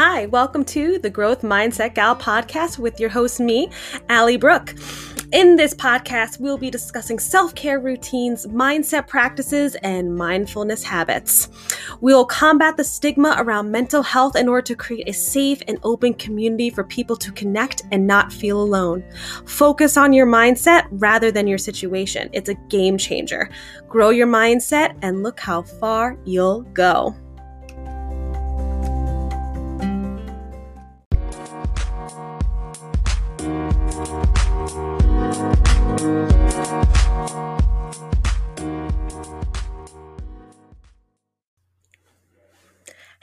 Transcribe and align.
Hi, 0.00 0.26
welcome 0.26 0.64
to 0.66 1.00
the 1.00 1.10
Growth 1.10 1.42
Mindset 1.42 1.96
Gal 1.96 2.14
podcast 2.14 2.78
with 2.78 3.00
your 3.00 3.10
host, 3.10 3.40
me, 3.40 3.68
Allie 4.08 4.36
Brooke. 4.36 4.76
In 5.32 5.56
this 5.56 5.74
podcast, 5.74 6.38
we'll 6.38 6.56
be 6.56 6.70
discussing 6.70 7.18
self 7.18 7.52
care 7.56 7.80
routines, 7.80 8.46
mindset 8.46 9.08
practices, 9.08 9.74
and 9.82 10.14
mindfulness 10.14 10.84
habits. 10.84 11.48
We'll 12.00 12.24
combat 12.24 12.76
the 12.76 12.84
stigma 12.84 13.34
around 13.38 13.72
mental 13.72 14.04
health 14.04 14.36
in 14.36 14.48
order 14.48 14.62
to 14.66 14.76
create 14.76 15.08
a 15.08 15.12
safe 15.12 15.60
and 15.66 15.80
open 15.82 16.14
community 16.14 16.70
for 16.70 16.84
people 16.84 17.16
to 17.16 17.32
connect 17.32 17.82
and 17.90 18.06
not 18.06 18.32
feel 18.32 18.62
alone. 18.62 19.02
Focus 19.46 19.96
on 19.96 20.12
your 20.12 20.28
mindset 20.28 20.86
rather 20.92 21.32
than 21.32 21.48
your 21.48 21.58
situation. 21.58 22.30
It's 22.32 22.48
a 22.48 22.54
game 22.54 22.98
changer. 22.98 23.50
Grow 23.88 24.10
your 24.10 24.28
mindset 24.28 24.96
and 25.02 25.24
look 25.24 25.40
how 25.40 25.62
far 25.62 26.16
you'll 26.24 26.62
go. 26.72 27.16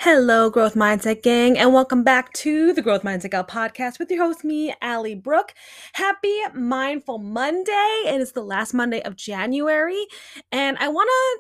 Hello, 0.08 0.52
Growth 0.52 0.76
Mindset 0.76 1.24
Gang, 1.24 1.58
and 1.58 1.74
welcome 1.74 2.04
back 2.04 2.32
to 2.34 2.74
the 2.74 2.82
Growth 2.84 3.02
Mindset 3.02 3.32
Gal 3.32 3.44
podcast 3.44 3.98
with 3.98 4.12
your 4.12 4.24
host, 4.24 4.44
me, 4.44 4.72
Allie 4.80 5.16
Brooke. 5.16 5.56
Happy 5.94 6.42
Mindful 6.54 7.18
Monday. 7.18 8.04
And 8.06 8.18
It 8.18 8.22
is 8.22 8.34
the 8.34 8.44
last 8.44 8.76
Monday 8.76 9.02
of 9.02 9.16
January, 9.16 10.06
and 10.52 10.78
I 10.78 10.90
want 10.90 11.10
to 11.10 11.40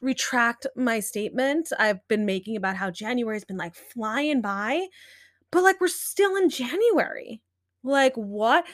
retract 0.00 0.64
my 0.76 1.00
statement 1.00 1.72
I've 1.76 2.06
been 2.06 2.24
making 2.24 2.54
about 2.54 2.76
how 2.76 2.88
January 2.88 3.34
has 3.34 3.44
been 3.44 3.56
like 3.56 3.74
flying 3.74 4.40
by, 4.40 4.86
but 5.50 5.64
like 5.64 5.80
we're 5.80 5.88
still 5.88 6.36
in 6.36 6.50
January. 6.50 7.42
Like, 7.82 8.14
what? 8.14 8.64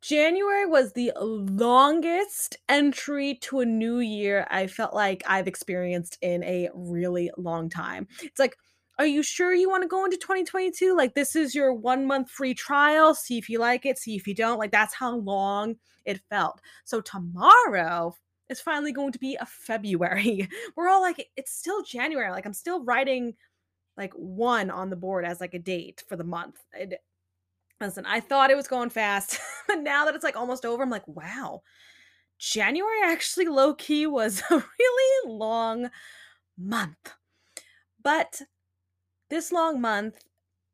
January 0.00 0.66
was 0.66 0.92
the 0.92 1.12
longest 1.20 2.56
entry 2.68 3.38
to 3.42 3.60
a 3.60 3.64
new 3.64 4.00
year 4.00 4.44
I 4.50 4.66
felt 4.66 4.92
like 4.92 5.22
I've 5.24 5.46
experienced 5.46 6.18
in 6.20 6.42
a 6.42 6.68
really 6.74 7.30
long 7.36 7.68
time. 7.70 8.08
It's 8.22 8.40
like, 8.40 8.56
are 8.98 9.06
you 9.06 9.22
sure 9.22 9.54
you 9.54 9.70
want 9.70 9.82
to 9.82 9.88
go 9.88 10.04
into 10.04 10.16
2022? 10.16 10.96
Like, 10.96 11.14
this 11.14 11.36
is 11.36 11.54
your 11.54 11.72
one 11.72 12.06
month 12.06 12.30
free 12.30 12.54
trial. 12.54 13.14
See 13.14 13.38
if 13.38 13.48
you 13.48 13.58
like 13.58 13.86
it, 13.86 13.98
see 13.98 14.16
if 14.16 14.26
you 14.26 14.34
don't. 14.34 14.58
Like, 14.58 14.72
that's 14.72 14.94
how 14.94 15.16
long 15.16 15.76
it 16.04 16.20
felt. 16.28 16.60
So, 16.84 17.00
tomorrow 17.00 18.14
is 18.48 18.60
finally 18.60 18.92
going 18.92 19.12
to 19.12 19.18
be 19.18 19.36
a 19.40 19.46
February. 19.46 20.48
We're 20.76 20.88
all 20.88 21.00
like, 21.00 21.28
it's 21.36 21.52
still 21.52 21.82
January. 21.82 22.30
Like, 22.30 22.46
I'm 22.46 22.54
still 22.54 22.84
writing 22.84 23.34
like 23.96 24.12
one 24.14 24.70
on 24.70 24.90
the 24.90 24.96
board 24.96 25.24
as 25.24 25.40
like 25.40 25.54
a 25.54 25.58
date 25.58 26.02
for 26.08 26.16
the 26.16 26.24
month. 26.24 26.56
It, 26.72 27.00
listen, 27.80 28.06
I 28.06 28.20
thought 28.20 28.50
it 28.50 28.56
was 28.56 28.68
going 28.68 28.90
fast, 28.90 29.38
but 29.68 29.80
now 29.80 30.04
that 30.04 30.14
it's 30.14 30.24
like 30.24 30.36
almost 30.36 30.64
over, 30.64 30.82
I'm 30.82 30.90
like, 30.90 31.06
wow, 31.06 31.62
January 32.38 33.02
actually 33.04 33.46
low 33.46 33.74
key 33.74 34.06
was 34.06 34.42
a 34.50 34.54
really 34.54 35.32
long 35.32 35.90
month. 36.56 37.14
But 38.02 38.40
this 39.30 39.52
long 39.52 39.80
month 39.80 40.18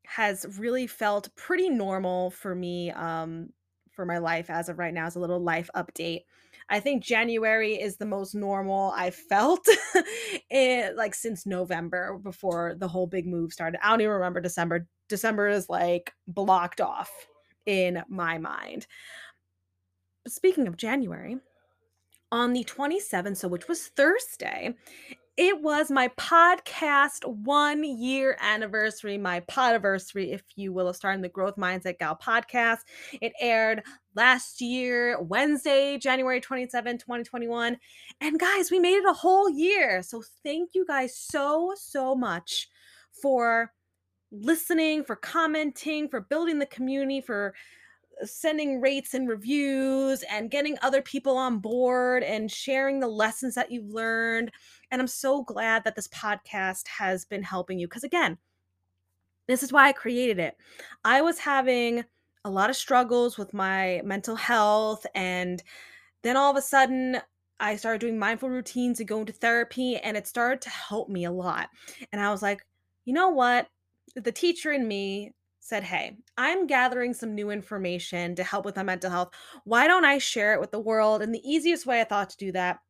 has 0.05 0.45
really 0.59 0.87
felt 0.87 1.33
pretty 1.35 1.69
normal 1.69 2.31
for 2.31 2.55
me 2.55 2.91
um, 2.91 3.49
for 3.91 4.05
my 4.05 4.17
life 4.17 4.49
as 4.49 4.69
of 4.69 4.77
right 4.77 4.93
now 4.93 5.05
as 5.05 5.15
a 5.15 5.19
little 5.19 5.39
life 5.39 5.69
update. 5.75 6.21
I 6.69 6.79
think 6.79 7.03
january 7.03 7.75
is 7.75 7.97
the 7.97 8.05
most 8.05 8.33
normal 8.33 8.91
i 8.95 9.11
felt 9.11 9.67
it, 10.49 10.95
like 10.97 11.13
since 11.13 11.45
november 11.45 12.17
before 12.23 12.75
the 12.77 12.87
whole 12.87 13.07
big 13.07 13.27
move 13.27 13.53
started. 13.53 13.79
I 13.83 13.89
don't 13.89 14.01
even 14.01 14.13
remember 14.13 14.41
december. 14.41 14.87
December 15.07 15.47
is 15.47 15.69
like 15.69 16.11
blocked 16.27 16.81
off 16.81 17.11
in 17.67 18.03
my 18.09 18.39
mind. 18.39 18.87
Speaking 20.27 20.67
of 20.67 20.77
january 20.77 21.37
on 22.31 22.53
the 22.53 22.63
27th 22.63 23.37
so 23.37 23.47
which 23.47 23.67
was 23.67 23.87
thursday 23.89 24.73
it 25.37 25.61
was 25.61 25.91
my 25.91 26.07
podcast 26.17 27.25
one 27.25 27.83
year 27.83 28.37
anniversary, 28.39 29.17
my 29.17 29.41
podiversary, 29.41 30.33
if 30.33 30.43
you 30.55 30.71
will, 30.71 30.87
of 30.87 30.95
starting 30.95 31.21
the 31.21 31.29
Growth 31.29 31.57
Mindset 31.57 31.99
Gal 31.99 32.17
podcast. 32.21 32.79
It 33.21 33.33
aired 33.41 33.83
last 34.15 34.61
year, 34.61 35.21
Wednesday, 35.21 35.97
January 35.97 36.39
27, 36.39 36.99
2021. 36.99 37.77
And 38.21 38.39
guys, 38.39 38.71
we 38.71 38.79
made 38.79 38.95
it 38.95 39.09
a 39.09 39.13
whole 39.13 39.49
year. 39.49 40.01
So 40.03 40.23
thank 40.43 40.69
you 40.73 40.85
guys 40.85 41.17
so, 41.17 41.73
so 41.75 42.15
much 42.15 42.69
for 43.21 43.73
listening, 44.31 45.03
for 45.03 45.17
commenting, 45.17 46.07
for 46.07 46.21
building 46.21 46.59
the 46.59 46.65
community, 46.65 47.19
for 47.19 47.53
sending 48.23 48.81
rates 48.81 49.13
and 49.13 49.27
reviews 49.27 50.23
and 50.29 50.51
getting 50.51 50.77
other 50.81 51.01
people 51.01 51.37
on 51.37 51.59
board 51.59 52.23
and 52.23 52.51
sharing 52.51 52.99
the 52.99 53.07
lessons 53.07 53.55
that 53.55 53.71
you've 53.71 53.89
learned. 53.89 54.51
And 54.91 55.01
I'm 55.01 55.07
so 55.07 55.43
glad 55.43 55.83
that 55.83 55.95
this 55.95 56.07
podcast 56.07 56.87
has 56.87 57.25
been 57.25 57.43
helping 57.43 57.79
you 57.79 57.87
because, 57.87 58.03
again, 58.03 58.37
this 59.47 59.63
is 59.63 59.71
why 59.71 59.87
I 59.87 59.93
created 59.93 60.39
it. 60.39 60.55
I 61.03 61.21
was 61.21 61.39
having 61.39 62.03
a 62.43 62.49
lot 62.49 62.69
of 62.69 62.75
struggles 62.75 63.37
with 63.37 63.53
my 63.53 64.01
mental 64.03 64.35
health. 64.35 65.05
And 65.15 65.61
then 66.21 66.37
all 66.37 66.51
of 66.51 66.57
a 66.57 66.61
sudden, 66.61 67.17
I 67.59 67.75
started 67.75 68.01
doing 68.01 68.19
mindful 68.19 68.49
routines 68.49 68.99
and 68.99 69.07
going 69.07 69.25
to 69.27 69.33
therapy, 69.33 69.95
and 69.97 70.17
it 70.17 70.27
started 70.27 70.61
to 70.61 70.69
help 70.69 71.09
me 71.09 71.25
a 71.25 71.31
lot. 71.31 71.69
And 72.11 72.21
I 72.21 72.29
was 72.31 72.41
like, 72.41 72.65
you 73.05 73.13
know 73.13 73.29
what? 73.29 73.67
The 74.15 74.31
teacher 74.31 74.71
in 74.71 74.87
me 74.87 75.31
said, 75.65 75.83
Hey, 75.83 76.17
I'm 76.37 76.67
gathering 76.67 77.13
some 77.15 77.33
new 77.33 77.49
information 77.49 78.35
to 78.35 78.43
help 78.43 78.65
with 78.65 78.75
my 78.75 78.83
mental 78.83 79.09
health. 79.09 79.29
Why 79.63 79.87
don't 79.87 80.05
I 80.05 80.19
share 80.19 80.53
it 80.53 80.59
with 80.59 80.69
the 80.69 80.79
world? 80.79 81.23
And 81.23 81.33
the 81.33 81.41
easiest 81.43 81.87
way 81.87 81.99
I 81.99 82.03
thought 82.03 82.29
to 82.29 82.37
do 82.37 82.51
that 82.51 82.81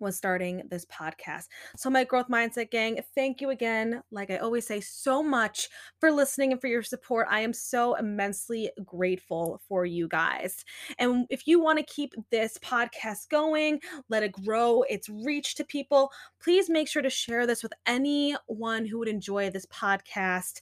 was 0.00 0.14
starting 0.14 0.60
this 0.68 0.84
podcast. 0.84 1.46
So, 1.76 1.88
my 1.88 2.04
growth 2.04 2.28
mindset 2.28 2.70
gang, 2.70 3.00
thank 3.14 3.40
you 3.40 3.48
again. 3.48 4.02
Like 4.10 4.30
I 4.30 4.36
always 4.36 4.66
say, 4.66 4.80
so 4.80 5.22
much 5.22 5.70
for 5.98 6.12
listening 6.12 6.52
and 6.52 6.60
for 6.60 6.66
your 6.66 6.82
support. 6.82 7.26
I 7.30 7.40
am 7.40 7.54
so 7.54 7.94
immensely 7.94 8.70
grateful 8.84 9.62
for 9.66 9.86
you 9.86 10.06
guys. 10.06 10.62
And 10.98 11.26
if 11.30 11.46
you 11.46 11.58
want 11.58 11.78
to 11.78 11.84
keep 11.86 12.12
this 12.30 12.58
podcast 12.58 13.30
going, 13.30 13.80
let 14.10 14.22
it 14.22 14.32
grow 14.32 14.82
its 14.82 15.08
reach 15.08 15.54
to 15.54 15.64
people, 15.64 16.10
please 16.42 16.68
make 16.68 16.88
sure 16.88 17.02
to 17.02 17.08
share 17.08 17.46
this 17.46 17.62
with 17.62 17.72
anyone 17.86 18.84
who 18.84 18.98
would 18.98 19.08
enjoy 19.08 19.48
this 19.48 19.64
podcast. 19.66 20.60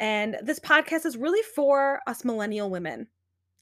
And 0.00 0.38
this 0.42 0.58
podcast 0.58 1.04
is 1.04 1.18
really 1.18 1.42
for 1.54 2.00
us 2.06 2.24
millennial 2.24 2.70
women. 2.70 3.06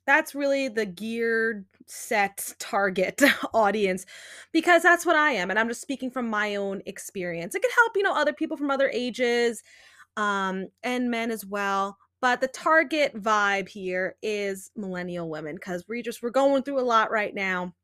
That's 0.07 0.35
really 0.35 0.69
the 0.69 0.87
geared, 0.87 1.67
set 1.87 2.55
target 2.59 3.21
audience 3.55 4.07
because 4.53 4.83
that's 4.83 5.05
what 5.05 5.17
I 5.17 5.33
am. 5.33 5.51
And 5.51 5.59
I'm 5.59 5.69
just 5.69 5.83
speaking 5.83 6.11
from 6.11 6.31
my 6.31 6.55
own 6.55 6.81
experience. 6.87 7.55
It 7.55 7.63
could 7.63 7.73
help, 7.75 7.93
you 7.97 8.03
know, 8.03 8.15
other 8.15 8.33
people 8.33 8.57
from 8.57 8.71
other 8.71 8.89
ages 8.89 9.63
um, 10.17 10.69
and 10.83 11.11
men 11.11 11.31
as 11.31 11.45
well. 11.45 11.99
But 12.21 12.41
the 12.41 12.49
target 12.49 13.15
vibe 13.21 13.69
here 13.69 14.17
is 14.23 14.71
millennial 14.77 15.29
women 15.29 15.57
because 15.57 15.85
we 15.89 16.03
just, 16.03 16.23
we're 16.23 16.31
going 16.31 16.63
through 16.63 16.81
a 16.81 16.83
lot 16.83 17.11
right 17.11 17.35
now. 17.35 17.75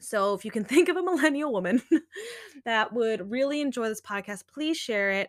So 0.00 0.34
if 0.34 0.44
you 0.44 0.50
can 0.50 0.64
think 0.64 0.88
of 0.88 0.96
a 0.96 1.02
millennial 1.02 1.52
woman 1.52 1.82
that 2.64 2.92
would 2.92 3.30
really 3.30 3.60
enjoy 3.60 3.88
this 3.88 4.00
podcast, 4.00 4.44
please 4.52 4.78
share 4.78 5.10
it 5.10 5.28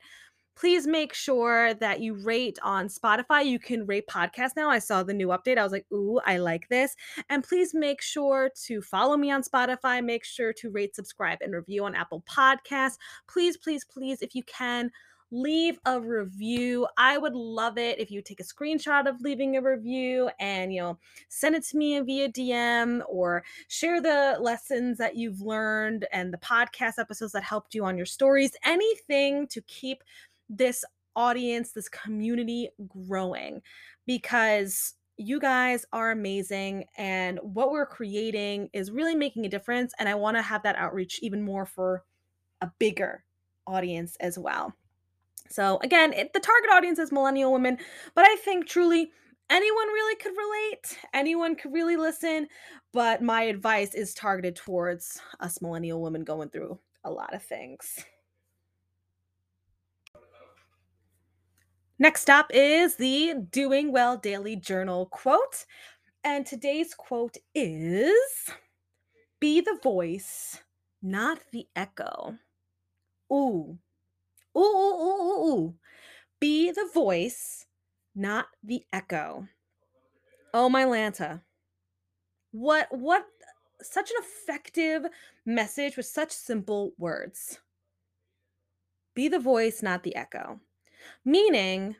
please 0.56 0.88
make 0.88 1.14
sure 1.14 1.74
that 1.75 2.00
you 2.00 2.14
rate 2.14 2.59
on 2.64 2.88
Spotify. 2.88 3.46
You 3.46 3.59
can 3.59 3.86
rate 3.86 4.08
podcast 4.08 4.52
now. 4.56 4.69
I 4.69 4.80
saw 4.80 5.03
the 5.03 5.14
new 5.14 5.30
update. 5.30 5.58
I 5.58 5.64
was 5.64 5.72
like, 5.72 5.86
ooh, 5.91 6.19
I 6.25 6.38
like 6.38 6.68
this. 6.69 6.96
And 7.30 7.44
please 7.44 7.74
make 7.74 8.02
sure 8.02 8.52
to 8.66 8.81
follow 8.81 9.18
me 9.18 9.31
on 9.31 9.44
Spotify. 9.44 10.03
Make 10.03 10.24
sure 10.24 10.53
to 10.53 10.69
rate, 10.69 10.96
subscribe, 10.96 11.40
and 11.42 11.53
review 11.53 11.86
on 11.86 11.96
Apple 11.96 12.24
Podcasts. 12.30 12.97
Please, 13.27 13.57
please, 13.57 13.86
please, 13.86 14.22
if 14.22 14.36
you 14.36 14.44
can, 14.44 14.92
leave 15.33 15.80
a 15.86 16.00
review. 16.00 16.88
I 16.95 17.18
would 17.18 17.33
love 17.33 17.80
it 17.80 18.00
if 18.00 18.12
you 18.12 18.22
take 18.22 18.39
a 18.39 18.44
screenshot 18.44 19.10
of 19.10 19.19
leaving 19.22 19.57
a 19.57 19.62
review 19.62 20.30
and 20.39 20.72
you 20.72 20.80
know 20.80 21.00
send 21.27 21.56
it 21.56 21.63
to 21.66 21.77
me 21.77 22.00
via 22.01 22.30
DM 22.30 23.01
or 23.07 23.44
share 23.68 24.00
the 24.00 24.38
lessons 24.39 25.00
that 25.00 25.18
you've 25.18 25.42
learned 25.42 26.06
and 26.12 26.31
the 26.31 26.38
podcast 26.38 27.00
episodes 27.00 27.31
that 27.31 27.42
helped 27.42 27.74
you 27.74 27.83
on 27.83 27.98
your 27.98 28.06
stories. 28.06 28.51
Anything 28.63 29.48
to 29.48 29.62
keep 29.62 30.04
this 30.50 30.84
audience, 31.16 31.72
this 31.72 31.90
community 31.90 32.69
growing 32.88 33.62
because 34.06 34.95
you 35.18 35.40
guys 35.40 35.86
are 35.94 36.12
amazing 36.12 36.86
and 36.98 37.40
what 37.44 37.72
we're 37.72 37.86
creating 37.86 38.69
is 38.74 38.92
really 38.92 39.16
making 39.16 39.45
a 39.45 39.50
difference 39.50 39.94
and 40.00 40.10
I 40.10 40.16
want 40.16 40.38
to 40.38 40.42
have 40.42 40.63
that 40.63 40.75
outreach 40.75 41.19
even 41.22 41.44
more 41.44 41.66
for 41.66 42.04
a 42.62 42.72
bigger 42.80 43.24
audience 43.68 44.18
as 44.19 44.40
well. 44.40 44.74
So 45.50 45.80
again, 45.84 46.13
it, 46.13 46.34
the 46.34 46.40
target 46.40 46.72
audience 46.72 46.98
is 46.98 47.12
millennial 47.12 47.54
women, 47.54 47.78
but 48.16 48.25
I 48.25 48.36
think 48.38 48.66
truly 48.68 49.12
anyone 49.50 49.88
really 49.88 50.16
could 50.16 50.34
relate, 50.36 50.98
anyone 51.13 51.56
could 51.56 51.74
really 51.74 51.96
listen, 51.96 52.48
but 52.92 53.22
my 53.22 53.44
advice 53.44 53.94
is 53.94 54.16
targeted 54.16 54.56
towards 54.56 55.22
us 55.42 55.62
millennial 55.62 56.01
women 56.01 56.24
going 56.24 56.50
through 56.50 56.80
a 57.04 57.12
lot 57.12 57.36
of 57.36 57.44
things. 57.44 58.04
Next 62.03 62.29
up 62.29 62.51
is 62.53 62.97
the 62.97 63.33
Doing 63.50 63.94
Well 63.94 64.17
Daily 64.17 64.57
Journal 64.57 65.05
quote. 65.05 65.65
And 66.21 66.45
today's 66.45 66.94
quote 66.94 67.38
is 67.55 68.19
Be 69.39 69.61
the 69.61 69.79
voice, 69.81 70.59
not 71.01 71.39
the 71.53 71.65
echo. 71.77 72.35
Ooh. 73.31 73.77
Ooh, 74.53 74.59
ooh, 74.59 74.59
ooh, 74.59 75.21
ooh, 75.21 75.47
ooh. 75.47 75.75
Be 76.41 76.71
the 76.71 76.89
voice, 76.94 77.67
not 78.13 78.47
the 78.61 78.83
echo. 78.91 79.47
Oh 80.53 80.67
my 80.67 80.83
Lanta. 80.83 81.39
What 82.51 82.89
what 82.91 83.25
such 83.81 84.11
an 84.11 84.17
effective 84.19 85.05
message 85.45 85.95
with 85.95 86.05
such 86.07 86.31
simple 86.31 86.91
words. 86.97 87.59
Be 89.15 89.29
the 89.29 89.39
voice, 89.39 89.81
not 89.81 90.03
the 90.03 90.17
echo. 90.17 90.59
Meaning, 91.25 91.95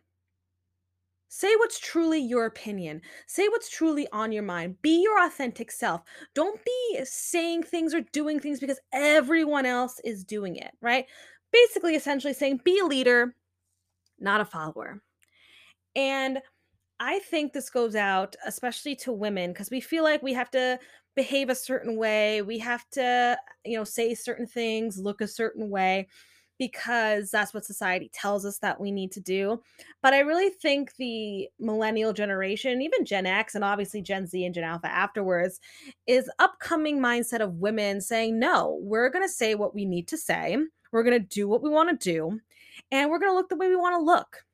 say 1.29 1.55
what's 1.55 1.79
truly 1.79 2.19
your 2.19 2.45
opinion. 2.45 3.01
Say 3.25 3.47
what's 3.47 3.69
truly 3.69 4.07
on 4.13 4.31
your 4.31 4.44
mind. 4.44 4.81
Be 4.81 5.01
your 5.01 5.25
authentic 5.25 5.71
self. 5.71 6.01
Don't 6.35 6.63
be 6.63 7.00
saying 7.05 7.63
things 7.63 7.94
or 7.94 8.01
doing 8.13 8.39
things 8.39 8.59
because 8.59 8.79
everyone 8.94 9.65
else 9.65 10.00
is 10.03 10.23
doing 10.23 10.57
it, 10.57 10.71
right? 10.81 11.05
Basically, 11.51 11.95
essentially 11.95 12.33
saying 12.33 12.61
be 12.63 12.79
a 12.79 12.85
leader, 12.85 13.35
not 14.19 14.41
a 14.41 14.45
follower. 14.45 15.01
And 15.95 16.39
I 17.00 17.19
think 17.19 17.53
this 17.53 17.69
goes 17.69 17.95
out 17.95 18.35
especially 18.45 18.95
to 18.97 19.11
women 19.11 19.51
because 19.51 19.71
we 19.71 19.81
feel 19.81 20.03
like 20.03 20.21
we 20.21 20.33
have 20.33 20.51
to 20.51 20.79
behave 21.15 21.50
a 21.50 21.55
certain 21.55 21.97
way. 21.97 22.41
We 22.41 22.59
have 22.59 22.88
to, 22.91 23.38
you 23.65 23.77
know, 23.77 23.83
say 23.83 24.13
certain 24.13 24.47
things, 24.47 24.97
look 24.97 25.21
a 25.21 25.27
certain 25.27 25.69
way 25.69 26.07
because 26.59 27.31
that's 27.31 27.53
what 27.53 27.65
society 27.65 28.09
tells 28.13 28.45
us 28.45 28.59
that 28.59 28.79
we 28.79 28.91
need 28.91 29.11
to 29.13 29.19
do. 29.19 29.61
But 30.01 30.13
I 30.13 30.19
really 30.19 30.50
think 30.50 30.95
the 30.95 31.50
millennial 31.59 32.13
generation, 32.13 32.81
even 32.81 33.05
Gen 33.05 33.25
X 33.25 33.55
and 33.55 33.63
obviously 33.63 34.01
Gen 34.01 34.27
Z 34.27 34.44
and 34.44 34.53
Gen 34.53 34.63
Alpha 34.63 34.88
afterwards, 34.88 35.59
is 36.07 36.29
upcoming 36.39 37.00
mindset 37.00 37.41
of 37.41 37.55
women 37.55 38.01
saying, 38.01 38.39
"No, 38.39 38.79
we're 38.81 39.09
going 39.09 39.25
to 39.25 39.33
say 39.33 39.55
what 39.55 39.75
we 39.75 39.85
need 39.85 40.07
to 40.09 40.17
say. 40.17 40.57
We're 40.91 41.03
going 41.03 41.19
to 41.19 41.27
do 41.27 41.47
what 41.47 41.63
we 41.63 41.69
want 41.69 41.89
to 41.89 42.11
do, 42.11 42.39
and 42.91 43.09
we're 43.09 43.19
going 43.19 43.31
to 43.31 43.35
look 43.35 43.50
the 43.50 43.55
way 43.55 43.69
we 43.69 43.75
want 43.75 43.95
to 43.95 44.03
look." 44.03 44.45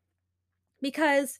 Because 0.81 1.39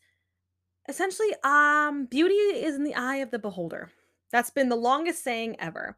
essentially 0.90 1.30
um 1.44 2.06
beauty 2.06 2.34
is 2.34 2.76
in 2.76 2.84
the 2.84 2.96
eye 2.96 3.18
of 3.18 3.30
the 3.30 3.38
beholder 3.38 3.92
that's 4.32 4.50
been 4.50 4.70
the 4.70 4.76
longest 4.76 5.24
saying 5.24 5.56
ever 5.60 5.96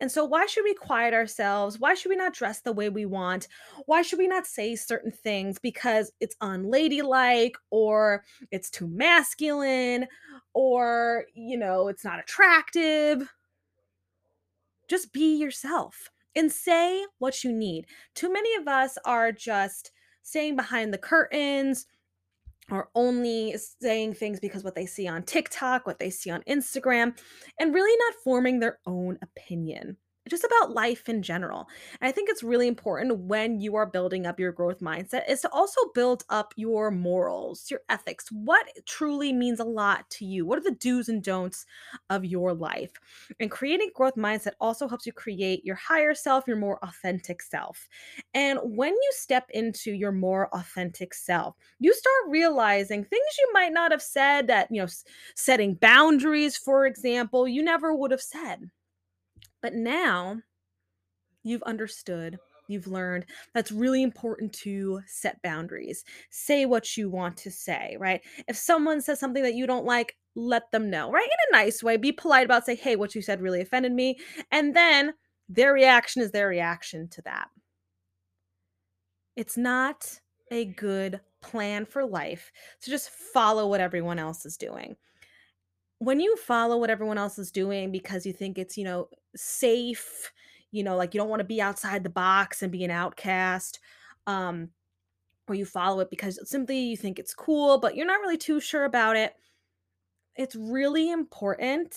and 0.00 0.10
so 0.10 0.24
why 0.24 0.46
should 0.46 0.64
we 0.64 0.74
quiet 0.74 1.12
ourselves? 1.12 1.78
Why 1.80 1.94
should 1.94 2.10
we 2.10 2.16
not 2.16 2.34
dress 2.34 2.60
the 2.60 2.72
way 2.72 2.88
we 2.88 3.04
want? 3.04 3.48
Why 3.86 4.02
should 4.02 4.18
we 4.18 4.28
not 4.28 4.46
say 4.46 4.76
certain 4.76 5.10
things 5.10 5.58
because 5.58 6.12
it's 6.20 6.36
unladylike 6.40 7.56
or 7.70 8.24
it's 8.50 8.70
too 8.70 8.86
masculine 8.86 10.06
or 10.54 11.24
you 11.34 11.56
know 11.56 11.88
it's 11.88 12.04
not 12.04 12.20
attractive? 12.20 13.28
Just 14.88 15.12
be 15.12 15.36
yourself 15.36 16.10
and 16.36 16.50
say 16.50 17.04
what 17.18 17.42
you 17.42 17.52
need. 17.52 17.86
Too 18.14 18.32
many 18.32 18.54
of 18.56 18.68
us 18.68 18.96
are 19.04 19.32
just 19.32 19.90
staying 20.22 20.56
behind 20.56 20.94
the 20.94 20.98
curtains 20.98 21.86
are 22.70 22.88
only 22.94 23.56
saying 23.80 24.14
things 24.14 24.40
because 24.40 24.64
what 24.64 24.74
they 24.74 24.86
see 24.86 25.08
on 25.08 25.22
TikTok, 25.22 25.86
what 25.86 25.98
they 25.98 26.10
see 26.10 26.30
on 26.30 26.42
Instagram, 26.42 27.16
and 27.58 27.74
really 27.74 27.96
not 27.98 28.22
forming 28.22 28.60
their 28.60 28.78
own 28.86 29.18
opinion. 29.22 29.96
Just 30.28 30.44
about 30.44 30.74
life 30.74 31.08
in 31.08 31.22
general. 31.22 31.68
And 32.00 32.08
I 32.08 32.12
think 32.12 32.28
it's 32.28 32.42
really 32.42 32.68
important 32.68 33.18
when 33.20 33.60
you 33.60 33.76
are 33.76 33.86
building 33.86 34.26
up 34.26 34.38
your 34.38 34.52
growth 34.52 34.80
mindset 34.80 35.28
is 35.28 35.40
to 35.42 35.50
also 35.52 35.80
build 35.94 36.24
up 36.28 36.52
your 36.56 36.90
morals, 36.90 37.70
your 37.70 37.80
ethics. 37.88 38.26
What 38.30 38.66
truly 38.86 39.32
means 39.32 39.60
a 39.60 39.64
lot 39.64 40.08
to 40.10 40.24
you? 40.24 40.46
What 40.46 40.58
are 40.58 40.62
the 40.62 40.72
do's 40.72 41.08
and 41.08 41.22
don'ts 41.22 41.66
of 42.10 42.24
your 42.24 42.54
life? 42.54 42.92
And 43.40 43.50
creating 43.50 43.90
growth 43.94 44.16
mindset 44.16 44.52
also 44.60 44.88
helps 44.88 45.06
you 45.06 45.12
create 45.12 45.64
your 45.64 45.76
higher 45.76 46.14
self, 46.14 46.44
your 46.46 46.56
more 46.56 46.78
authentic 46.82 47.42
self. 47.42 47.88
And 48.34 48.58
when 48.62 48.92
you 48.92 49.10
step 49.12 49.48
into 49.50 49.92
your 49.92 50.12
more 50.12 50.48
authentic 50.54 51.14
self, 51.14 51.56
you 51.78 51.92
start 51.94 52.14
realizing 52.28 53.04
things 53.04 53.24
you 53.38 53.50
might 53.52 53.72
not 53.72 53.90
have 53.90 54.02
said 54.02 54.46
that, 54.48 54.68
you 54.70 54.80
know, 54.82 54.88
setting 55.34 55.74
boundaries, 55.74 56.56
for 56.56 56.86
example, 56.86 57.46
you 57.48 57.62
never 57.62 57.94
would 57.94 58.10
have 58.10 58.22
said. 58.22 58.70
But 59.62 59.74
now 59.74 60.42
you've 61.42 61.62
understood, 61.62 62.38
you've 62.68 62.86
learned 62.86 63.26
that's 63.54 63.72
really 63.72 64.02
important 64.02 64.52
to 64.52 65.00
set 65.06 65.42
boundaries. 65.42 66.04
Say 66.30 66.66
what 66.66 66.96
you 66.96 67.08
want 67.08 67.36
to 67.38 67.50
say, 67.50 67.96
right? 67.98 68.20
If 68.46 68.56
someone 68.56 69.00
says 69.00 69.18
something 69.18 69.42
that 69.42 69.54
you 69.54 69.66
don't 69.66 69.86
like, 69.86 70.16
let 70.34 70.70
them 70.70 70.90
know, 70.90 71.10
right? 71.10 71.24
In 71.24 71.54
a 71.54 71.64
nice 71.64 71.82
way, 71.82 71.96
be 71.96 72.12
polite 72.12 72.44
about 72.44 72.64
say, 72.66 72.76
"Hey, 72.76 72.94
what 72.96 73.14
you 73.14 73.22
said 73.22 73.40
really 73.40 73.60
offended 73.60 73.92
me." 73.92 74.18
And 74.52 74.74
then 74.76 75.14
their 75.48 75.72
reaction 75.72 76.22
is 76.22 76.30
their 76.30 76.48
reaction 76.48 77.08
to 77.08 77.22
that. 77.22 77.48
It's 79.34 79.56
not 79.56 80.20
a 80.50 80.66
good 80.66 81.20
plan 81.40 81.86
for 81.86 82.04
life 82.04 82.52
to 82.82 82.90
just 82.90 83.10
follow 83.10 83.66
what 83.68 83.80
everyone 83.80 84.18
else 84.18 84.44
is 84.44 84.56
doing. 84.56 84.96
When 85.98 86.20
you 86.20 86.36
follow 86.36 86.78
what 86.78 86.90
everyone 86.90 87.18
else 87.18 87.38
is 87.38 87.50
doing 87.50 87.90
because 87.90 88.24
you 88.24 88.32
think 88.32 88.58
it's, 88.58 88.76
you 88.76 88.84
know, 88.84 89.08
safe, 89.34 90.32
you 90.70 90.84
know, 90.84 90.96
like 90.96 91.12
you 91.12 91.20
don't 91.20 91.28
want 91.28 91.40
to 91.40 91.44
be 91.44 91.60
outside 91.60 92.04
the 92.04 92.10
box 92.10 92.62
and 92.62 92.70
be 92.70 92.84
an 92.84 92.90
outcast, 92.90 93.80
um, 94.26 94.68
or 95.48 95.54
you 95.54 95.64
follow 95.64 96.00
it 96.00 96.10
because 96.10 96.38
simply 96.48 96.78
you 96.78 96.96
think 96.96 97.18
it's 97.18 97.34
cool, 97.34 97.78
but 97.78 97.96
you're 97.96 98.06
not 98.06 98.20
really 98.20 98.36
too 98.36 98.60
sure 98.60 98.84
about 98.84 99.16
it. 99.16 99.34
It's 100.36 100.54
really 100.54 101.10
important 101.10 101.96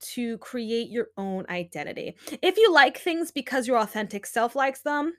to 0.00 0.38
create 0.38 0.90
your 0.90 1.08
own 1.16 1.44
identity. 1.48 2.16
If 2.42 2.56
you 2.56 2.72
like 2.72 2.98
things 2.98 3.30
because 3.30 3.66
your 3.66 3.78
authentic 3.78 4.26
self 4.26 4.56
likes 4.56 4.80
them, 4.80 5.14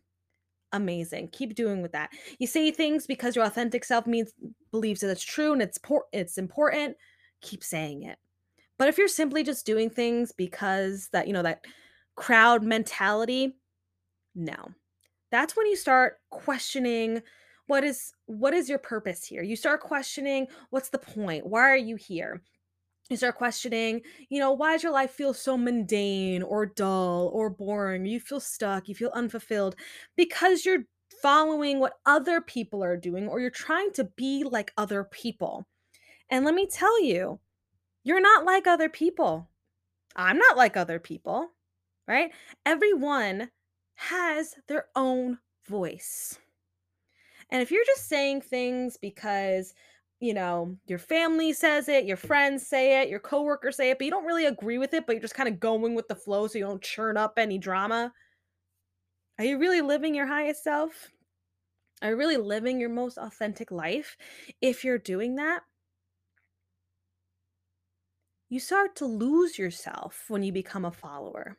Amazing. 0.71 1.29
Keep 1.29 1.55
doing 1.55 1.81
with 1.81 1.93
that. 1.93 2.11
You 2.37 2.45
say 2.45 2.69
things 2.71 3.07
because 3.07 3.35
your 3.35 3.45
authentic 3.45 3.83
self 3.83 4.05
means 4.05 4.33
believes 4.71 5.01
that 5.01 5.09
it's 5.09 5.23
true 5.23 5.51
and 5.53 5.61
it's 5.61 5.79
por- 5.79 6.05
it's 6.13 6.37
important. 6.37 6.95
Keep 7.41 7.63
saying 7.63 8.03
it. 8.03 8.17
But 8.77 8.87
if 8.87 8.97
you're 8.97 9.07
simply 9.07 9.43
just 9.43 9.65
doing 9.65 9.89
things 9.89 10.31
because 10.31 11.09
that, 11.11 11.27
you 11.27 11.33
know, 11.33 11.43
that 11.43 11.65
crowd 12.15 12.63
mentality, 12.63 13.57
no. 14.35 14.69
That's 15.31 15.55
when 15.55 15.67
you 15.67 15.75
start 15.75 16.17
questioning 16.29 17.21
what 17.67 17.83
is 17.83 18.13
what 18.25 18.53
is 18.53 18.67
your 18.67 18.79
purpose 18.79 19.23
here? 19.23 19.43
You 19.43 19.55
start 19.55 19.81
questioning 19.81 20.47
what's 20.71 20.89
the 20.89 20.97
point? 20.97 21.45
Why 21.45 21.69
are 21.69 21.77
you 21.77 21.97
here? 21.97 22.41
You 23.09 23.17
start 23.17 23.35
questioning, 23.35 24.01
you 24.29 24.39
know, 24.39 24.51
why 24.51 24.73
does 24.73 24.83
your 24.83 24.91
life 24.91 25.11
feel 25.11 25.33
so 25.33 25.57
mundane 25.57 26.43
or 26.43 26.67
dull 26.67 27.29
or 27.33 27.49
boring? 27.49 28.05
You 28.05 28.19
feel 28.19 28.39
stuck, 28.39 28.87
you 28.87 28.95
feel 28.95 29.11
unfulfilled 29.13 29.75
because 30.15 30.65
you're 30.65 30.83
following 31.21 31.79
what 31.79 31.93
other 32.05 32.39
people 32.41 32.83
are 32.83 32.97
doing 32.97 33.27
or 33.27 33.39
you're 33.39 33.49
trying 33.49 33.91
to 33.93 34.05
be 34.15 34.43
like 34.43 34.71
other 34.77 35.03
people. 35.03 35.65
And 36.29 36.45
let 36.45 36.53
me 36.53 36.67
tell 36.67 37.03
you, 37.03 37.39
you're 38.03 38.21
not 38.21 38.45
like 38.45 38.67
other 38.67 38.89
people. 38.89 39.49
I'm 40.15 40.37
not 40.37 40.57
like 40.57 40.77
other 40.77 40.99
people, 40.99 41.49
right? 42.07 42.31
Everyone 42.65 43.49
has 43.95 44.55
their 44.67 44.85
own 44.95 45.39
voice. 45.67 46.39
And 47.51 47.61
if 47.61 47.71
you're 47.71 47.85
just 47.85 48.07
saying 48.07 48.41
things 48.41 48.97
because, 48.97 49.73
you 50.19 50.33
know, 50.33 50.77
your 50.85 50.99
family 50.99 51.53
says 51.53 51.89
it, 51.89 52.05
your 52.05 52.17
friends 52.17 52.65
say 52.65 53.01
it, 53.01 53.09
your 53.09 53.19
coworkers 53.19 53.75
say 53.75 53.89
it, 53.89 53.97
but 53.97 54.05
you 54.05 54.11
don't 54.11 54.25
really 54.25 54.45
agree 54.45 54.77
with 54.77 54.93
it, 54.93 55.05
but 55.05 55.13
you're 55.13 55.21
just 55.21 55.35
kind 55.35 55.49
of 55.49 55.59
going 55.59 55.95
with 55.95 56.07
the 56.07 56.15
flow 56.15 56.47
so 56.47 56.57
you 56.57 56.65
don't 56.65 56.81
churn 56.81 57.17
up 57.17 57.33
any 57.37 57.57
drama, 57.57 58.13
are 59.39 59.45
you 59.45 59.57
really 59.57 59.79
living 59.79 60.13
your 60.13 60.27
highest 60.27 60.63
self? 60.63 61.11
Are 62.01 62.09
you 62.09 62.17
really 62.17 62.37
living 62.37 62.79
your 62.79 62.89
most 62.89 63.17
authentic 63.17 63.71
life? 63.71 64.17
If 64.61 64.83
you're 64.83 64.97
doing 64.97 65.35
that, 65.35 65.61
you 68.49 68.59
start 68.59 68.95
to 68.97 69.05
lose 69.05 69.57
yourself 69.57 70.25
when 70.27 70.43
you 70.43 70.51
become 70.51 70.85
a 70.85 70.91
follower. 70.91 71.57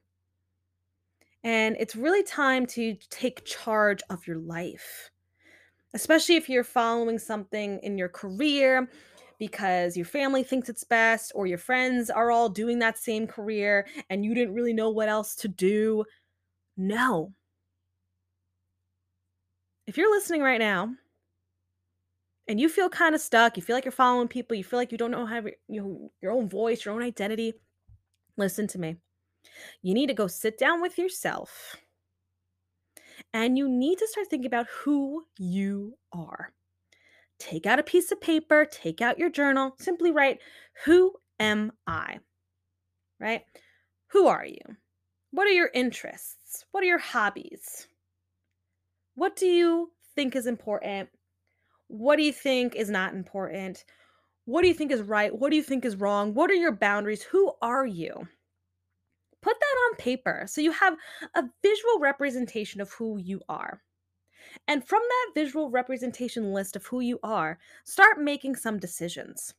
And 1.42 1.76
it's 1.78 1.97
really 1.97 2.23
time 2.23 2.66
to 2.66 2.97
take 3.11 3.44
charge 3.44 4.02
of 4.11 4.26
your 4.26 4.38
life. 4.38 5.11
especially 5.94 6.37
if 6.37 6.49
you're 6.49 6.64
following 6.64 7.18
something 7.18 7.80
in 7.82 7.99
your 7.99 8.09
career 8.09 8.88
because 9.38 9.97
your 9.97 10.06
family 10.06 10.42
thinks 10.44 10.68
it's 10.68 10.85
best 10.85 11.32
or 11.35 11.47
your 11.47 11.59
friends 11.59 12.11
are 12.11 12.30
all 12.30 12.49
doing 12.49 12.78
that 12.78 12.99
same 12.99 13.26
career 13.26 13.87
and 14.11 14.25
you 14.25 14.35
didn't 14.35 14.54
really 14.54 14.73
know 14.75 14.90
what 14.90 15.09
else 15.09 15.35
to 15.37 15.49
do. 15.49 16.04
No. 16.76 17.32
If 19.87 19.97
you're 19.99 20.11
listening 20.11 20.42
right 20.42 20.59
now 20.61 20.94
and 22.50 22.59
you 22.59 22.69
feel 22.69 22.88
kind 22.88 23.14
of 23.14 23.21
stuck, 23.21 23.57
you 23.57 23.62
feel 23.62 23.76
like 23.76 23.85
you're 23.85 23.92
following 23.92 24.26
people, 24.26 24.57
you 24.57 24.64
feel 24.64 24.80
like 24.80 24.90
you 24.90 24.99
don't 24.99 25.12
know 25.12 25.25
how 25.25 25.40
you 25.69 25.80
know, 25.80 26.11
your 26.21 26.33
own 26.33 26.49
voice, 26.49 26.85
your 26.85 26.92
own 26.92 27.00
identity, 27.00 27.54
listen 28.37 28.66
to 28.66 28.78
me. 28.78 28.97
You 29.83 29.95
need 29.95 30.09
to 30.09 30.14
go 30.14 30.26
sit 30.26 30.59
down 30.59 30.83
with 30.83 30.99
yourself 30.99 31.76
and 33.33 33.57
you 33.57 33.69
need 33.69 33.99
to 33.99 34.07
start 34.09 34.26
thinking 34.26 34.49
about 34.49 34.66
who 34.83 35.26
you 35.38 35.97
are. 36.12 36.52
take 37.38 37.66
out 37.66 37.78
a 37.78 37.85
piece 37.85 38.11
of 38.11 38.21
paper, 38.21 38.66
take 38.69 39.00
out 39.00 39.16
your 39.16 39.30
journal, 39.30 39.76
simply 39.78 40.11
write, 40.11 40.40
Who 40.85 41.14
am 41.38 41.71
I? 41.87 42.19
Right? 43.21 43.42
Who 44.09 44.26
are 44.26 44.45
you? 44.45 44.59
What 45.30 45.47
are 45.47 45.52
your 45.52 45.71
interests? 45.73 46.64
What 46.73 46.83
are 46.83 46.88
your 46.88 46.99
hobbies? 46.99 47.87
What 49.14 49.37
do 49.37 49.47
you 49.47 49.92
think 50.16 50.35
is 50.35 50.49
important? 50.49 51.11
What 51.90 52.16
do 52.16 52.23
you 52.23 52.32
think 52.32 52.76
is 52.76 52.88
not 52.88 53.14
important? 53.14 53.85
What 54.44 54.62
do 54.62 54.68
you 54.68 54.75
think 54.75 54.92
is 54.92 55.02
right? 55.02 55.37
What 55.37 55.50
do 55.50 55.56
you 55.56 55.62
think 55.62 55.85
is 55.85 55.97
wrong? 55.97 56.35
What 56.35 56.49
are 56.49 56.54
your 56.54 56.70
boundaries? 56.70 57.25
Who 57.25 57.52
are 57.61 57.85
you? 57.85 58.28
Put 59.42 59.56
that 59.59 59.76
on 59.90 59.97
paper 59.97 60.44
so 60.47 60.61
you 60.61 60.70
have 60.70 60.97
a 61.35 61.42
visual 61.62 61.99
representation 61.99 62.80
of 62.80 62.92
who 62.92 63.18
you 63.18 63.40
are. 63.49 63.82
And 64.68 64.87
from 64.87 65.02
that 65.02 65.40
visual 65.40 65.68
representation 65.68 66.52
list 66.52 66.76
of 66.76 66.87
who 66.87 67.00
you 67.00 67.18
are, 67.25 67.59
start 67.85 68.20
making 68.20 68.54
some 68.54 68.78
decisions. 68.78 69.54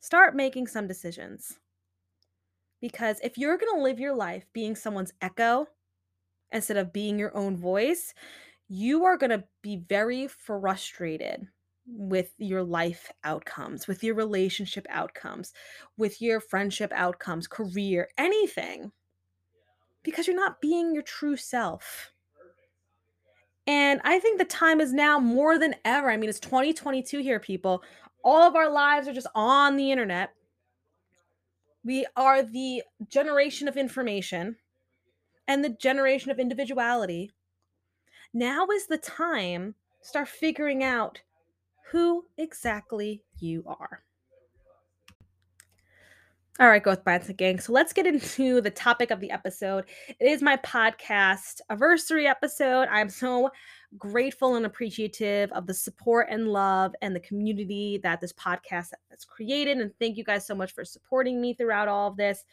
Start 0.00 0.34
making 0.34 0.66
some 0.66 0.86
decisions. 0.86 1.58
Because 2.80 3.20
if 3.22 3.36
you're 3.36 3.58
going 3.58 3.76
to 3.76 3.82
live 3.82 4.00
your 4.00 4.14
life 4.14 4.46
being 4.54 4.74
someone's 4.74 5.12
echo 5.20 5.66
instead 6.52 6.78
of 6.78 6.92
being 6.92 7.18
your 7.18 7.36
own 7.36 7.58
voice, 7.58 8.14
you 8.72 9.04
are 9.04 9.16
going 9.16 9.30
to 9.30 9.44
be 9.62 9.82
very 9.88 10.28
frustrated 10.28 11.48
with 11.86 12.32
your 12.38 12.62
life 12.62 13.10
outcomes, 13.24 13.88
with 13.88 14.04
your 14.04 14.14
relationship 14.14 14.86
outcomes, 14.88 15.52
with 15.98 16.22
your 16.22 16.38
friendship 16.38 16.92
outcomes, 16.94 17.48
career, 17.48 18.08
anything, 18.16 18.92
because 20.04 20.28
you're 20.28 20.36
not 20.36 20.60
being 20.60 20.94
your 20.94 21.02
true 21.02 21.36
self. 21.36 22.12
And 23.66 24.00
I 24.04 24.20
think 24.20 24.38
the 24.38 24.44
time 24.44 24.80
is 24.80 24.92
now 24.92 25.18
more 25.18 25.58
than 25.58 25.74
ever. 25.84 26.08
I 26.08 26.16
mean, 26.16 26.30
it's 26.30 26.38
2022 26.38 27.18
here, 27.18 27.40
people. 27.40 27.82
All 28.22 28.42
of 28.42 28.54
our 28.54 28.70
lives 28.70 29.08
are 29.08 29.12
just 29.12 29.26
on 29.34 29.76
the 29.76 29.90
internet. 29.90 30.30
We 31.82 32.06
are 32.16 32.44
the 32.44 32.84
generation 33.08 33.66
of 33.66 33.76
information 33.76 34.56
and 35.48 35.64
the 35.64 35.70
generation 35.70 36.30
of 36.30 36.38
individuality. 36.38 37.32
Now 38.32 38.68
is 38.68 38.86
the 38.86 38.98
time 38.98 39.74
to 40.02 40.08
start 40.08 40.28
figuring 40.28 40.84
out 40.84 41.20
who 41.90 42.26
exactly 42.38 43.24
you 43.40 43.64
are. 43.66 44.04
All 46.60 46.68
right, 46.68 46.82
Growth 46.82 47.04
Mindset 47.04 47.38
Gang. 47.38 47.58
So 47.58 47.72
let's 47.72 47.92
get 47.92 48.06
into 48.06 48.60
the 48.60 48.70
topic 48.70 49.10
of 49.10 49.18
the 49.18 49.30
episode. 49.30 49.86
It 50.08 50.26
is 50.26 50.42
my 50.42 50.58
podcast 50.58 51.60
anniversary 51.70 52.28
episode. 52.28 52.86
I'm 52.88 53.08
so 53.08 53.50
grateful 53.98 54.54
and 54.54 54.66
appreciative 54.66 55.50
of 55.52 55.66
the 55.66 55.74
support 55.74 56.28
and 56.30 56.48
love 56.48 56.94
and 57.02 57.16
the 57.16 57.20
community 57.20 57.98
that 58.04 58.20
this 58.20 58.34
podcast 58.34 58.92
has 59.10 59.24
created. 59.24 59.78
And 59.78 59.90
thank 59.98 60.16
you 60.16 60.22
guys 60.22 60.46
so 60.46 60.54
much 60.54 60.72
for 60.72 60.84
supporting 60.84 61.40
me 61.40 61.54
throughout 61.54 61.88
all 61.88 62.08
of 62.08 62.16
this. 62.16 62.44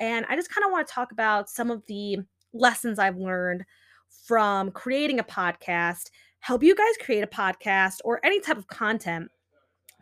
And 0.00 0.26
I 0.28 0.34
just 0.34 0.52
kind 0.52 0.64
of 0.64 0.72
want 0.72 0.88
to 0.88 0.92
talk 0.92 1.12
about 1.12 1.48
some 1.48 1.70
of 1.70 1.84
the 1.86 2.18
lessons 2.54 2.98
I've 2.98 3.18
learned 3.18 3.64
from 4.26 4.70
creating 4.70 5.18
a 5.18 5.24
podcast, 5.24 6.10
help 6.40 6.62
you 6.62 6.74
guys 6.74 7.04
create 7.04 7.24
a 7.24 7.26
podcast 7.26 7.98
or 8.04 8.20
any 8.24 8.40
type 8.40 8.58
of 8.58 8.66
content 8.66 9.30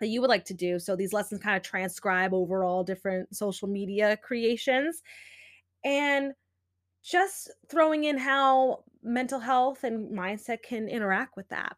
that 0.00 0.08
you 0.08 0.20
would 0.20 0.30
like 0.30 0.44
to 0.46 0.54
do. 0.54 0.78
So 0.78 0.96
these 0.96 1.12
lessons 1.12 1.42
kind 1.42 1.56
of 1.56 1.62
transcribe 1.62 2.32
over 2.32 2.64
all 2.64 2.82
different 2.82 3.34
social 3.34 3.68
media 3.68 4.16
creations 4.16 5.02
and 5.84 6.32
just 7.02 7.50
throwing 7.68 8.04
in 8.04 8.18
how 8.18 8.84
mental 9.02 9.38
health 9.38 9.84
and 9.84 10.10
mindset 10.10 10.62
can 10.62 10.88
interact 10.88 11.36
with 11.36 11.48
that. 11.48 11.76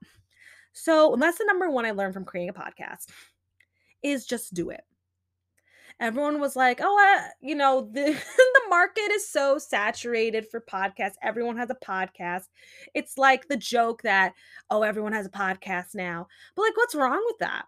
So, 0.73 1.11
lesson 1.11 1.47
number 1.47 1.71
one 1.71 1.85
I 1.85 1.91
learned 1.91 2.15
from 2.15 2.25
creating 2.25 2.51
a 2.51 2.55
podcast 2.55 3.07
is 4.03 4.27
just 4.27 4.55
do 4.55 4.71
it. 4.71 4.83
Everyone 6.03 6.41
was 6.41 6.57
like, 6.57 6.81
oh, 6.83 7.17
uh, 7.17 7.29
you 7.41 7.55
know, 7.55 7.89
the, 7.93 8.03
the 8.03 8.63
market 8.69 9.13
is 9.13 9.29
so 9.31 9.57
saturated 9.57 10.49
for 10.51 10.61
podcasts. 10.61 11.15
Everyone 11.23 11.57
has 11.57 11.71
a 11.71 11.77
podcast. 11.77 12.49
It's 12.93 13.17
like 13.17 13.47
the 13.47 13.57
joke 13.57 14.03
that, 14.03 14.35
oh, 14.69 14.83
everyone 14.83 15.13
has 15.13 15.27
a 15.27 15.31
podcast 15.31 15.95
now. 15.95 16.27
But, 16.57 16.63
like, 16.63 16.77
what's 16.77 16.97
wrong 16.97 17.23
with 17.27 17.39
that? 17.39 17.67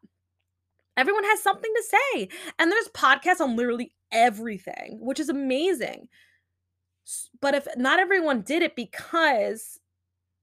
Everyone 0.96 1.24
has 1.24 1.42
something 1.42 1.72
to 1.74 1.82
say. 1.82 2.28
And 2.58 2.72
there's 2.72 2.88
podcasts 2.88 3.40
on 3.40 3.54
literally 3.54 3.94
everything, 4.10 4.98
which 5.00 5.20
is 5.20 5.28
amazing. 5.28 6.08
But 7.40 7.54
if 7.54 7.68
not 7.76 8.00
everyone 8.00 8.42
did 8.42 8.62
it 8.62 8.74
because 8.74 9.78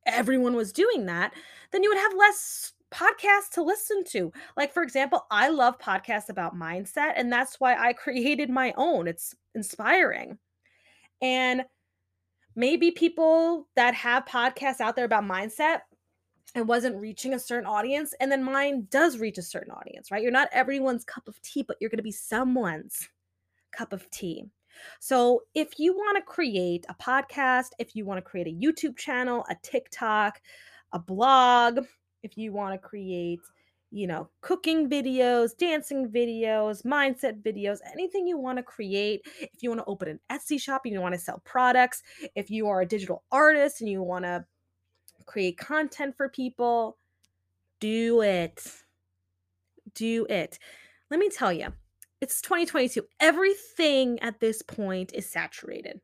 everyone 0.06 0.56
was 0.56 0.72
doing 0.72 1.08
that, 1.08 1.34
then 1.72 1.84
you 1.84 1.90
would 1.90 1.98
have 1.98 2.14
less 2.18 2.72
podcasts 2.94 3.50
to 3.54 3.64
listen 3.64 4.04
to. 4.06 4.32
Like, 4.58 4.74
for 4.74 4.84
example, 4.84 5.26
I 5.32 5.50
love 5.50 5.80
podcasts 5.80 6.30
about 6.30 6.56
mindset, 6.56 7.14
and 7.16 7.32
that's 7.32 7.60
why 7.60 7.76
I 7.76 7.94
created 8.04 8.50
my 8.50 8.74
own. 8.78 9.08
It's 9.08 9.36
inspiring. 9.56 10.38
And 11.22 11.64
maybe 12.56 12.92
people 12.92 13.68
that 13.76 13.94
have 13.94 14.26
podcasts 14.26 14.82
out 14.82 14.96
there 14.96 15.06
about 15.06 15.24
mindset 15.24 15.80
it 16.56 16.68
wasn't 16.68 17.00
reaching 17.00 17.34
a 17.34 17.40
certain 17.40 17.66
audience 17.66 18.14
and 18.20 18.32
then 18.32 18.44
mine 18.44 18.88
does 18.90 19.18
reach 19.18 19.38
a 19.38 19.44
certain 19.44 19.72
audience 19.72 20.12
right 20.12 20.22
you're 20.22 20.32
not 20.32 20.50
everyone's 20.52 21.06
cup 21.06 21.28
of 21.28 21.42
tea 21.42 21.64
but 21.64 21.78
you're 21.80 21.90
going 21.90 21.98
to 21.98 22.04
be 22.04 22.12
someone's 22.12 23.08
cup 23.72 23.94
of 23.94 24.10
tea 24.10 24.44
so 25.00 25.42
if 25.54 25.80
you 25.80 25.94
want 25.94 26.18
to 26.18 26.24
create 26.24 26.86
a 26.90 26.96
podcast 26.96 27.70
if 27.80 27.96
you 27.96 28.06
want 28.06 28.18
to 28.18 28.30
create 28.30 28.48
a 28.48 28.52
youtube 28.52 28.98
channel 28.98 29.46
a 29.50 29.56
tiktok 29.64 30.42
a 30.94 31.00
blog 31.00 31.80
if 32.24 32.38
you 32.38 32.52
want 32.52 32.74
to 32.74 32.88
create 32.88 33.40
you 33.94 34.08
know 34.08 34.30
cooking 34.40 34.90
videos 34.90 35.56
dancing 35.58 36.10
videos 36.10 36.84
mindset 36.84 37.42
videos 37.42 37.80
anything 37.92 38.26
you 38.26 38.38
want 38.38 38.58
to 38.58 38.64
create 38.64 39.22
if 39.42 39.62
you 39.62 39.70
want 39.70 39.80
to 39.80 39.86
open 39.86 40.08
an 40.08 40.20
etsy 40.32 40.60
shop 40.60 40.84
and 40.86 40.94
you 40.94 41.02
want 41.02 41.14
to 41.14 41.20
sell 41.20 41.42
products 41.44 42.02
if 42.36 42.50
you 42.50 42.68
are 42.68 42.82
a 42.82 42.86
digital 42.86 43.24
artist 43.32 43.82
and 43.82 43.90
you 43.90 44.02
want 44.02 44.24
to 44.24 44.46
create 45.26 45.58
content 45.58 46.16
for 46.18 46.30
people. 46.30 46.98
Do 47.80 48.22
it. 48.22 48.64
Do 49.96 50.26
it. 50.30 50.60
Let 51.10 51.20
me 51.20 51.30
tell 51.30 51.52
you, 51.52 51.68
it's 52.20 52.42
2022. 52.42 53.06
Everything 53.20 54.20
at 54.20 54.40
this 54.40 54.62
point 54.62 55.12
is 55.14 55.30
saturated. 55.30 56.02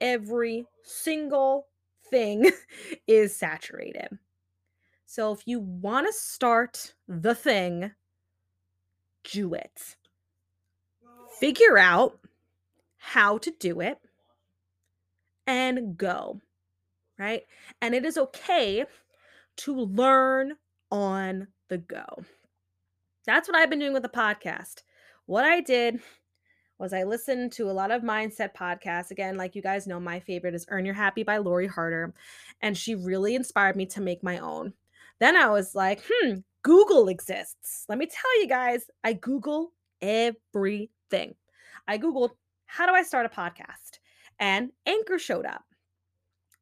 Every 0.00 0.66
single 0.82 1.68
thing 2.10 2.50
is 3.06 3.36
saturated. 3.36 4.18
So 5.06 5.32
if 5.32 5.42
you 5.46 5.60
want 5.60 6.06
to 6.06 6.12
start 6.12 6.94
the 7.08 7.34
thing, 7.34 7.92
do 9.24 9.54
it. 9.54 9.96
Figure 11.40 11.78
out 11.78 12.18
how 12.98 13.38
to 13.38 13.50
do 13.58 13.80
it 13.80 13.98
and 15.46 15.96
go 15.96 16.40
right? 17.18 17.42
And 17.80 17.94
it 17.94 18.04
is 18.04 18.18
okay 18.18 18.84
to 19.58 19.74
learn 19.74 20.54
on 20.90 21.48
the 21.68 21.78
go. 21.78 22.04
That's 23.26 23.48
what 23.48 23.56
I've 23.56 23.70
been 23.70 23.78
doing 23.78 23.92
with 23.92 24.02
the 24.02 24.08
podcast. 24.08 24.82
What 25.26 25.44
I 25.44 25.60
did 25.60 26.00
was 26.78 26.92
I 26.92 27.04
listened 27.04 27.52
to 27.52 27.70
a 27.70 27.72
lot 27.72 27.90
of 27.90 28.02
mindset 28.02 28.54
podcasts. 28.54 29.10
Again, 29.10 29.36
like 29.36 29.54
you 29.54 29.62
guys 29.62 29.86
know, 29.86 29.98
my 29.98 30.20
favorite 30.20 30.54
is 30.54 30.66
Earn 30.68 30.84
Your 30.84 30.94
Happy 30.94 31.22
by 31.22 31.38
Lori 31.38 31.66
Harder. 31.66 32.14
And 32.60 32.76
she 32.76 32.94
really 32.94 33.34
inspired 33.34 33.76
me 33.76 33.86
to 33.86 34.00
make 34.00 34.22
my 34.22 34.38
own. 34.38 34.74
Then 35.20 35.36
I 35.36 35.48
was 35.48 35.74
like, 35.74 36.02
hmm, 36.08 36.36
Google 36.62 37.08
exists. 37.08 37.84
Let 37.88 37.98
me 37.98 38.06
tell 38.06 38.40
you 38.40 38.48
guys, 38.48 38.84
I 39.04 39.14
Google 39.14 39.72
everything. 40.02 41.34
I 41.88 41.98
Googled, 41.98 42.30
how 42.66 42.86
do 42.86 42.92
I 42.92 43.02
start 43.02 43.26
a 43.26 43.28
podcast? 43.28 44.00
And 44.38 44.70
Anchor 44.84 45.18
showed 45.18 45.46
up 45.46 45.64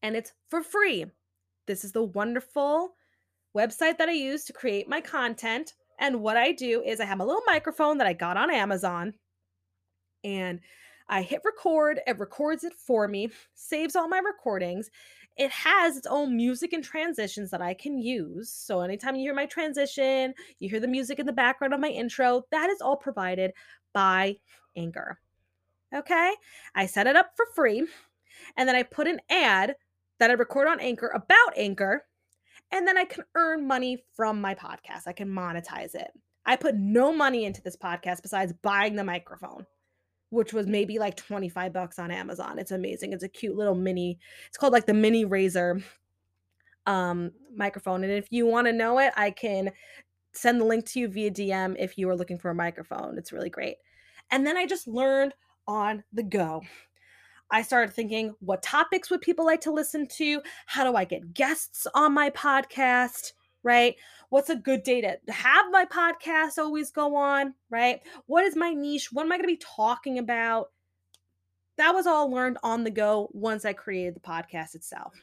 and 0.02 0.14
it's 0.14 0.32
for 0.50 0.62
free. 0.62 1.06
This 1.66 1.84
is 1.84 1.92
the 1.92 2.04
wonderful 2.04 2.90
website 3.56 3.98
that 3.98 4.08
I 4.08 4.12
use 4.12 4.44
to 4.44 4.52
create 4.52 4.88
my 4.88 5.00
content. 5.00 5.72
And 5.98 6.20
what 6.20 6.36
I 6.36 6.52
do 6.52 6.82
is 6.82 7.00
I 7.00 7.06
have 7.06 7.20
a 7.20 7.24
little 7.24 7.42
microphone 7.46 7.98
that 7.98 8.06
I 8.06 8.12
got 8.12 8.36
on 8.36 8.52
Amazon 8.52 9.14
and 10.22 10.60
I 11.08 11.22
hit 11.22 11.42
record, 11.44 12.00
it 12.06 12.18
records 12.18 12.64
it 12.64 12.74
for 12.74 13.08
me, 13.08 13.30
saves 13.54 13.96
all 13.96 14.08
my 14.08 14.18
recordings. 14.18 14.90
It 15.36 15.50
has 15.50 15.96
its 15.96 16.06
own 16.06 16.36
music 16.36 16.72
and 16.72 16.84
transitions 16.84 17.50
that 17.50 17.62
I 17.62 17.74
can 17.74 17.98
use. 17.98 18.50
So 18.50 18.80
anytime 18.80 19.16
you 19.16 19.22
hear 19.22 19.34
my 19.34 19.46
transition, 19.46 20.34
you 20.58 20.68
hear 20.68 20.80
the 20.80 20.88
music 20.88 21.18
in 21.18 21.26
the 21.26 21.32
background 21.32 21.74
of 21.74 21.80
my 21.80 21.88
intro, 21.88 22.42
that 22.50 22.70
is 22.70 22.80
all 22.80 22.96
provided 22.96 23.52
by 23.92 24.36
Anchor. 24.76 25.18
Okay? 25.94 26.34
I 26.74 26.86
set 26.86 27.06
it 27.06 27.16
up 27.16 27.30
for 27.36 27.46
free 27.54 27.86
and 28.56 28.68
then 28.68 28.76
I 28.76 28.82
put 28.82 29.06
an 29.08 29.20
ad 29.30 29.76
that 30.18 30.30
I 30.30 30.34
record 30.34 30.68
on 30.68 30.80
Anchor 30.80 31.08
about 31.08 31.56
Anchor, 31.56 32.04
and 32.70 32.86
then 32.86 32.96
I 32.96 33.04
can 33.04 33.24
earn 33.34 33.66
money 33.66 34.04
from 34.14 34.40
my 34.40 34.54
podcast. 34.54 35.06
I 35.06 35.12
can 35.12 35.28
monetize 35.28 35.94
it. 35.94 36.10
I 36.46 36.56
put 36.56 36.76
no 36.76 37.12
money 37.12 37.44
into 37.44 37.62
this 37.62 37.76
podcast 37.76 38.22
besides 38.22 38.52
buying 38.62 38.96
the 38.96 39.04
microphone, 39.04 39.66
which 40.34 40.52
was 40.52 40.66
maybe 40.66 40.98
like 40.98 41.16
25 41.16 41.72
bucks 41.72 41.98
on 41.98 42.10
Amazon. 42.10 42.58
It's 42.58 42.72
amazing. 42.72 43.12
It's 43.12 43.24
a 43.24 43.28
cute 43.28 43.56
little 43.56 43.74
mini, 43.74 44.18
it's 44.48 44.58
called 44.58 44.72
like 44.72 44.86
the 44.86 44.94
mini 44.94 45.24
Razer 45.24 45.82
um, 46.86 47.30
microphone. 47.54 48.04
And 48.04 48.12
if 48.12 48.26
you 48.30 48.46
want 48.46 48.66
to 48.66 48.72
know 48.72 48.98
it, 48.98 49.12
I 49.16 49.30
can 49.30 49.70
send 50.32 50.60
the 50.60 50.64
link 50.64 50.84
to 50.86 51.00
you 51.00 51.08
via 51.08 51.30
DM 51.30 51.76
if 51.78 51.96
you 51.96 52.08
are 52.10 52.16
looking 52.16 52.38
for 52.38 52.50
a 52.50 52.54
microphone. 52.54 53.16
It's 53.16 53.32
really 53.32 53.50
great. 53.50 53.76
And 54.30 54.46
then 54.46 54.56
I 54.56 54.66
just 54.66 54.88
learned 54.88 55.34
on 55.66 56.02
the 56.12 56.22
go. 56.22 56.62
I 57.50 57.62
started 57.62 57.94
thinking, 57.94 58.34
what 58.40 58.62
topics 58.62 59.10
would 59.10 59.20
people 59.20 59.44
like 59.44 59.60
to 59.62 59.70
listen 59.70 60.08
to? 60.16 60.42
How 60.66 60.84
do 60.84 60.96
I 60.96 61.04
get 61.04 61.34
guests 61.34 61.86
on 61.94 62.12
my 62.12 62.30
podcast? 62.30 63.32
Right? 63.64 63.96
What's 64.28 64.50
a 64.50 64.56
good 64.56 64.84
day 64.84 65.00
to 65.00 65.18
have 65.32 65.66
my 65.70 65.86
podcast 65.86 66.58
always 66.58 66.92
go 66.92 67.16
on? 67.16 67.54
Right? 67.70 68.00
What 68.26 68.44
is 68.44 68.54
my 68.54 68.72
niche? 68.72 69.10
What 69.10 69.24
am 69.24 69.32
I 69.32 69.36
going 69.36 69.48
to 69.48 69.54
be 69.54 69.62
talking 69.76 70.18
about? 70.18 70.70
That 71.76 71.92
was 71.92 72.06
all 72.06 72.30
learned 72.30 72.58
on 72.62 72.84
the 72.84 72.90
go 72.90 73.28
once 73.32 73.64
I 73.64 73.72
created 73.72 74.14
the 74.14 74.20
podcast 74.20 74.76
itself. 74.76 75.14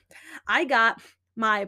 I 0.48 0.66
got 0.66 1.02
my 1.38 1.68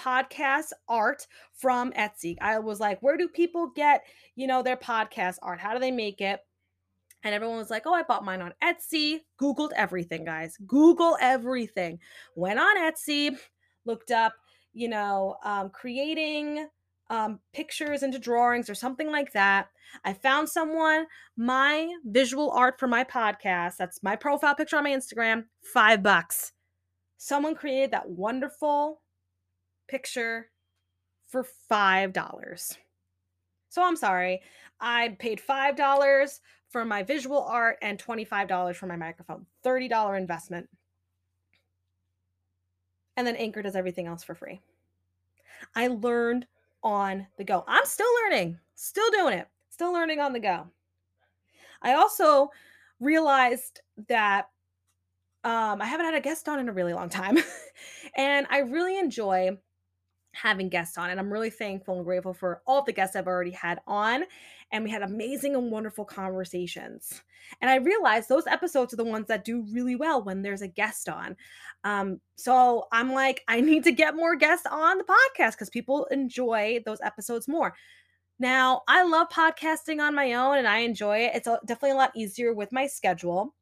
podcast 0.00 0.72
art 0.88 1.26
from 1.52 1.92
Etsy. 1.92 2.36
I 2.40 2.58
was 2.58 2.80
like, 2.80 3.00
where 3.00 3.16
do 3.16 3.28
people 3.28 3.70
get, 3.76 4.02
you 4.34 4.46
know, 4.46 4.62
their 4.62 4.76
podcast 4.76 5.36
art? 5.42 5.60
How 5.60 5.72
do 5.72 5.78
they 5.78 5.92
make 5.92 6.20
it? 6.20 6.40
And 7.22 7.34
everyone 7.34 7.56
was 7.56 7.70
like, 7.70 7.84
oh, 7.86 7.94
I 7.94 8.02
bought 8.02 8.24
mine 8.24 8.42
on 8.42 8.52
Etsy. 8.62 9.20
Googled 9.40 9.70
everything, 9.76 10.24
guys. 10.24 10.58
Google 10.66 11.16
everything. 11.20 11.98
Went 12.34 12.58
on 12.58 12.76
Etsy, 12.76 13.36
looked 13.86 14.10
up, 14.10 14.34
you 14.74 14.88
know, 14.88 15.36
um, 15.44 15.70
creating 15.70 16.68
um, 17.10 17.38
pictures 17.52 18.02
into 18.02 18.18
drawings 18.18 18.68
or 18.68 18.74
something 18.74 19.10
like 19.10 19.32
that. 19.32 19.68
I 20.04 20.12
found 20.12 20.48
someone, 20.48 21.06
my 21.36 21.88
visual 22.04 22.50
art 22.50 22.78
for 22.78 22.88
my 22.88 23.04
podcast, 23.04 23.76
that's 23.76 24.02
my 24.02 24.16
profile 24.16 24.54
picture 24.54 24.76
on 24.76 24.84
my 24.84 24.90
Instagram, 24.90 25.44
five 25.72 26.02
bucks. 26.02 26.52
Someone 27.16 27.54
created 27.54 27.92
that 27.92 28.08
wonderful 28.08 29.00
picture 29.88 30.50
for 31.28 31.46
$5. 31.70 32.76
So 33.70 33.82
I'm 33.82 33.96
sorry. 33.96 34.42
I 34.80 35.16
paid 35.18 35.40
$5 35.40 36.38
for 36.70 36.84
my 36.84 37.02
visual 37.02 37.42
art 37.42 37.78
and 37.82 38.02
$25 38.02 38.76
for 38.76 38.86
my 38.86 38.96
microphone. 38.96 39.46
$30 39.64 40.18
investment. 40.18 40.68
And 43.16 43.26
then 43.26 43.36
Anchor 43.36 43.62
does 43.62 43.76
everything 43.76 44.06
else 44.06 44.24
for 44.24 44.34
free. 44.34 44.60
I 45.74 45.88
learned 45.88 46.46
on 46.82 47.26
the 47.38 47.44
go. 47.44 47.64
I'm 47.66 47.86
still 47.86 48.06
learning, 48.24 48.58
still 48.74 49.10
doing 49.10 49.38
it, 49.38 49.48
still 49.70 49.92
learning 49.92 50.20
on 50.20 50.32
the 50.32 50.40
go. 50.40 50.66
I 51.82 51.94
also 51.94 52.50
realized 53.00 53.80
that 54.08 54.48
um, 55.44 55.82
I 55.82 55.86
haven't 55.86 56.06
had 56.06 56.14
a 56.14 56.20
guest 56.20 56.48
on 56.48 56.58
in 56.58 56.68
a 56.68 56.72
really 56.72 56.94
long 56.94 57.08
time. 57.08 57.38
and 58.16 58.46
I 58.50 58.58
really 58.58 58.98
enjoy 58.98 59.58
having 60.32 60.68
guests 60.68 60.98
on. 60.98 61.10
And 61.10 61.20
I'm 61.20 61.32
really 61.32 61.50
thankful 61.50 61.96
and 61.96 62.04
grateful 62.04 62.34
for 62.34 62.62
all 62.66 62.82
the 62.82 62.92
guests 62.92 63.14
I've 63.14 63.26
already 63.26 63.50
had 63.50 63.80
on. 63.86 64.24
And 64.72 64.84
we 64.84 64.90
had 64.90 65.02
amazing 65.02 65.54
and 65.54 65.70
wonderful 65.70 66.04
conversations. 66.04 67.22
And 67.60 67.70
I 67.70 67.76
realized 67.76 68.28
those 68.28 68.46
episodes 68.46 68.92
are 68.92 68.96
the 68.96 69.04
ones 69.04 69.26
that 69.28 69.44
do 69.44 69.62
really 69.70 69.96
well 69.96 70.22
when 70.22 70.42
there's 70.42 70.62
a 70.62 70.68
guest 70.68 71.08
on. 71.08 71.36
Um, 71.84 72.20
so 72.36 72.86
I'm 72.92 73.12
like, 73.12 73.42
I 73.48 73.60
need 73.60 73.84
to 73.84 73.92
get 73.92 74.16
more 74.16 74.36
guests 74.36 74.66
on 74.70 74.98
the 74.98 75.04
podcast 75.04 75.52
because 75.52 75.70
people 75.70 76.06
enjoy 76.06 76.80
those 76.84 77.00
episodes 77.02 77.46
more. 77.46 77.74
Now, 78.38 78.82
I 78.88 79.04
love 79.04 79.28
podcasting 79.28 80.00
on 80.00 80.14
my 80.14 80.32
own 80.32 80.58
and 80.58 80.66
I 80.66 80.78
enjoy 80.78 81.18
it. 81.18 81.32
It's 81.34 81.48
definitely 81.66 81.92
a 81.92 81.96
lot 81.96 82.12
easier 82.16 82.52
with 82.52 82.72
my 82.72 82.86
schedule 82.86 83.54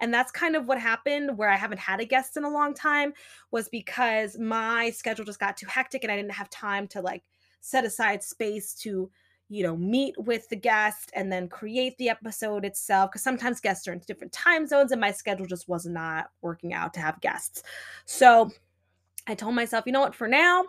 and 0.00 0.12
that's 0.12 0.30
kind 0.30 0.56
of 0.56 0.66
what 0.66 0.78
happened 0.78 1.36
where 1.36 1.48
i 1.48 1.56
haven't 1.56 1.78
had 1.78 2.00
a 2.00 2.04
guest 2.04 2.36
in 2.36 2.44
a 2.44 2.50
long 2.50 2.74
time 2.74 3.12
was 3.50 3.68
because 3.68 4.38
my 4.38 4.90
schedule 4.90 5.24
just 5.24 5.40
got 5.40 5.56
too 5.56 5.66
hectic 5.66 6.02
and 6.04 6.12
i 6.12 6.16
didn't 6.16 6.32
have 6.32 6.50
time 6.50 6.86
to 6.86 7.00
like 7.00 7.22
set 7.60 7.84
aside 7.84 8.22
space 8.22 8.74
to 8.74 9.10
you 9.48 9.62
know 9.62 9.76
meet 9.76 10.14
with 10.18 10.48
the 10.48 10.56
guest 10.56 11.10
and 11.14 11.30
then 11.30 11.48
create 11.48 11.96
the 11.98 12.08
episode 12.08 12.64
itself 12.64 13.10
because 13.10 13.22
sometimes 13.22 13.60
guests 13.60 13.86
are 13.86 13.92
in 13.92 14.00
different 14.06 14.32
time 14.32 14.66
zones 14.66 14.92
and 14.92 15.00
my 15.00 15.12
schedule 15.12 15.46
just 15.46 15.68
was 15.68 15.86
not 15.86 16.30
working 16.42 16.72
out 16.72 16.92
to 16.92 17.00
have 17.00 17.20
guests 17.20 17.62
so 18.04 18.50
i 19.26 19.34
told 19.34 19.54
myself 19.54 19.84
you 19.86 19.92
know 19.92 20.00
what 20.00 20.14
for 20.14 20.28
now 20.28 20.64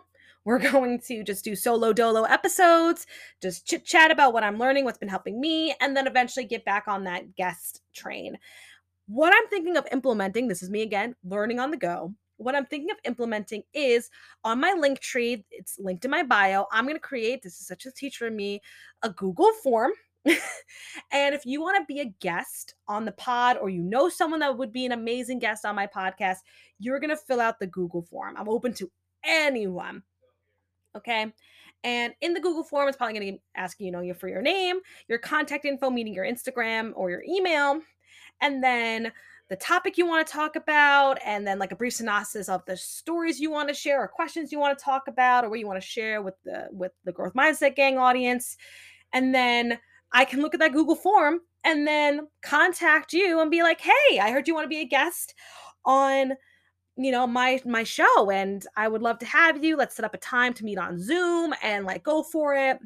we're 0.48 0.60
going 0.72 1.02
to 1.08 1.24
just 1.26 1.44
do 1.44 1.58
solo 1.58 1.92
dolo 1.92 2.24
episodes, 2.24 3.06
just 3.42 3.68
chit 3.68 3.84
chat 3.84 4.12
about 4.12 4.32
what 4.32 4.46
I'm 4.46 4.58
learning, 4.58 4.86
what's 4.86 4.98
been 4.98 5.10
helping 5.10 5.42
me, 5.42 5.76
and 5.82 5.96
then 5.96 6.08
eventually 6.08 6.46
get 6.46 6.64
back 6.64 6.88
on 6.88 7.04
that 7.04 7.36
guest 7.36 7.82
train. 7.94 8.38
What 9.08 9.34
I'm 9.36 9.50
thinking 9.50 9.76
of 9.76 9.86
implementing, 9.92 10.48
this 10.48 10.64
is 10.64 10.70
me 10.70 10.84
again, 10.84 11.16
learning 11.26 11.60
on 11.60 11.70
the 11.70 11.76
go. 11.76 12.14
What 12.38 12.56
I'm 12.56 12.66
thinking 12.66 12.92
of 12.92 12.98
implementing 13.04 13.64
is 13.74 14.10
on 14.44 14.60
my 14.60 14.74
Linktree, 14.78 15.44
it's 15.52 15.78
linked 15.80 16.06
in 16.06 16.12
my 16.12 16.24
bio. 16.24 16.66
I'm 16.72 16.86
going 16.86 16.96
to 16.96 17.02
create, 17.02 17.42
this 17.42 17.60
is 17.60 17.68
such 17.68 17.86
a 17.86 17.92
teacher 17.92 18.28
of 18.28 18.34
me, 18.34 18.62
a 19.04 19.10
Google 19.10 19.52
form. 19.64 19.92
and 20.26 21.34
if 21.34 21.46
you 21.46 21.62
want 21.62 21.78
to 21.78 21.94
be 21.94 22.02
a 22.02 22.14
guest 22.20 22.76
on 22.88 23.06
the 23.06 23.12
pod 23.14 23.58
or 23.58 23.70
you 23.70 23.82
know 23.82 24.10
someone 24.10 24.42
that 24.42 24.58
would 24.58 24.72
be 24.72 24.86
an 24.86 24.92
amazing 24.92 25.40
guest 25.40 25.66
on 25.66 25.76
my 25.76 25.88
podcast, 25.88 26.38
you're 26.80 27.00
going 27.00 27.10
to 27.10 27.18
fill 27.18 27.42
out 27.42 27.60
the 27.60 27.68
Google 27.68 28.02
form. 28.02 28.36
I'm 28.38 28.50
open 28.50 28.74
to 28.74 28.92
anyone. 29.24 30.04
Okay. 30.96 31.34
And 31.84 32.14
in 32.22 32.34
the 32.34 32.40
Google 32.40 32.64
form, 32.64 32.88
it's 32.88 32.98
probably 32.98 33.20
going 33.20 33.34
to 33.34 33.40
ask 33.56 33.80
you, 33.80 33.86
you 33.86 33.92
know, 33.92 34.02
your 34.02 34.16
for 34.16 34.28
your 34.28 34.42
name, 34.42 34.80
your 35.08 35.20
contact 35.20 35.64
info, 35.66 35.90
meaning 35.90 36.14
your 36.14 36.26
Instagram 36.26 36.92
or 36.96 37.10
your 37.10 37.24
email, 37.24 37.80
and 38.42 38.64
then 38.64 39.12
the 39.50 39.56
topic 39.56 39.98
you 39.98 40.06
want 40.06 40.28
to 40.28 40.34
talk 40.34 40.56
about, 40.56 41.20
and 41.26 41.48
then 41.48 41.58
like 41.58 41.72
a 41.72 41.76
brief 41.76 41.94
synopsis 41.94 42.50
of 42.50 42.66
the 42.66 42.76
stories 42.76 43.40
you 43.40 43.50
want 43.50 43.70
to 43.70 43.74
share 43.74 44.02
or 44.02 44.08
questions 44.08 44.52
you 44.52 44.60
want 44.60 44.78
to 44.78 44.84
talk 44.84 45.08
about 45.08 45.46
or 45.46 45.50
what 45.50 45.60
you 45.60 45.68
want 45.68 45.82
to 45.82 45.88
share 45.88 46.22
with 46.22 46.36
the 46.44 46.68
with 46.72 46.92
the 47.06 47.12
growth 47.14 47.34
mindset 47.34 47.76
gang 47.76 47.98
audience. 47.98 48.58
And 49.14 49.34
then 49.34 49.80
I 50.12 50.26
can 50.26 50.42
look 50.42 50.54
at 50.54 50.60
that 50.60 50.74
Google 50.74 50.96
form 50.96 51.40
and 51.64 51.88
then 51.88 52.28
contact 52.42 53.14
you 53.14 53.40
and 53.40 53.50
be 53.50 53.64
like, 53.64 53.80
"Hey, 53.80 54.20
I 54.20 54.32
heard 54.32 54.48
you 54.48 54.54
want 54.54 54.66
to 54.66 54.70
be 54.70 54.82
a 54.82 54.86
guest 54.86 55.34
on 55.86 56.34
you 56.98 57.12
know 57.12 57.26
my 57.26 57.62
my 57.66 57.84
show 57.84 58.30
and 58.32 58.66
I 58.76 58.90
would 58.90 59.02
love 59.02 59.20
to 59.20 59.26
have 59.26 59.64
you. 59.64 59.78
Let's 59.78 59.96
set 59.96 60.06
up 60.06 60.14
a 60.14 60.18
time 60.18 60.54
to 60.56 60.66
meet 60.66 60.78
on 60.78 61.00
Zoom 61.00 61.54
and 61.64 61.86
like 61.86 62.04
go 62.04 62.22
for 62.22 62.54
it." 62.54 62.80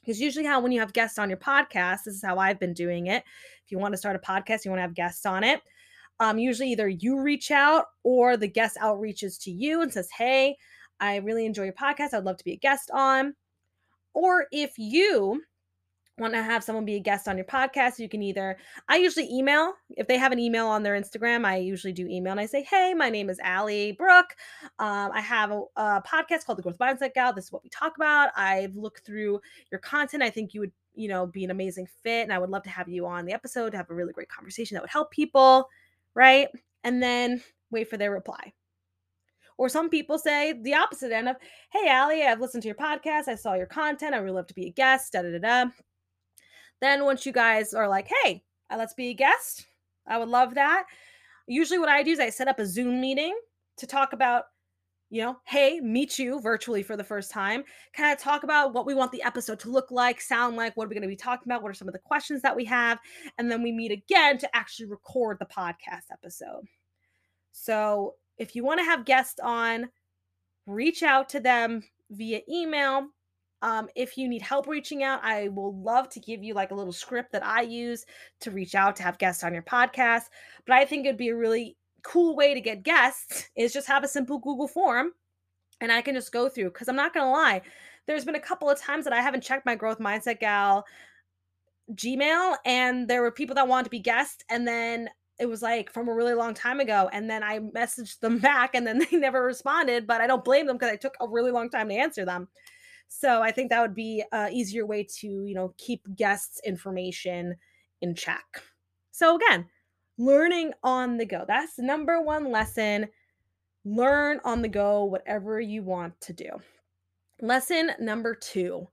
Because 0.00 0.20
usually, 0.20 0.46
how 0.46 0.60
when 0.60 0.72
you 0.72 0.80
have 0.80 0.92
guests 0.92 1.18
on 1.18 1.28
your 1.28 1.38
podcast, 1.38 2.04
this 2.04 2.14
is 2.14 2.22
how 2.24 2.38
I've 2.38 2.58
been 2.58 2.72
doing 2.72 3.08
it. 3.08 3.22
If 3.64 3.70
you 3.70 3.78
want 3.78 3.92
to 3.92 3.98
start 3.98 4.16
a 4.16 4.18
podcast, 4.18 4.64
you 4.64 4.70
want 4.70 4.78
to 4.78 4.82
have 4.82 4.94
guests 4.94 5.26
on 5.26 5.44
it. 5.44 5.60
Um, 6.20 6.38
usually, 6.38 6.70
either 6.70 6.88
you 6.88 7.20
reach 7.20 7.50
out 7.50 7.86
or 8.04 8.36
the 8.36 8.46
guest 8.46 8.76
outreaches 8.80 9.42
to 9.42 9.50
you 9.50 9.82
and 9.82 9.92
says, 9.92 10.08
Hey, 10.16 10.56
I 11.00 11.16
really 11.16 11.46
enjoy 11.46 11.64
your 11.64 11.72
podcast. 11.72 12.14
I'd 12.14 12.24
love 12.24 12.36
to 12.36 12.44
be 12.44 12.52
a 12.52 12.58
guest 12.58 12.90
on. 12.92 13.34
Or 14.12 14.46
if 14.52 14.72
you 14.76 15.42
want 16.18 16.34
to 16.34 16.42
have 16.42 16.62
someone 16.62 16.84
be 16.84 16.96
a 16.96 17.00
guest 17.00 17.26
on 17.26 17.38
your 17.38 17.46
podcast, 17.46 17.98
you 17.98 18.08
can 18.08 18.22
either, 18.22 18.58
I 18.88 18.98
usually 18.98 19.28
email. 19.32 19.72
If 19.96 20.06
they 20.06 20.18
have 20.18 20.32
an 20.32 20.38
email 20.38 20.66
on 20.66 20.82
their 20.82 21.00
Instagram, 21.00 21.46
I 21.46 21.56
usually 21.56 21.94
do 21.94 22.06
email 22.06 22.32
and 22.32 22.40
I 22.40 22.46
say, 22.46 22.62
Hey, 22.62 22.92
my 22.92 23.08
name 23.08 23.30
is 23.30 23.40
Allie 23.42 23.92
Brooke. 23.92 24.36
Um, 24.78 25.10
I 25.12 25.20
have 25.20 25.50
a, 25.50 25.62
a, 25.76 26.02
podcast 26.02 26.44
called 26.44 26.58
The 26.58 26.62
Growth 26.62 26.78
Mindset 26.78 27.14
Gal. 27.14 27.32
This 27.32 27.46
is 27.46 27.52
what 27.52 27.64
we 27.64 27.70
talk 27.70 27.96
about. 27.96 28.30
I've 28.36 28.76
looked 28.76 29.06
through 29.06 29.40
your 29.70 29.80
content. 29.80 30.22
I 30.22 30.30
think 30.30 30.52
you 30.52 30.60
would, 30.60 30.72
you 30.94 31.08
know, 31.08 31.26
be 31.26 31.44
an 31.44 31.50
amazing 31.50 31.86
fit. 32.02 32.24
And 32.24 32.32
I 32.32 32.38
would 32.38 32.50
love 32.50 32.64
to 32.64 32.70
have 32.70 32.88
you 32.88 33.06
on 33.06 33.24
the 33.24 33.32
episode 33.32 33.70
to 33.70 33.78
have 33.78 33.88
a 33.88 33.94
really 33.94 34.12
great 34.12 34.28
conversation 34.28 34.74
that 34.74 34.82
would 34.82 34.90
help 34.90 35.10
people. 35.10 35.66
Right. 36.14 36.48
And 36.84 37.02
then 37.02 37.42
wait 37.70 37.88
for 37.88 37.96
their 37.96 38.10
reply. 38.10 38.52
Or 39.58 39.68
some 39.68 39.90
people 39.90 40.18
say 40.18 40.54
the 40.62 40.74
opposite 40.74 41.12
end 41.12 41.28
of, 41.28 41.36
Hey, 41.72 41.88
Allie, 41.88 42.22
I've 42.22 42.40
listened 42.40 42.62
to 42.62 42.68
your 42.68 42.76
podcast. 42.76 43.28
I 43.28 43.34
saw 43.34 43.54
your 43.54 43.66
content. 43.66 44.14
I 44.14 44.18
would 44.18 44.24
really 44.24 44.36
love 44.36 44.46
to 44.48 44.54
be 44.54 44.66
a 44.66 44.72
guest. 44.72 45.12
Da 45.12 45.22
da 45.22 45.30
da 45.32 45.38
da 45.38 45.70
then 46.80 47.04
once 47.04 47.26
you 47.26 47.32
guys 47.32 47.74
are 47.74 47.88
like, 47.88 48.08
hey, 48.22 48.42
uh, 48.70 48.76
let's 48.76 48.94
be 48.94 49.08
a 49.08 49.14
guest, 49.14 49.66
I 50.06 50.18
would 50.18 50.28
love 50.28 50.54
that. 50.54 50.84
Usually, 51.46 51.78
what 51.78 51.88
I 51.88 52.02
do 52.02 52.12
is 52.12 52.20
I 52.20 52.30
set 52.30 52.48
up 52.48 52.58
a 52.58 52.66
Zoom 52.66 53.00
meeting 53.00 53.36
to 53.78 53.86
talk 53.86 54.12
about, 54.12 54.44
you 55.10 55.22
know, 55.22 55.36
hey, 55.44 55.80
meet 55.80 56.18
you 56.18 56.40
virtually 56.40 56.82
for 56.82 56.96
the 56.96 57.04
first 57.04 57.30
time, 57.30 57.64
kind 57.94 58.12
of 58.12 58.18
talk 58.18 58.44
about 58.44 58.72
what 58.72 58.86
we 58.86 58.94
want 58.94 59.12
the 59.12 59.22
episode 59.22 59.58
to 59.60 59.70
look 59.70 59.90
like, 59.90 60.20
sound 60.20 60.56
like, 60.56 60.76
what 60.76 60.84
are 60.84 60.88
we 60.88 60.94
going 60.94 61.02
to 61.02 61.08
be 61.08 61.16
talking 61.16 61.46
about, 61.46 61.62
what 61.62 61.70
are 61.70 61.74
some 61.74 61.88
of 61.88 61.92
the 61.92 61.98
questions 61.98 62.42
that 62.42 62.56
we 62.56 62.64
have, 62.64 62.98
and 63.36 63.50
then 63.50 63.62
we 63.62 63.72
meet 63.72 63.90
again 63.90 64.38
to 64.38 64.56
actually 64.56 64.86
record 64.86 65.38
the 65.38 65.46
podcast 65.46 66.12
episode. 66.12 66.64
So, 67.52 68.14
if 68.38 68.54
you 68.54 68.64
want 68.64 68.78
to 68.78 68.84
have 68.84 69.04
guests 69.04 69.40
on, 69.42 69.90
reach 70.66 71.02
out 71.02 71.28
to 71.30 71.40
them 71.40 71.82
via 72.10 72.40
email 72.48 73.08
um, 73.62 73.88
if 73.94 74.16
you 74.16 74.28
need 74.28 74.42
help 74.42 74.66
reaching 74.66 75.02
out, 75.02 75.20
I 75.22 75.48
will 75.48 75.78
love 75.82 76.08
to 76.10 76.20
give 76.20 76.42
you 76.42 76.54
like 76.54 76.70
a 76.70 76.74
little 76.74 76.92
script 76.92 77.32
that 77.32 77.44
I 77.44 77.62
use 77.62 78.06
to 78.40 78.50
reach 78.50 78.74
out 78.74 78.96
to 78.96 79.02
have 79.02 79.18
guests 79.18 79.44
on 79.44 79.52
your 79.52 79.62
podcast. 79.62 80.24
But 80.66 80.76
I 80.76 80.84
think 80.84 81.04
it'd 81.04 81.18
be 81.18 81.28
a 81.28 81.36
really 81.36 81.76
cool 82.02 82.36
way 82.36 82.54
to 82.54 82.60
get 82.60 82.82
guests 82.82 83.48
is 83.56 83.72
just 83.72 83.88
have 83.88 84.04
a 84.04 84.08
simple 84.08 84.38
Google 84.38 84.68
form 84.68 85.12
and 85.80 85.90
I 85.90 86.02
can 86.02 86.14
just 86.14 86.32
go 86.32 86.48
through 86.48 86.70
because 86.70 86.88
I'm 86.88 86.96
not 86.96 87.14
going 87.14 87.26
to 87.26 87.30
lie. 87.30 87.62
There's 88.06 88.24
been 88.24 88.34
a 88.34 88.40
couple 88.40 88.68
of 88.68 88.78
times 88.78 89.04
that 89.04 89.12
I 89.12 89.20
haven't 89.20 89.42
checked 89.42 89.66
my 89.66 89.74
growth 89.74 89.98
mindset 89.98 90.40
gal 90.40 90.84
Gmail 91.94 92.56
and 92.64 93.08
there 93.08 93.22
were 93.22 93.30
people 93.30 93.54
that 93.56 93.68
wanted 93.68 93.84
to 93.84 93.90
be 93.90 93.98
guests 93.98 94.44
and 94.48 94.66
then 94.66 95.08
it 95.38 95.46
was 95.46 95.62
like 95.62 95.90
from 95.90 96.08
a 96.08 96.14
really 96.14 96.34
long 96.34 96.52
time 96.54 96.80
ago. 96.80 97.08
And 97.12 97.28
then 97.28 97.42
I 97.42 97.58
messaged 97.58 98.20
them 98.20 98.38
back 98.40 98.74
and 98.74 98.86
then 98.86 98.98
they 98.98 99.16
never 99.16 99.42
responded, 99.42 100.06
but 100.06 100.20
I 100.20 100.26
don't 100.26 100.44
blame 100.44 100.66
them 100.66 100.76
because 100.76 100.92
I 100.92 100.96
took 100.96 101.14
a 101.20 101.28
really 101.28 101.50
long 101.50 101.70
time 101.70 101.88
to 101.88 101.94
answer 101.94 102.24
them. 102.24 102.48
So 103.08 103.42
I 103.42 103.50
think 103.50 103.70
that 103.70 103.80
would 103.80 103.94
be 103.94 104.22
a 104.32 104.50
easier 104.50 104.86
way 104.86 105.04
to, 105.18 105.26
you 105.26 105.54
know, 105.54 105.74
keep 105.78 106.02
guests' 106.14 106.60
information 106.64 107.56
in 108.02 108.14
check. 108.14 108.62
So 109.10 109.34
again, 109.34 109.66
learning 110.20 110.70
on 110.82 111.16
the 111.16 111.24
go. 111.24 111.44
That's 111.48 111.78
number 111.78 112.20
one 112.20 112.52
lesson. 112.52 113.08
Learn 113.86 114.38
on 114.44 114.60
the 114.60 114.68
go 114.68 115.04
whatever 115.04 115.58
you 115.58 115.82
want 115.82 116.20
to 116.20 116.34
do. 116.34 116.50
Lesson 117.40 117.92
number 117.98 118.34
two 118.34 118.86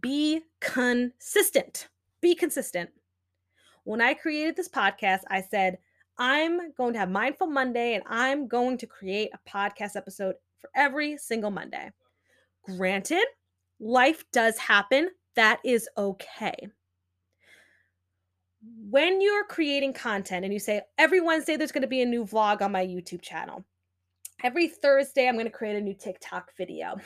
be 0.00 0.42
consistent. 0.60 1.88
Be 2.20 2.36
consistent. 2.36 2.90
When 3.82 4.00
I 4.00 4.14
created 4.14 4.54
this 4.54 4.68
podcast, 4.68 5.22
I 5.28 5.40
said, 5.40 5.78
I'm 6.16 6.72
going 6.74 6.92
to 6.92 7.00
have 7.00 7.10
Mindful 7.10 7.48
Monday 7.48 7.94
and 7.94 8.04
I'm 8.06 8.46
going 8.46 8.78
to 8.78 8.86
create 8.86 9.30
a 9.34 9.50
podcast 9.50 9.96
episode 9.96 10.36
for 10.60 10.70
every 10.76 11.16
single 11.16 11.50
Monday. 11.50 11.90
Granted, 12.64 13.24
life 13.80 14.22
does 14.32 14.56
happen. 14.58 15.08
That 15.34 15.58
is 15.64 15.88
okay. 15.98 16.68
When 18.62 19.20
you're 19.20 19.44
creating 19.44 19.94
content 19.94 20.44
and 20.44 20.52
you 20.52 20.58
say, 20.58 20.82
every 20.98 21.20
Wednesday 21.20 21.56
there's 21.56 21.72
going 21.72 21.82
to 21.82 21.88
be 21.88 22.02
a 22.02 22.06
new 22.06 22.24
vlog 22.24 22.60
on 22.60 22.72
my 22.72 22.84
YouTube 22.84 23.22
channel, 23.22 23.64
every 24.42 24.68
Thursday 24.68 25.28
I'm 25.28 25.34
going 25.34 25.46
to 25.46 25.50
create 25.50 25.76
a 25.76 25.80
new 25.80 25.94
TikTok 25.94 26.56
video. 26.56 26.96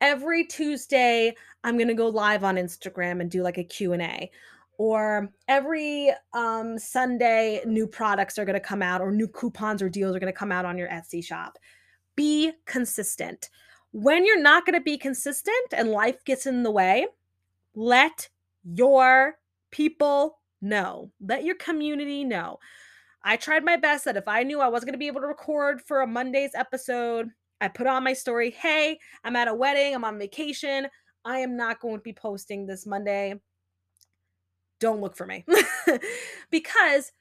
Every 0.00 0.44
Tuesday 0.44 1.34
I'm 1.64 1.76
going 1.76 1.88
to 1.88 1.94
go 1.94 2.08
live 2.08 2.44
on 2.44 2.56
Instagram 2.56 3.20
and 3.20 3.30
do 3.30 3.42
like 3.42 3.58
a 3.58 3.64
Q&A. 3.64 4.30
Or 4.78 5.30
every 5.48 6.10
um, 6.34 6.78
Sunday 6.78 7.62
new 7.66 7.86
products 7.86 8.38
are 8.38 8.44
going 8.44 8.54
to 8.54 8.60
come 8.60 8.82
out 8.82 9.00
or 9.00 9.12
new 9.12 9.28
coupons 9.28 9.80
or 9.80 9.88
deals 9.88 10.16
are 10.16 10.20
going 10.20 10.32
to 10.32 10.38
come 10.38 10.52
out 10.52 10.64
on 10.64 10.76
your 10.76 10.88
Etsy 10.88 11.24
shop. 11.24 11.58
Be 12.16 12.52
consistent. 12.66 13.48
When 13.92 14.26
you're 14.26 14.40
not 14.40 14.66
going 14.66 14.74
to 14.74 14.82
be 14.82 14.98
consistent 14.98 15.72
and 15.72 15.90
life 15.90 16.24
gets 16.24 16.46
in 16.46 16.62
the 16.64 16.70
way, 16.70 17.06
let 17.74 18.28
your 18.64 19.38
people 19.70 20.40
know. 20.62 21.10
Let 21.20 21.44
your 21.44 21.56
community 21.56 22.24
know. 22.24 22.58
I 23.24 23.36
tried 23.36 23.64
my 23.64 23.76
best 23.76 24.04
that 24.04 24.16
if 24.16 24.26
I 24.26 24.42
knew 24.42 24.60
I 24.60 24.68
wasn't 24.68 24.88
going 24.88 24.94
to 24.94 24.98
be 24.98 25.06
able 25.06 25.20
to 25.20 25.26
record 25.26 25.80
for 25.80 26.00
a 26.00 26.06
Monday's 26.06 26.54
episode, 26.54 27.28
I 27.60 27.68
put 27.68 27.86
on 27.86 28.02
my 28.02 28.12
story, 28.12 28.50
hey, 28.50 28.98
I'm 29.22 29.36
at 29.36 29.48
a 29.48 29.54
wedding, 29.54 29.94
I'm 29.94 30.04
on 30.04 30.18
vacation. 30.18 30.88
I 31.24 31.38
am 31.38 31.56
not 31.56 31.80
going 31.80 31.96
to 31.96 32.02
be 32.02 32.12
posting 32.12 32.66
this 32.66 32.86
Monday. 32.86 33.34
Don't 34.80 35.00
look 35.00 35.16
for 35.16 35.26
me. 35.26 35.44
because 36.50 37.12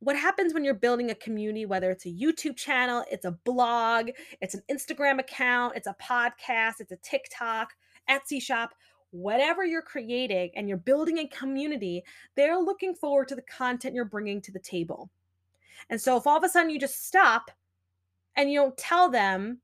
what 0.00 0.16
happens 0.16 0.52
when 0.52 0.64
you're 0.64 0.74
building 0.74 1.10
a 1.10 1.14
community, 1.14 1.64
whether 1.64 1.90
it's 1.90 2.06
a 2.06 2.10
YouTube 2.10 2.56
channel, 2.56 3.04
it's 3.10 3.24
a 3.24 3.38
blog, 3.44 4.10
it's 4.40 4.54
an 4.54 4.62
Instagram 4.70 5.18
account, 5.20 5.76
it's 5.76 5.86
a 5.86 5.96
podcast, 6.02 6.74
it's 6.80 6.92
a 6.92 6.96
TikTok, 6.96 7.70
Etsy 8.08 8.40
shop, 8.42 8.70
whatever 9.10 9.64
you're 9.64 9.82
creating 9.82 10.50
and 10.54 10.68
you're 10.68 10.76
building 10.78 11.18
a 11.18 11.28
community, 11.28 12.02
they're 12.36 12.58
looking 12.58 12.94
forward 12.94 13.28
to 13.28 13.34
the 13.34 13.42
content 13.42 13.94
you're 13.94 14.04
bringing 14.04 14.40
to 14.42 14.52
the 14.52 14.58
table. 14.58 15.10
And 15.88 16.00
so 16.00 16.16
if 16.16 16.26
all 16.26 16.36
of 16.36 16.44
a 16.44 16.48
sudden 16.48 16.70
you 16.70 16.78
just 16.78 17.06
stop 17.06 17.50
and 18.36 18.50
you 18.50 18.60
don't 18.60 18.76
tell 18.76 19.10
them, 19.10 19.58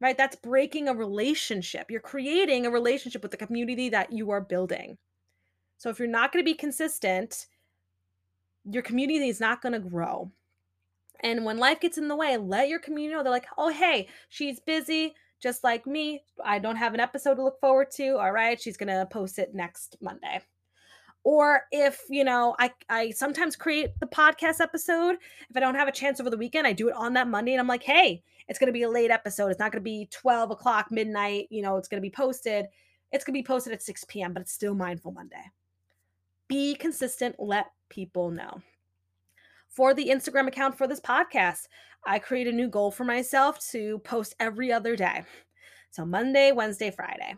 right, 0.00 0.16
that's 0.16 0.36
breaking 0.36 0.88
a 0.88 0.94
relationship. 0.94 1.90
You're 1.90 2.00
creating 2.00 2.66
a 2.66 2.70
relationship 2.70 3.22
with 3.22 3.30
the 3.30 3.36
community 3.36 3.88
that 3.90 4.12
you 4.12 4.30
are 4.30 4.40
building. 4.40 4.98
So 5.78 5.90
if 5.90 5.98
you're 5.98 6.08
not 6.08 6.32
going 6.32 6.44
to 6.44 6.50
be 6.50 6.56
consistent, 6.56 7.46
your 8.70 8.82
community 8.82 9.28
is 9.28 9.40
not 9.40 9.62
going 9.62 9.74
to 9.74 9.78
grow. 9.78 10.30
And 11.20 11.44
when 11.44 11.58
life 11.58 11.80
gets 11.80 11.98
in 11.98 12.08
the 12.08 12.16
way, 12.16 12.36
let 12.36 12.68
your 12.68 12.80
community 12.80 13.14
know 13.14 13.22
they're 13.22 13.32
like, 13.32 13.46
oh, 13.56 13.70
hey, 13.70 14.08
she's 14.28 14.60
busy, 14.60 15.14
just 15.40 15.64
like 15.64 15.86
me. 15.86 16.22
I 16.44 16.58
don't 16.58 16.76
have 16.76 16.94
an 16.94 17.00
episode 17.00 17.34
to 17.36 17.44
look 17.44 17.60
forward 17.60 17.90
to. 17.92 18.16
All 18.16 18.32
right, 18.32 18.60
she's 18.60 18.76
going 18.76 18.88
to 18.88 19.06
post 19.10 19.38
it 19.38 19.54
next 19.54 19.96
Monday 20.00 20.40
or 21.24 21.62
if 21.72 22.02
you 22.08 22.22
know 22.22 22.54
i 22.58 22.70
i 22.90 23.10
sometimes 23.10 23.56
create 23.56 23.98
the 23.98 24.06
podcast 24.06 24.60
episode 24.60 25.16
if 25.50 25.56
i 25.56 25.60
don't 25.60 25.74
have 25.74 25.88
a 25.88 25.92
chance 25.92 26.20
over 26.20 26.30
the 26.30 26.36
weekend 26.36 26.66
i 26.66 26.72
do 26.72 26.88
it 26.88 26.94
on 26.94 27.14
that 27.14 27.26
monday 27.26 27.52
and 27.52 27.60
i'm 27.60 27.66
like 27.66 27.82
hey 27.82 28.22
it's 28.48 28.58
going 28.58 28.68
to 28.68 28.72
be 28.72 28.82
a 28.82 28.88
late 28.88 29.10
episode 29.10 29.48
it's 29.48 29.58
not 29.58 29.72
going 29.72 29.80
to 29.80 29.84
be 29.84 30.06
12 30.12 30.52
o'clock 30.52 30.86
midnight 30.90 31.48
you 31.50 31.62
know 31.62 31.76
it's 31.76 31.88
going 31.88 32.00
to 32.00 32.06
be 32.06 32.14
posted 32.14 32.66
it's 33.10 33.24
going 33.24 33.34
to 33.34 33.42
be 33.42 33.46
posted 33.46 33.72
at 33.72 33.82
6 33.82 34.04
p.m 34.04 34.32
but 34.32 34.42
it's 34.42 34.52
still 34.52 34.74
mindful 34.74 35.12
monday 35.12 35.50
be 36.46 36.74
consistent 36.74 37.34
let 37.38 37.66
people 37.88 38.30
know 38.30 38.60
for 39.74 39.94
the 39.94 40.08
instagram 40.08 40.48
account 40.48 40.76
for 40.76 40.86
this 40.86 41.00
podcast 41.00 41.66
i 42.06 42.18
create 42.18 42.46
a 42.46 42.52
new 42.52 42.68
goal 42.68 42.90
for 42.90 43.04
myself 43.04 43.58
to 43.70 43.98
post 44.00 44.34
every 44.40 44.72
other 44.72 44.96
day 44.96 45.22
so 45.90 46.04
monday 46.04 46.52
wednesday 46.52 46.90
friday 46.90 47.34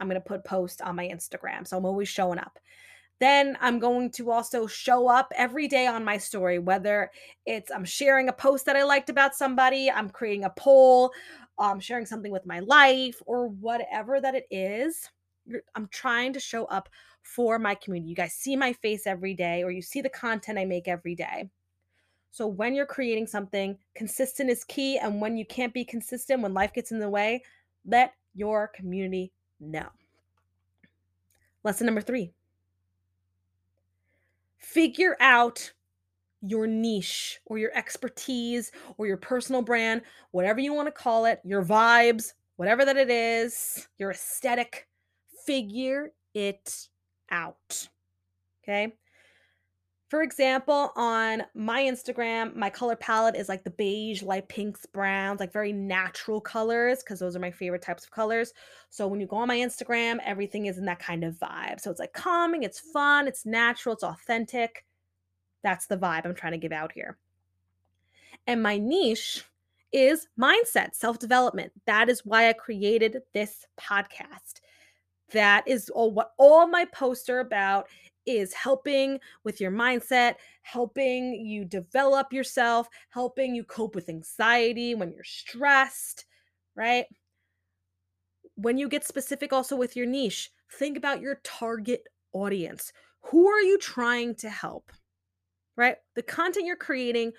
I'm 0.00 0.08
going 0.08 0.20
to 0.20 0.26
put 0.26 0.44
post 0.44 0.82
on 0.82 0.96
my 0.96 1.08
Instagram. 1.08 1.66
So 1.66 1.76
I'm 1.76 1.84
always 1.84 2.08
showing 2.08 2.38
up. 2.38 2.58
Then 3.20 3.58
I'm 3.60 3.80
going 3.80 4.12
to 4.12 4.30
also 4.30 4.66
show 4.66 5.08
up 5.08 5.32
every 5.36 5.66
day 5.66 5.88
on 5.88 6.04
my 6.04 6.18
story, 6.18 6.60
whether 6.60 7.10
it's 7.46 7.70
I'm 7.70 7.84
sharing 7.84 8.28
a 8.28 8.32
post 8.32 8.64
that 8.66 8.76
I 8.76 8.84
liked 8.84 9.10
about 9.10 9.34
somebody, 9.34 9.90
I'm 9.90 10.08
creating 10.08 10.44
a 10.44 10.50
poll, 10.50 11.10
I'm 11.58 11.72
um, 11.72 11.80
sharing 11.80 12.06
something 12.06 12.30
with 12.30 12.46
my 12.46 12.60
life, 12.60 13.20
or 13.26 13.48
whatever 13.48 14.20
that 14.20 14.36
it 14.36 14.46
is. 14.52 15.10
I'm 15.74 15.88
trying 15.88 16.32
to 16.34 16.40
show 16.40 16.66
up 16.66 16.88
for 17.28 17.58
my 17.58 17.74
community. 17.74 18.08
You 18.08 18.16
guys 18.16 18.32
see 18.32 18.56
my 18.56 18.72
face 18.72 19.06
every 19.06 19.34
day, 19.34 19.62
or 19.62 19.70
you 19.70 19.82
see 19.82 20.00
the 20.00 20.08
content 20.08 20.58
I 20.58 20.64
make 20.64 20.88
every 20.88 21.14
day. 21.14 21.50
So 22.30 22.46
when 22.46 22.74
you're 22.74 22.86
creating 22.86 23.26
something, 23.26 23.76
consistent 23.94 24.48
is 24.48 24.64
key. 24.64 24.98
And 24.98 25.20
when 25.20 25.36
you 25.36 25.44
can't 25.44 25.74
be 25.74 25.84
consistent, 25.84 26.42
when 26.42 26.54
life 26.54 26.72
gets 26.72 26.90
in 26.90 26.98
the 26.98 27.10
way, 27.10 27.42
let 27.84 28.14
your 28.34 28.68
community 28.68 29.30
know. 29.60 29.86
Lesson 31.64 31.84
number 31.86 32.00
three 32.00 32.32
figure 34.56 35.16
out 35.20 35.72
your 36.42 36.66
niche 36.66 37.40
or 37.46 37.58
your 37.58 37.76
expertise 37.76 38.70
or 38.96 39.06
your 39.06 39.16
personal 39.16 39.62
brand, 39.62 40.02
whatever 40.30 40.60
you 40.60 40.72
want 40.72 40.86
to 40.86 40.92
call 40.92 41.24
it, 41.24 41.40
your 41.44 41.64
vibes, 41.64 42.32
whatever 42.56 42.84
that 42.84 42.96
it 42.96 43.10
is, 43.10 43.86
your 43.98 44.10
aesthetic. 44.12 44.88
Figure 45.44 46.12
it 46.34 46.88
out. 47.30 47.88
Okay. 48.62 48.94
For 50.08 50.22
example, 50.22 50.90
on 50.96 51.42
my 51.54 51.82
Instagram, 51.82 52.56
my 52.56 52.70
color 52.70 52.96
palette 52.96 53.36
is 53.36 53.48
like 53.48 53.62
the 53.62 53.70
beige, 53.70 54.22
light 54.22 54.48
pinks, 54.48 54.86
browns, 54.86 55.38
like 55.38 55.52
very 55.52 55.72
natural 55.72 56.40
colors, 56.40 57.00
because 57.02 57.18
those 57.18 57.36
are 57.36 57.40
my 57.40 57.50
favorite 57.50 57.82
types 57.82 58.04
of 58.04 58.10
colors. 58.10 58.54
So 58.88 59.06
when 59.06 59.20
you 59.20 59.26
go 59.26 59.36
on 59.36 59.48
my 59.48 59.58
Instagram, 59.58 60.16
everything 60.24 60.64
is 60.64 60.78
in 60.78 60.86
that 60.86 60.98
kind 60.98 61.24
of 61.24 61.34
vibe. 61.34 61.78
So 61.80 61.90
it's 61.90 62.00
like 62.00 62.14
calming, 62.14 62.62
it's 62.62 62.80
fun, 62.80 63.28
it's 63.28 63.44
natural, 63.44 63.94
it's 63.94 64.02
authentic. 64.02 64.86
That's 65.62 65.86
the 65.86 65.98
vibe 65.98 66.24
I'm 66.24 66.34
trying 66.34 66.52
to 66.52 66.58
give 66.58 66.72
out 66.72 66.92
here. 66.92 67.18
And 68.46 68.62
my 68.62 68.78
niche 68.78 69.44
is 69.92 70.26
mindset, 70.40 70.94
self 70.94 71.18
development. 71.18 71.72
That 71.86 72.08
is 72.08 72.24
why 72.24 72.48
I 72.48 72.54
created 72.54 73.18
this 73.34 73.66
podcast. 73.78 74.60
That 75.32 75.64
is 75.66 75.90
all 75.90 76.12
what 76.12 76.32
all 76.38 76.66
my 76.66 76.86
posts 76.86 77.28
are 77.28 77.40
about 77.40 77.88
is 78.26 78.52
helping 78.52 79.18
with 79.42 79.60
your 79.60 79.70
mindset, 79.70 80.34
helping 80.62 81.34
you 81.34 81.64
develop 81.64 82.32
yourself, 82.32 82.88
helping 83.10 83.54
you 83.54 83.64
cope 83.64 83.94
with 83.94 84.08
anxiety 84.08 84.94
when 84.94 85.10
you're 85.10 85.24
stressed, 85.24 86.26
right? 86.74 87.06
When 88.54 88.76
you 88.76 88.88
get 88.88 89.06
specific 89.06 89.52
also 89.52 89.76
with 89.76 89.96
your 89.96 90.06
niche, 90.06 90.50
think 90.72 90.98
about 90.98 91.20
your 91.20 91.40
target 91.42 92.02
audience. 92.32 92.92
Who 93.22 93.48
are 93.48 93.62
you 93.62 93.78
trying 93.78 94.34
to 94.36 94.50
help? 94.50 94.92
Right? 95.76 95.96
The 96.14 96.22
content 96.22 96.66
you're 96.66 96.76
creating, 96.76 97.32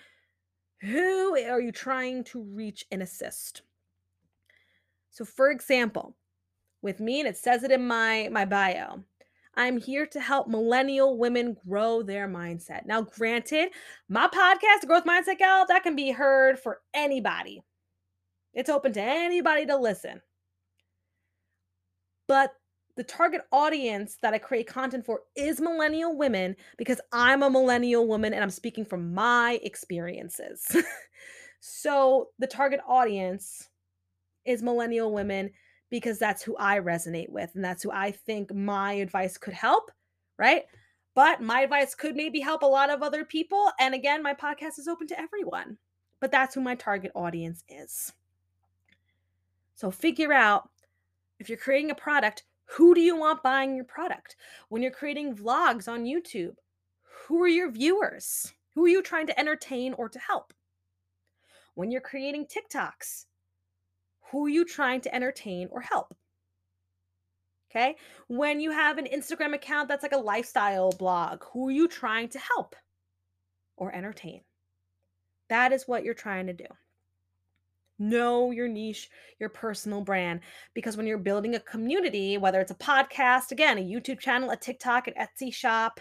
who 0.81 1.37
are 1.37 1.61
you 1.61 1.71
trying 1.71 2.23
to 2.25 2.41
reach 2.41 2.85
and 2.89 3.03
assist? 3.03 3.61
So 5.11 5.25
for 5.25 5.51
example, 5.51 6.15
with 6.81 6.99
me 6.99 7.19
and 7.19 7.27
it 7.27 7.37
says 7.37 7.63
it 7.63 7.71
in 7.71 7.87
my 7.87 8.29
my 8.31 8.45
bio, 8.45 9.03
I'm 9.55 9.79
here 9.79 10.05
to 10.07 10.19
help 10.19 10.47
millennial 10.47 11.17
women 11.17 11.57
grow 11.67 12.01
their 12.01 12.27
mindset. 12.27 12.85
Now, 12.85 13.01
granted, 13.01 13.69
my 14.07 14.27
podcast, 14.27 14.87
Growth 14.87 15.05
Mindset 15.05 15.39
Gal, 15.39 15.65
that 15.67 15.83
can 15.83 15.95
be 15.95 16.11
heard 16.11 16.59
for 16.59 16.79
anybody. 16.93 17.61
It's 18.53 18.69
open 18.69 18.93
to 18.93 19.01
anybody 19.01 19.65
to 19.65 19.77
listen. 19.77 20.21
But 22.27 22.53
the 22.95 23.03
target 23.03 23.41
audience 23.51 24.17
that 24.21 24.33
I 24.33 24.37
create 24.37 24.67
content 24.67 25.05
for 25.05 25.21
is 25.35 25.61
millennial 25.61 26.17
women 26.17 26.55
because 26.77 26.99
I'm 27.11 27.43
a 27.43 27.49
millennial 27.49 28.07
woman 28.07 28.33
and 28.33 28.43
I'm 28.43 28.49
speaking 28.49 28.85
from 28.85 29.13
my 29.13 29.59
experiences. 29.63 30.75
so 31.59 32.27
the 32.39 32.47
target 32.47 32.81
audience 32.87 33.69
is 34.45 34.61
millennial 34.61 35.13
women 35.13 35.51
because 35.89 36.19
that's 36.19 36.43
who 36.43 36.55
I 36.57 36.79
resonate 36.79 37.29
with 37.29 37.51
and 37.55 37.63
that's 37.63 37.83
who 37.83 37.91
I 37.91 38.11
think 38.11 38.53
my 38.53 38.93
advice 38.93 39.37
could 39.37 39.53
help, 39.53 39.91
right? 40.37 40.63
But 41.15 41.41
my 41.41 41.61
advice 41.61 41.95
could 41.95 42.15
maybe 42.15 42.39
help 42.39 42.61
a 42.61 42.67
lot 42.67 42.89
of 42.89 43.01
other 43.01 43.25
people. 43.25 43.71
And 43.79 43.93
again, 43.93 44.23
my 44.23 44.33
podcast 44.33 44.79
is 44.79 44.87
open 44.87 45.07
to 45.07 45.19
everyone, 45.19 45.77
but 46.19 46.31
that's 46.31 46.55
who 46.55 46.61
my 46.61 46.75
target 46.75 47.11
audience 47.15 47.63
is. 47.67 48.13
So 49.75 49.89
figure 49.89 50.33
out 50.33 50.69
if 51.39 51.49
you're 51.49 51.57
creating 51.57 51.91
a 51.91 51.95
product, 51.95 52.43
who 52.65 52.93
do 52.93 53.01
you 53.01 53.17
want 53.17 53.41
buying 53.41 53.75
your 53.75 53.85
product? 53.85 54.35
When 54.67 54.81
you're 54.81 54.91
creating 54.91 55.35
vlogs 55.35 55.87
on 55.87 56.05
YouTube, 56.05 56.55
who 57.27 57.41
are 57.41 57.47
your 57.47 57.71
viewers? 57.71 58.53
Who 58.75 58.85
are 58.85 58.89
you 58.89 59.01
trying 59.01 59.27
to 59.27 59.39
entertain 59.39 59.93
or 59.93 60.09
to 60.09 60.19
help? 60.19 60.53
When 61.73 61.91
you're 61.91 62.01
creating 62.01 62.47
TikToks, 62.47 63.25
who 64.31 64.45
are 64.45 64.49
you 64.49 64.65
trying 64.65 65.01
to 65.01 65.13
entertain 65.13 65.67
or 65.71 65.81
help? 65.81 66.13
Okay. 67.71 67.95
When 68.27 68.59
you 68.59 68.71
have 68.71 68.97
an 68.97 69.05
Instagram 69.05 69.53
account 69.53 69.87
that's 69.87 70.03
like 70.03 70.11
a 70.11 70.17
lifestyle 70.17 70.91
blog, 70.91 71.43
who 71.51 71.67
are 71.67 71.71
you 71.71 71.87
trying 71.87 72.29
to 72.29 72.39
help 72.39 72.75
or 73.77 73.93
entertain? 73.93 74.41
That 75.49 75.71
is 75.71 75.87
what 75.87 76.03
you're 76.03 76.13
trying 76.13 76.47
to 76.47 76.53
do. 76.53 76.65
Know 77.99 78.51
your 78.51 78.67
niche, 78.67 79.09
your 79.39 79.49
personal 79.49 80.01
brand. 80.01 80.39
Because 80.73 80.97
when 80.97 81.05
you're 81.05 81.17
building 81.17 81.55
a 81.55 81.59
community, 81.59 82.37
whether 82.37 82.59
it's 82.59 82.71
a 82.71 82.75
podcast, 82.75 83.51
again, 83.51 83.77
a 83.77 83.81
YouTube 83.81 84.19
channel, 84.19 84.49
a 84.49 84.57
TikTok, 84.57 85.07
an 85.07 85.13
Etsy 85.19 85.53
shop, 85.53 85.99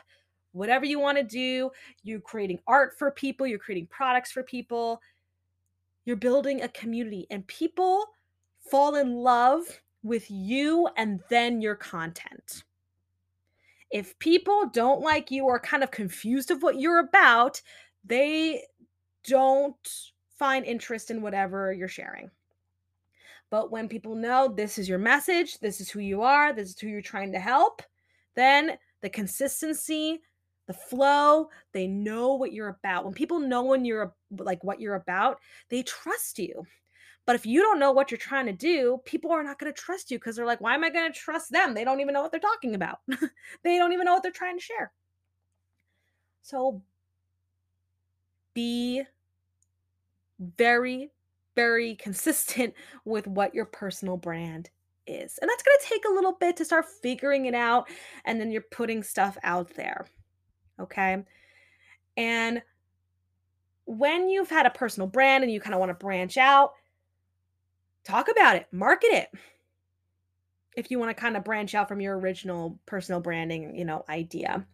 whatever 0.53 0.87
you 0.87 0.99
want 0.99 1.19
to 1.19 1.25
do, 1.25 1.71
you're 2.03 2.21
creating 2.21 2.61
art 2.67 2.99
for 2.99 3.11
people, 3.11 3.47
you're 3.47 3.59
creating 3.59 3.89
products 3.89 4.33
for 4.33 4.43
people, 4.43 5.01
you're 6.05 6.17
building 6.17 6.63
a 6.63 6.69
community, 6.69 7.27
and 7.31 7.47
people 7.47 8.07
fall 8.71 8.95
in 8.97 9.15
love 9.15 9.65
with 10.03 10.31
you 10.31 10.89
and 10.97 11.21
then 11.29 11.61
your 11.61 11.75
content. 11.75 12.65
If 13.91 14.19
people 14.19 14.67
don't 14.73 15.01
like 15.01 15.31
you 15.31 15.45
or 15.45 15.59
kind 15.59 15.83
of 15.83 15.91
confused 15.91 16.51
of 16.51 16.63
what 16.63 16.79
you're 16.79 16.99
about, 16.99 17.61
they 18.05 18.63
don't 19.25 19.77
find 20.39 20.65
interest 20.65 21.11
in 21.11 21.23
whatever 21.23 21.73
you're 21.73 21.89
sharing. 21.89 22.31
But 23.51 23.71
when 23.71 23.89
people 23.89 24.15
know 24.15 24.49
this 24.49 24.79
is 24.79 24.89
your 24.89 24.99
message, 24.99 25.59
this 25.61 25.81
is 25.81 25.91
who 25.91 26.01
you 26.01 26.23
are, 26.23 26.53
this 26.53 26.71
is 26.71 26.79
who 26.79 26.89
you're 26.89 27.01
trying 27.01 27.33
to 27.33 27.41
help, 27.41 27.83
then 28.35 28.77
the 29.01 29.09
consistency, 29.09 30.21
the 30.67 30.75
flow, 30.75 31.49
they 31.73 31.87
know 31.87 32.35
what 32.35 32.53
you're 32.53 32.69
about. 32.69 33.05
When 33.05 33.15
people 33.15 33.41
know 33.41 33.63
when 33.63 33.87
you're 33.87 34.15
like 34.39 34.63
what 34.63 34.81
you're 34.81 34.97
about, 34.97 35.39
they 35.71 35.83
trust 35.83 36.39
you. 36.39 36.63
But 37.29 37.35
if 37.35 37.45
you 37.45 37.61
don't 37.61 37.79
know 37.79 37.93
what 37.93 38.11
you're 38.11 38.17
trying 38.17 38.47
to 38.47 38.55
do, 38.55 39.03
people 39.05 39.33
are 39.33 39.43
not 39.43 39.59
going 39.59 39.71
to 39.71 39.79
trust 39.79 40.11
you 40.11 40.19
because 40.19 40.35
they're 40.35 40.47
like, 40.47 40.63
why 40.63 40.75
am 40.75 40.83
I 40.83 40.89
going 40.89 41.13
to 41.13 41.19
trust 41.19 41.53
them? 41.53 41.75
They 41.75 41.85
don't 41.85 42.01
even 42.01 42.15
know 42.15 42.23
what 42.23 42.31
they're 42.31 42.41
talking 42.41 42.75
about. 42.75 43.01
they 43.63 43.77
don't 43.77 43.93
even 43.93 44.07
know 44.07 44.15
what 44.15 44.23
they're 44.23 44.33
trying 44.33 44.57
to 44.57 44.65
share. 44.65 44.93
So 46.41 46.81
be 48.55 49.03
very, 50.41 51.11
very 51.55 51.97
consistent 51.97 52.73
with 53.05 53.27
what 53.27 53.55
your 53.55 53.67
personal 53.67 54.17
brand 54.17 54.71
is. 55.07 55.39
And 55.43 55.51
that's 55.51 55.63
going 55.63 55.77
to 55.83 55.87
take 55.87 56.07
a 56.07 56.15
little 56.15 56.33
bit 56.33 56.57
to 56.57 56.65
start 56.65 56.87
figuring 57.03 57.45
it 57.45 57.55
out. 57.55 57.91
And 58.25 58.41
then 58.41 58.51
you're 58.51 58.65
putting 58.71 59.03
stuff 59.03 59.37
out 59.43 59.75
there. 59.75 60.07
Okay. 60.81 61.23
And 62.17 62.63
when 63.85 64.31
you've 64.31 64.49
had 64.49 64.65
a 64.65 64.71
personal 64.71 65.09
brand 65.09 65.45
and 65.45 65.53
you 65.53 65.61
kind 65.61 65.75
of 65.75 65.81
want 65.81 65.91
to 65.91 65.95
branch 65.95 66.39
out, 66.39 66.73
talk 68.09 68.29
about 68.31 68.57
it, 68.57 68.67
market 68.73 69.13
it. 69.13 69.29
If 70.77 70.91
you 70.91 70.99
want 70.99 71.11
to 71.11 71.21
kind 71.21 71.37
of 71.37 71.45
branch 71.45 71.75
out 71.75 71.89
from 71.89 72.01
your 72.01 72.19
original 72.19 72.79
personal 72.87 73.21
branding, 73.21 73.77
you 73.77 73.85
know, 73.85 74.05
idea. 74.09 74.65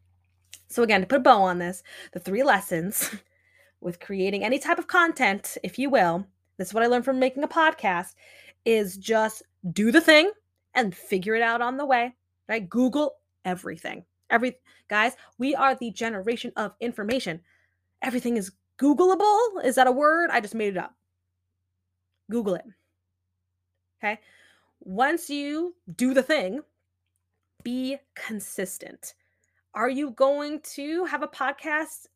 So 0.68 0.82
again, 0.82 1.00
to 1.00 1.06
put 1.06 1.18
a 1.18 1.22
bow 1.22 1.42
on 1.42 1.58
this, 1.58 1.82
the 2.12 2.20
three 2.20 2.42
lessons 2.42 3.10
with 3.80 4.00
creating 4.00 4.44
any 4.44 4.58
type 4.58 4.78
of 4.78 4.86
content, 4.86 5.56
if 5.62 5.78
you 5.78 5.90
will, 5.90 6.26
this 6.56 6.68
is 6.68 6.74
what 6.74 6.82
I 6.82 6.86
learned 6.86 7.04
from 7.04 7.18
making 7.18 7.42
a 7.42 7.48
podcast 7.48 8.14
is 8.64 8.96
just 8.96 9.42
do 9.72 9.90
the 9.90 10.00
thing 10.00 10.30
and 10.74 10.94
figure 10.94 11.34
it 11.34 11.42
out 11.42 11.60
on 11.60 11.76
the 11.76 11.86
way. 11.86 12.14
Right? 12.48 12.68
Google 12.68 13.16
everything. 13.44 14.04
Every 14.30 14.56
guys, 14.88 15.16
we 15.38 15.54
are 15.54 15.74
the 15.74 15.90
generation 15.90 16.52
of 16.56 16.72
information. 16.80 17.40
Everything 18.02 18.36
is 18.36 18.52
Googleable. 18.78 19.64
Is 19.64 19.76
that 19.76 19.86
a 19.86 19.92
word? 19.92 20.30
I 20.30 20.40
just 20.40 20.54
made 20.54 20.76
it 20.76 20.78
up. 20.78 20.94
Google 22.30 22.54
it. 22.54 22.64
Okay. 24.04 24.20
Once 24.80 25.30
you 25.30 25.74
do 25.96 26.12
the 26.12 26.22
thing, 26.22 26.60
be 27.62 27.96
consistent. 28.14 29.14
Are 29.74 29.88
you 29.88 30.10
going 30.10 30.60
to 30.74 31.06
have 31.06 31.22
a 31.22 31.28
podcast 31.28 32.08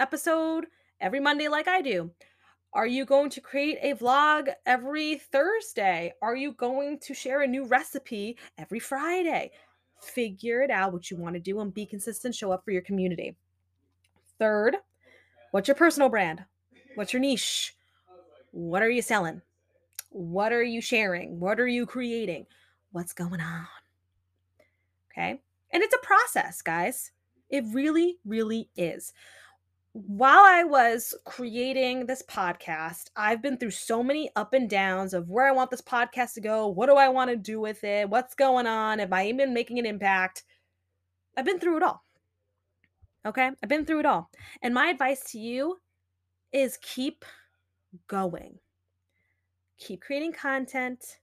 episode 0.00 0.66
every 1.00 1.20
Monday 1.20 1.46
like 1.46 1.68
I 1.68 1.82
do? 1.82 2.10
Are 2.72 2.86
you 2.86 3.04
going 3.04 3.30
to 3.30 3.40
create 3.40 3.78
a 3.80 3.94
vlog 3.94 4.48
every 4.66 5.18
Thursday? 5.18 6.12
Are 6.20 6.34
you 6.34 6.52
going 6.54 6.98
to 6.98 7.14
share 7.14 7.42
a 7.42 7.46
new 7.46 7.64
recipe 7.64 8.36
every 8.58 8.80
Friday? 8.80 9.52
Figure 10.02 10.62
it 10.62 10.70
out 10.70 10.92
what 10.92 11.12
you 11.12 11.16
want 11.16 11.34
to 11.34 11.40
do 11.40 11.60
and 11.60 11.72
be 11.72 11.86
consistent, 11.86 12.34
show 12.34 12.50
up 12.50 12.64
for 12.64 12.72
your 12.72 12.82
community. 12.82 13.36
Third, 14.40 14.78
what's 15.52 15.68
your 15.68 15.76
personal 15.76 16.08
brand? 16.08 16.44
What's 16.96 17.12
your 17.12 17.20
niche? 17.20 17.76
What 18.50 18.82
are 18.82 18.90
you 18.90 19.02
selling? 19.02 19.42
What 20.10 20.52
are 20.52 20.62
you 20.62 20.80
sharing? 20.80 21.40
What 21.40 21.60
are 21.60 21.68
you 21.68 21.86
creating? 21.86 22.46
What's 22.92 23.12
going 23.12 23.40
on? 23.40 23.66
Okay. 25.10 25.40
And 25.72 25.82
it's 25.82 25.94
a 25.94 26.04
process, 26.04 26.62
guys. 26.62 27.12
It 27.48 27.64
really, 27.72 28.18
really 28.24 28.70
is. 28.76 29.12
While 29.92 30.44
I 30.44 30.62
was 30.64 31.14
creating 31.24 32.06
this 32.06 32.22
podcast, 32.22 33.10
I've 33.16 33.42
been 33.42 33.56
through 33.56 33.72
so 33.72 34.02
many 34.02 34.30
up 34.36 34.52
and 34.52 34.70
downs 34.70 35.14
of 35.14 35.28
where 35.28 35.46
I 35.46 35.52
want 35.52 35.70
this 35.70 35.80
podcast 35.80 36.34
to 36.34 36.40
go. 36.40 36.68
What 36.68 36.86
do 36.86 36.94
I 36.94 37.08
want 37.08 37.30
to 37.30 37.36
do 37.36 37.60
with 37.60 37.82
it? 37.82 38.08
What's 38.08 38.34
going 38.34 38.66
on? 38.66 39.00
Am 39.00 39.12
I 39.12 39.26
even 39.26 39.54
making 39.54 39.78
an 39.78 39.86
impact? 39.86 40.44
I've 41.36 41.44
been 41.44 41.58
through 41.58 41.78
it 41.78 41.82
all. 41.82 42.04
Okay. 43.26 43.50
I've 43.62 43.68
been 43.68 43.84
through 43.84 44.00
it 44.00 44.06
all. 44.06 44.30
And 44.62 44.74
my 44.74 44.86
advice 44.86 45.22
to 45.32 45.38
you 45.38 45.78
is 46.52 46.78
keep 46.82 47.24
going 48.06 48.58
keep 49.80 50.00
creating 50.00 50.32
content 50.32 51.18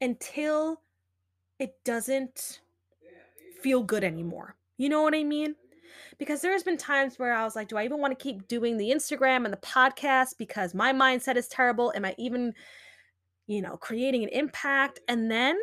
until 0.00 0.80
it 1.58 1.74
doesn't 1.84 2.60
feel 3.60 3.82
good 3.82 4.04
anymore. 4.04 4.56
You 4.76 4.88
know 4.88 5.02
what 5.02 5.14
I 5.14 5.24
mean? 5.24 5.56
Because 6.18 6.40
there's 6.40 6.62
been 6.62 6.76
times 6.76 7.18
where 7.18 7.32
I 7.32 7.44
was 7.44 7.56
like, 7.56 7.68
do 7.68 7.76
I 7.76 7.84
even 7.84 7.98
want 7.98 8.16
to 8.16 8.22
keep 8.22 8.46
doing 8.46 8.76
the 8.76 8.90
Instagram 8.90 9.44
and 9.44 9.52
the 9.52 9.58
podcast 9.58 10.36
because 10.38 10.74
my 10.74 10.92
mindset 10.92 11.36
is 11.36 11.48
terrible? 11.48 11.92
Am 11.96 12.04
I 12.04 12.14
even, 12.18 12.52
you 13.46 13.62
know, 13.62 13.76
creating 13.76 14.22
an 14.22 14.28
impact? 14.28 15.00
And 15.08 15.30
then 15.30 15.58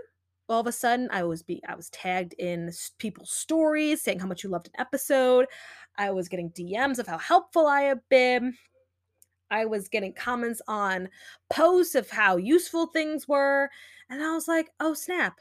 all 0.50 0.60
of 0.60 0.67
a 0.67 0.71
sudden 0.71 1.08
I 1.12 1.24
was 1.24 1.43
be 1.43 1.62
I 1.67 1.76
was 1.76 1.89
tagged 1.91 2.34
in 2.34 2.71
people's 2.97 3.32
stories 3.32 4.02
saying 4.02 4.19
how 4.19 4.28
much 4.28 4.43
you 4.43 4.50
loved 4.50 4.67
an 4.67 4.80
episode. 4.80 5.45
I 5.97 6.12
was 6.12 6.28
getting 6.28 6.50
DMs 6.52 7.00
of 7.00 7.08
how 7.08 7.17
helpful 7.17 7.67
I 7.67 7.82
have 7.84 8.02
been. 8.10 8.56
I 9.52 9.66
was 9.66 9.90
getting 9.90 10.14
comments 10.14 10.62
on 10.68 11.10
posts 11.50 11.94
of 11.94 12.10
how 12.10 12.38
useful 12.38 12.88
things 12.88 13.28
were. 13.28 13.70
And 14.10 14.24
I 14.24 14.34
was 14.34 14.48
like, 14.48 14.70
oh, 14.80 14.94
snap, 14.94 15.40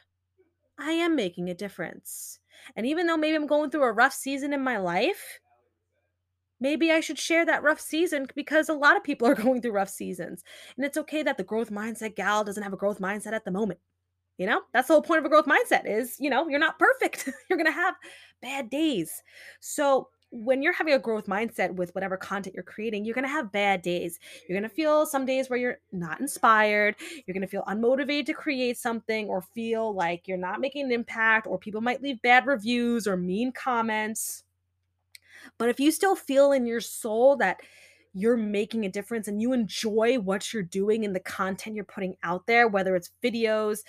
I 0.79 0.93
am 0.93 1.17
making 1.17 1.49
a 1.49 1.55
difference. 1.55 2.41
And 2.77 2.87
even 2.87 3.07
though 3.07 3.17
maybe 3.17 3.37
I'm 3.37 3.47
going 3.47 3.71
through 3.71 3.85
a 3.85 3.93
rough 3.93 4.13
season 4.13 4.53
in 4.53 4.63
my 4.63 4.79
life, 4.79 5.41
maybe 6.61 6.93
I 6.93 7.01
should 7.01 7.19
share 7.19 7.47
that 7.47 7.63
rough 7.63 7.81
season 7.81 8.27
because 8.35 8.69
a 8.69 8.75
lot 8.75 8.97
of 8.97 9.05
people 9.05 9.27
are 9.27 9.35
going 9.43 9.63
through 9.63 9.73
rough 9.73 9.89
seasons. 9.89 10.43
And 10.77 10.85
it's 10.85 10.99
okay 10.99 11.23
that 11.23 11.39
the 11.39 11.45
growth 11.45 11.71
mindset 11.71 12.17
gal 12.17 12.45
doesn't 12.45 12.63
have 12.63 12.73
a 12.73 12.79
growth 12.79 13.01
mindset 13.01 13.33
at 13.33 13.45
the 13.45 13.51
moment. 13.51 13.81
You 14.39 14.47
know, 14.47 14.63
that's 14.73 14.89
the 14.89 14.95
whole 14.95 15.03
point 15.03 15.19
of 15.19 15.27
a 15.27 15.29
growth 15.29 15.45
mindset 15.45 15.83
is, 15.85 16.17
you 16.19 16.31
know, 16.31 16.49
you're 16.49 16.59
not 16.59 16.79
perfect. 16.79 17.29
you're 17.49 17.59
going 17.59 17.67
to 17.67 17.73
have 17.73 17.95
bad 18.41 18.71
days. 18.71 19.23
So 19.61 20.09
when 20.31 20.63
you're 20.63 20.73
having 20.73 20.95
a 20.95 20.99
growth 20.99 21.27
mindset 21.27 21.75
with 21.75 21.95
whatever 21.95 22.17
content 22.17 22.55
you're 22.55 22.63
creating, 22.63 23.05
you're 23.05 23.15
going 23.15 23.27
to 23.27 23.29
have 23.29 23.51
bad 23.51 23.83
days. 23.83 24.19
You're 24.49 24.59
going 24.59 24.69
to 24.69 24.75
feel 24.75 25.05
some 25.05 25.27
days 25.27 25.51
where 25.51 25.59
you're 25.59 25.79
not 25.93 26.21
inspired. 26.21 26.95
You're 27.27 27.35
going 27.35 27.41
to 27.43 27.49
feel 27.49 27.65
unmotivated 27.65 28.27
to 28.27 28.35
create 28.35 28.79
something 28.79 29.27
or 29.29 29.43
feel 29.43 29.93
like 29.93 30.29
you're 30.29 30.39
not 30.39 30.61
making 30.61 30.87
an 30.87 30.93
impact, 30.93 31.47
or 31.47 31.59
people 31.59 31.81
might 31.81 32.03
leave 32.03 32.23
bad 32.23 32.47
reviews 32.47 33.07
or 33.07 33.17
mean 33.17 33.53
comments. 33.53 34.45
But 35.59 35.69
if 35.69 35.81
you 35.81 35.91
still 35.91 36.15
feel 36.15 36.53
in 36.53 36.67
your 36.67 36.81
soul 36.81 37.37
that 37.37 37.61
you're 38.13 38.37
making 38.37 38.85
a 38.85 38.91
difference 38.91 39.29
and 39.29 39.41
you 39.41 39.53
enjoy 39.53 40.17
what 40.19 40.53
you're 40.53 40.63
doing 40.63 41.05
and 41.05 41.15
the 41.15 41.21
content 41.21 41.77
you're 41.77 41.85
putting 41.85 42.17
out 42.23 42.47
there, 42.47 42.69
whether 42.69 42.97
it's 42.97 43.11
videos, 43.23 43.81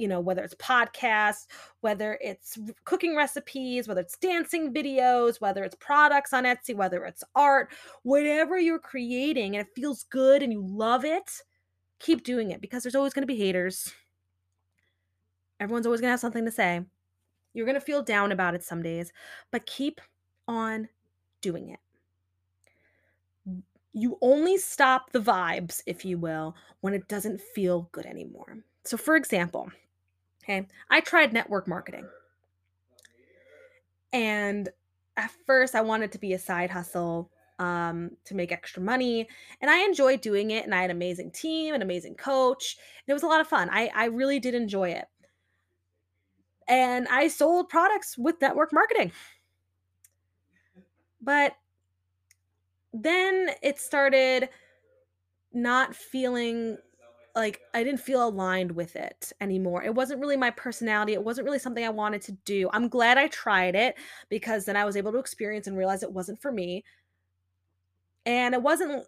you 0.00 0.08
know, 0.08 0.20
whether 0.20 0.42
it's 0.42 0.54
podcasts, 0.54 1.46
whether 1.80 2.18
it's 2.22 2.58
cooking 2.84 3.14
recipes, 3.14 3.86
whether 3.86 4.00
it's 4.00 4.16
dancing 4.16 4.72
videos, 4.72 5.40
whether 5.40 5.62
it's 5.62 5.76
products 5.76 6.32
on 6.32 6.44
Etsy, 6.44 6.74
whether 6.74 7.04
it's 7.04 7.22
art, 7.34 7.70
whatever 8.02 8.58
you're 8.58 8.78
creating 8.78 9.54
and 9.54 9.66
it 9.66 9.74
feels 9.74 10.04
good 10.04 10.42
and 10.42 10.52
you 10.52 10.64
love 10.66 11.04
it, 11.04 11.42
keep 11.98 12.24
doing 12.24 12.50
it 12.50 12.60
because 12.60 12.82
there's 12.82 12.94
always 12.94 13.12
going 13.12 13.22
to 13.22 13.32
be 13.32 13.36
haters. 13.36 13.92
Everyone's 15.60 15.86
always 15.86 16.00
going 16.00 16.08
to 16.08 16.12
have 16.12 16.20
something 16.20 16.46
to 16.46 16.50
say. 16.50 16.80
You're 17.52 17.66
going 17.66 17.74
to 17.74 17.80
feel 17.80 18.02
down 18.02 18.32
about 18.32 18.54
it 18.54 18.64
some 18.64 18.82
days, 18.82 19.12
but 19.50 19.66
keep 19.66 20.00
on 20.48 20.88
doing 21.42 21.70
it. 21.70 21.80
You 23.92 24.18
only 24.22 24.56
stop 24.56 25.10
the 25.10 25.20
vibes, 25.20 25.82
if 25.84 26.04
you 26.04 26.16
will, 26.16 26.54
when 26.80 26.94
it 26.94 27.08
doesn't 27.08 27.40
feel 27.40 27.88
good 27.92 28.06
anymore. 28.06 28.58
So, 28.84 28.96
for 28.96 29.16
example, 29.16 29.70
okay, 30.50 30.66
I 30.90 31.00
tried 31.00 31.32
network 31.32 31.68
marketing. 31.68 32.06
And 34.12 34.68
at 35.16 35.30
first, 35.46 35.74
I 35.74 35.82
wanted 35.82 36.12
to 36.12 36.18
be 36.18 36.32
a 36.32 36.38
side 36.38 36.70
hustle 36.70 37.30
um, 37.58 38.12
to 38.24 38.34
make 38.34 38.52
extra 38.52 38.82
money. 38.82 39.28
And 39.60 39.70
I 39.70 39.84
enjoyed 39.84 40.20
doing 40.20 40.50
it. 40.50 40.64
And 40.64 40.74
I 40.74 40.80
had 40.80 40.90
an 40.90 40.96
amazing 40.96 41.30
team, 41.30 41.74
an 41.74 41.82
amazing 41.82 42.16
coach. 42.16 42.76
And 42.98 43.12
it 43.12 43.14
was 43.14 43.22
a 43.22 43.28
lot 43.28 43.40
of 43.40 43.46
fun. 43.46 43.68
I, 43.70 43.90
I 43.94 44.06
really 44.06 44.40
did 44.40 44.54
enjoy 44.54 44.90
it. 44.90 45.06
And 46.66 47.06
I 47.08 47.28
sold 47.28 47.68
products 47.68 48.16
with 48.16 48.40
network 48.40 48.72
marketing. 48.72 49.12
But 51.20 51.54
then 52.92 53.50
it 53.62 53.78
started 53.78 54.48
not 55.52 55.94
feeling 55.94 56.78
like 57.34 57.60
I 57.74 57.84
didn't 57.84 58.00
feel 58.00 58.26
aligned 58.26 58.72
with 58.72 58.96
it 58.96 59.32
anymore. 59.40 59.82
It 59.82 59.94
wasn't 59.94 60.20
really 60.20 60.36
my 60.36 60.50
personality. 60.50 61.12
It 61.12 61.22
wasn't 61.24 61.46
really 61.46 61.58
something 61.58 61.84
I 61.84 61.90
wanted 61.90 62.22
to 62.22 62.32
do. 62.44 62.68
I'm 62.72 62.88
glad 62.88 63.18
I 63.18 63.28
tried 63.28 63.74
it 63.74 63.96
because 64.28 64.64
then 64.64 64.76
I 64.76 64.84
was 64.84 64.96
able 64.96 65.12
to 65.12 65.18
experience 65.18 65.66
and 65.66 65.76
realize 65.76 66.02
it 66.02 66.12
wasn't 66.12 66.40
for 66.40 66.52
me. 66.52 66.84
And 68.26 68.54
it 68.54 68.62
wasn't 68.62 69.04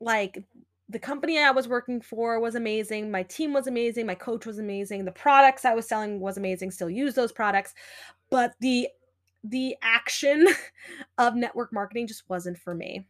like 0.00 0.42
the 0.88 0.98
company 0.98 1.38
I 1.38 1.50
was 1.50 1.68
working 1.68 2.00
for 2.00 2.40
was 2.40 2.54
amazing. 2.54 3.10
My 3.10 3.22
team 3.22 3.52
was 3.52 3.66
amazing. 3.66 4.06
My 4.06 4.14
coach 4.14 4.46
was 4.46 4.58
amazing. 4.58 5.04
The 5.04 5.12
products 5.12 5.64
I 5.64 5.74
was 5.74 5.86
selling 5.86 6.20
was 6.20 6.38
amazing. 6.38 6.70
Still 6.70 6.90
use 6.90 7.14
those 7.14 7.32
products. 7.32 7.74
But 8.30 8.54
the 8.60 8.88
the 9.44 9.76
action 9.82 10.46
of 11.18 11.34
network 11.34 11.72
marketing 11.72 12.06
just 12.06 12.28
wasn't 12.28 12.58
for 12.58 12.74
me. 12.74 13.06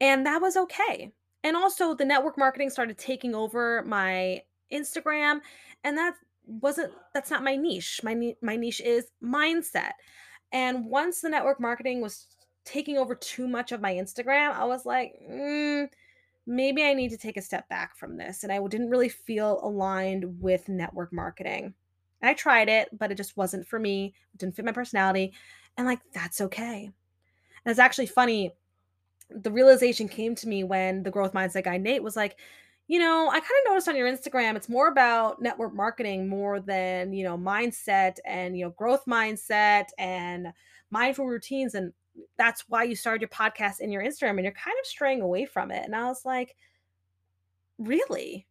And 0.00 0.26
that 0.26 0.42
was 0.42 0.56
okay. 0.56 1.12
And 1.46 1.54
also 1.54 1.94
the 1.94 2.04
network 2.04 2.36
marketing 2.36 2.70
started 2.70 2.98
taking 2.98 3.32
over 3.32 3.84
my 3.86 4.42
Instagram 4.72 5.38
and 5.84 5.96
that 5.96 6.14
wasn't 6.44 6.92
that's 7.14 7.30
not 7.30 7.44
my 7.44 7.54
niche. 7.54 8.00
My 8.02 8.34
my 8.42 8.56
niche 8.56 8.80
is 8.80 9.06
mindset. 9.22 9.92
And 10.50 10.86
once 10.86 11.20
the 11.20 11.28
network 11.28 11.60
marketing 11.60 12.00
was 12.00 12.26
taking 12.64 12.98
over 12.98 13.14
too 13.14 13.46
much 13.46 13.70
of 13.70 13.80
my 13.80 13.94
Instagram, 13.94 14.54
I 14.54 14.64
was 14.64 14.84
like, 14.84 15.14
mm, 15.30 15.86
maybe 16.48 16.82
I 16.82 16.94
need 16.94 17.10
to 17.10 17.16
take 17.16 17.36
a 17.36 17.42
step 17.42 17.68
back 17.68 17.96
from 17.96 18.16
this. 18.16 18.42
And 18.42 18.52
I 18.52 18.58
didn't 18.66 18.90
really 18.90 19.08
feel 19.08 19.60
aligned 19.62 20.40
with 20.40 20.68
network 20.68 21.12
marketing. 21.12 21.74
And 22.22 22.28
I 22.28 22.34
tried 22.34 22.68
it, 22.68 22.88
but 22.98 23.12
it 23.12 23.16
just 23.16 23.36
wasn't 23.36 23.68
for 23.68 23.78
me. 23.78 24.14
It 24.34 24.38
didn't 24.40 24.56
fit 24.56 24.64
my 24.64 24.72
personality. 24.72 25.32
And 25.76 25.86
like, 25.86 26.00
that's 26.12 26.40
okay. 26.40 26.86
And 26.86 27.70
it's 27.70 27.78
actually 27.78 28.06
funny 28.06 28.50
the 29.30 29.50
realization 29.50 30.08
came 30.08 30.34
to 30.36 30.48
me 30.48 30.64
when 30.64 31.02
the 31.02 31.10
growth 31.10 31.32
mindset 31.32 31.64
guy 31.64 31.78
Nate 31.78 32.02
was 32.02 32.16
like, 32.16 32.36
you 32.88 33.00
know, 33.00 33.28
I 33.28 33.40
kind 33.40 33.42
of 33.42 33.70
noticed 33.70 33.88
on 33.88 33.96
your 33.96 34.10
Instagram 34.10 34.56
it's 34.56 34.68
more 34.68 34.88
about 34.88 35.42
network 35.42 35.74
marketing 35.74 36.28
more 36.28 36.60
than, 36.60 37.12
you 37.12 37.24
know, 37.24 37.36
mindset 37.36 38.18
and, 38.24 38.56
you 38.56 38.64
know, 38.64 38.70
growth 38.70 39.04
mindset 39.06 39.86
and 39.98 40.48
mindful 40.90 41.26
routines 41.26 41.74
and 41.74 41.92
that's 42.38 42.64
why 42.68 42.84
you 42.84 42.96
started 42.96 43.20
your 43.20 43.28
podcast 43.28 43.80
in 43.80 43.90
your 43.90 44.02
Instagram 44.02 44.30
and 44.30 44.44
you're 44.44 44.52
kind 44.52 44.76
of 44.80 44.86
straying 44.86 45.20
away 45.20 45.44
from 45.44 45.70
it. 45.70 45.84
And 45.84 45.94
I 45.94 46.04
was 46.04 46.24
like, 46.24 46.56
really? 47.78 48.46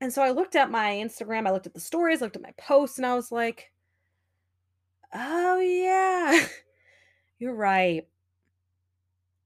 And 0.00 0.12
so 0.12 0.22
I 0.22 0.30
looked 0.30 0.54
at 0.54 0.70
my 0.70 0.92
Instagram, 0.92 1.46
I 1.46 1.50
looked 1.50 1.66
at 1.66 1.74
the 1.74 1.80
stories, 1.80 2.20
looked 2.20 2.36
at 2.36 2.42
my 2.42 2.54
posts, 2.56 2.98
and 2.98 3.06
I 3.06 3.14
was 3.14 3.32
like, 3.32 3.72
oh, 5.12 5.58
yeah, 5.58 6.46
you're 7.38 7.54
right. 7.54 8.06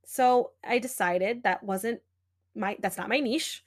So 0.05 0.51
I 0.65 0.79
decided 0.79 1.43
that 1.43 1.63
wasn't 1.63 2.01
my 2.55 2.77
that's 2.81 2.99
not 2.99 3.09
my 3.09 3.21
niche. 3.21 3.63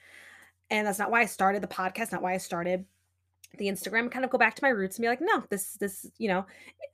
And 0.70 0.88
that's 0.88 1.00
not 1.00 1.12
why 1.12 1.22
I 1.22 1.26
started 1.26 1.62
the 1.62 1.68
podcast, 1.68 2.12
not 2.12 2.22
why 2.22 2.34
I 2.34 2.38
started 2.38 2.86
the 3.58 3.68
Instagram, 3.68 4.12
kind 4.12 4.26
of 4.26 4.32
go 4.32 4.38
back 4.38 4.56
to 4.56 4.64
my 4.64 4.70
roots 4.70 4.98
and 4.98 5.04
be 5.04 5.08
like, 5.08 5.22
no, 5.22 5.44
this 5.50 5.74
this, 5.74 6.06
you 6.18 6.28
know, 6.28 6.46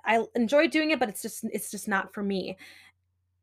I 0.06 0.24
enjoy 0.36 0.68
doing 0.68 0.92
it, 0.92 1.00
but 1.00 1.10
it's 1.10 1.22
just 1.22 1.44
it's 1.46 1.72
just 1.72 1.88
not 1.88 2.14
for 2.14 2.24
me. 2.24 2.58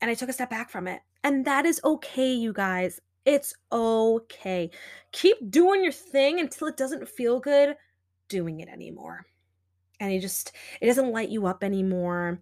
And 0.00 0.10
I 0.10 0.14
took 0.14 0.28
a 0.28 0.32
step 0.32 0.50
back 0.50 0.70
from 0.70 0.86
it. 0.86 1.00
And 1.24 1.44
that 1.44 1.66
is 1.66 1.80
okay, 1.84 2.32
you 2.32 2.52
guys. 2.52 3.00
It's 3.24 3.54
okay. 3.72 4.70
Keep 5.12 5.50
doing 5.50 5.82
your 5.82 5.92
thing 5.92 6.40
until 6.40 6.68
it 6.68 6.76
doesn't 6.76 7.08
feel 7.08 7.40
good 7.40 7.76
doing 8.28 8.60
it 8.60 8.68
anymore. 8.68 9.26
And 10.00 10.12
it 10.12 10.20
just 10.20 10.52
it 10.80 10.86
doesn't 10.86 11.12
light 11.12 11.30
you 11.30 11.46
up 11.46 11.64
anymore 11.64 12.40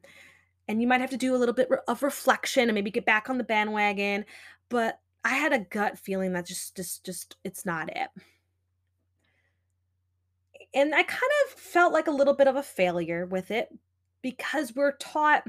and 0.68 0.80
you 0.80 0.88
might 0.88 1.00
have 1.00 1.10
to 1.10 1.16
do 1.16 1.34
a 1.34 1.38
little 1.38 1.54
bit 1.54 1.68
of 1.88 2.02
reflection 2.02 2.68
and 2.68 2.74
maybe 2.74 2.90
get 2.90 3.06
back 3.06 3.30
on 3.30 3.38
the 3.38 3.44
bandwagon 3.44 4.24
but 4.68 5.00
i 5.24 5.34
had 5.34 5.52
a 5.52 5.58
gut 5.58 5.98
feeling 5.98 6.32
that 6.32 6.46
just 6.46 6.76
just 6.76 7.04
just 7.04 7.36
it's 7.44 7.64
not 7.64 7.88
it. 7.88 8.08
And 10.74 10.94
i 10.94 11.02
kind 11.02 11.32
of 11.46 11.58
felt 11.58 11.92
like 11.92 12.06
a 12.06 12.12
little 12.12 12.34
bit 12.34 12.48
of 12.48 12.56
a 12.56 12.62
failure 12.62 13.26
with 13.26 13.50
it 13.50 13.68
because 14.22 14.74
we're 14.74 14.96
taught 14.96 15.44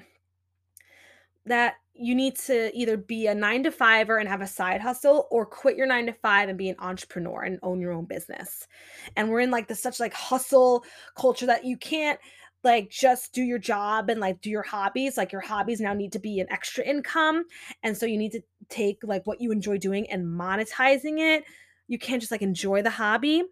that 1.48 1.76
you 1.94 2.14
need 2.14 2.36
to 2.36 2.72
either 2.78 2.96
be 2.96 3.28
a 3.28 3.34
nine 3.34 3.64
to 3.64 3.72
fiver 3.72 4.16
er 4.16 4.18
and 4.20 4.30
have 4.30 4.42
a 4.42 4.48
side 4.48 4.82
hustle 4.82 5.28
or 5.32 5.46
quit 5.46 5.76
your 5.76 5.88
nine 5.88 6.06
to 6.06 6.14
five 6.14 6.50
and 6.50 6.58
be 6.58 6.70
an 6.70 6.76
entrepreneur 6.80 7.42
and 7.42 7.60
own 7.64 7.80
your 7.82 7.92
own 7.92 8.06
business. 8.06 8.68
And 9.16 9.30
we're 9.30 9.40
in 9.40 9.50
like 9.50 9.68
this 9.68 9.82
such 9.82 10.00
like 10.00 10.14
hustle 10.14 10.86
culture 11.16 11.48
that 11.48 11.66
you 11.66 11.76
can't 11.76 12.20
like 12.64 12.90
just 12.90 13.34
do 13.34 13.42
your 13.42 13.60
job 13.60 14.10
and 14.10 14.20
like 14.20 14.42
do 14.42 14.50
your 14.50 14.64
hobbies 14.64 15.16
like 15.16 15.32
your 15.32 15.42
hobbies 15.42 15.80
now 15.80 15.94
need 15.94 16.12
to 16.12 16.20
be 16.20 16.40
an 16.40 16.48
extra 16.50 16.84
income 16.84 17.46
and 17.84 17.96
so 17.96 18.06
you 18.06 18.18
need 18.18 18.32
to 18.32 18.42
take 18.70 19.00
like 19.04 19.26
what 19.26 19.42
you 19.42 19.52
enjoy 19.52 19.78
doing 19.78 20.10
and 20.10 20.26
monetizing 20.26 21.20
it. 21.20 21.44
You 21.88 21.98
can't 21.98 22.22
just 22.22 22.32
like 22.32 22.42
enjoy 22.42 22.82
the 22.82 22.90
hobby 22.90 23.44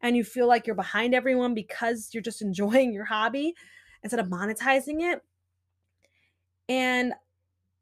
and 0.00 0.16
you 0.16 0.24
feel 0.24 0.46
like 0.46 0.66
you're 0.66 0.76
behind 0.76 1.14
everyone 1.14 1.54
because 1.54 2.10
you're 2.12 2.22
just 2.22 2.42
enjoying 2.48 2.92
your 2.92 3.04
hobby 3.04 3.54
instead 4.02 4.20
of 4.20 4.26
monetizing 4.26 5.12
it. 5.12 5.22
And 6.68 7.14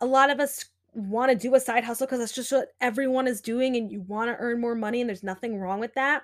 a 0.00 0.06
lot 0.06 0.30
of 0.30 0.40
us 0.40 0.66
want 0.94 1.30
to 1.30 1.36
do 1.36 1.54
a 1.54 1.60
side 1.60 1.84
hustle 1.84 2.06
because 2.06 2.20
that's 2.20 2.32
just 2.32 2.52
what 2.52 2.68
everyone 2.80 3.26
is 3.26 3.40
doing 3.40 3.76
and 3.76 3.90
you 3.90 4.00
want 4.02 4.30
to 4.30 4.36
earn 4.38 4.60
more 4.60 4.74
money 4.74 5.00
and 5.00 5.08
there's 5.08 5.22
nothing 5.22 5.58
wrong 5.58 5.78
with 5.78 5.92
that 5.94 6.22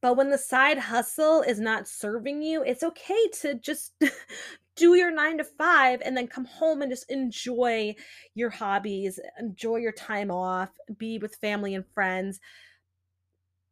but 0.00 0.16
when 0.16 0.30
the 0.30 0.38
side 0.38 0.78
hustle 0.78 1.42
is 1.42 1.60
not 1.60 1.86
serving 1.86 2.42
you, 2.42 2.62
it's 2.62 2.82
okay 2.82 3.28
to 3.40 3.54
just 3.54 3.92
do 4.76 4.94
your 4.94 5.10
nine 5.10 5.36
to 5.38 5.44
five 5.44 6.00
and 6.02 6.16
then 6.16 6.26
come 6.26 6.46
home 6.46 6.80
and 6.80 6.90
just 6.90 7.10
enjoy 7.10 7.94
your 8.34 8.48
hobbies, 8.48 9.20
enjoy 9.38 9.76
your 9.76 9.92
time 9.92 10.30
off, 10.30 10.70
be 10.96 11.18
with 11.18 11.36
family 11.36 11.74
and 11.74 11.84
friends. 11.92 12.40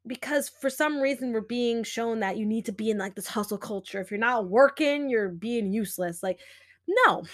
Because 0.07 0.49
for 0.49 0.69
some 0.69 1.01
reason, 1.01 1.33
we're 1.33 1.41
being 1.41 1.83
shown 1.83 2.21
that 2.21 2.37
you 2.37 2.45
need 2.45 2.67
to 2.67 2.73
be 2.73 2.91
in 2.91 2.99
like 2.99 3.15
this 3.15 3.27
hustle 3.27 3.59
culture. 3.59 4.01
If 4.01 4.11
you're 4.11 4.21
not 4.21 4.49
working, 4.49 5.09
you're 5.09 5.31
being 5.31 5.73
useless. 5.73 6.23
Like, 6.23 6.41
no, 6.87 7.25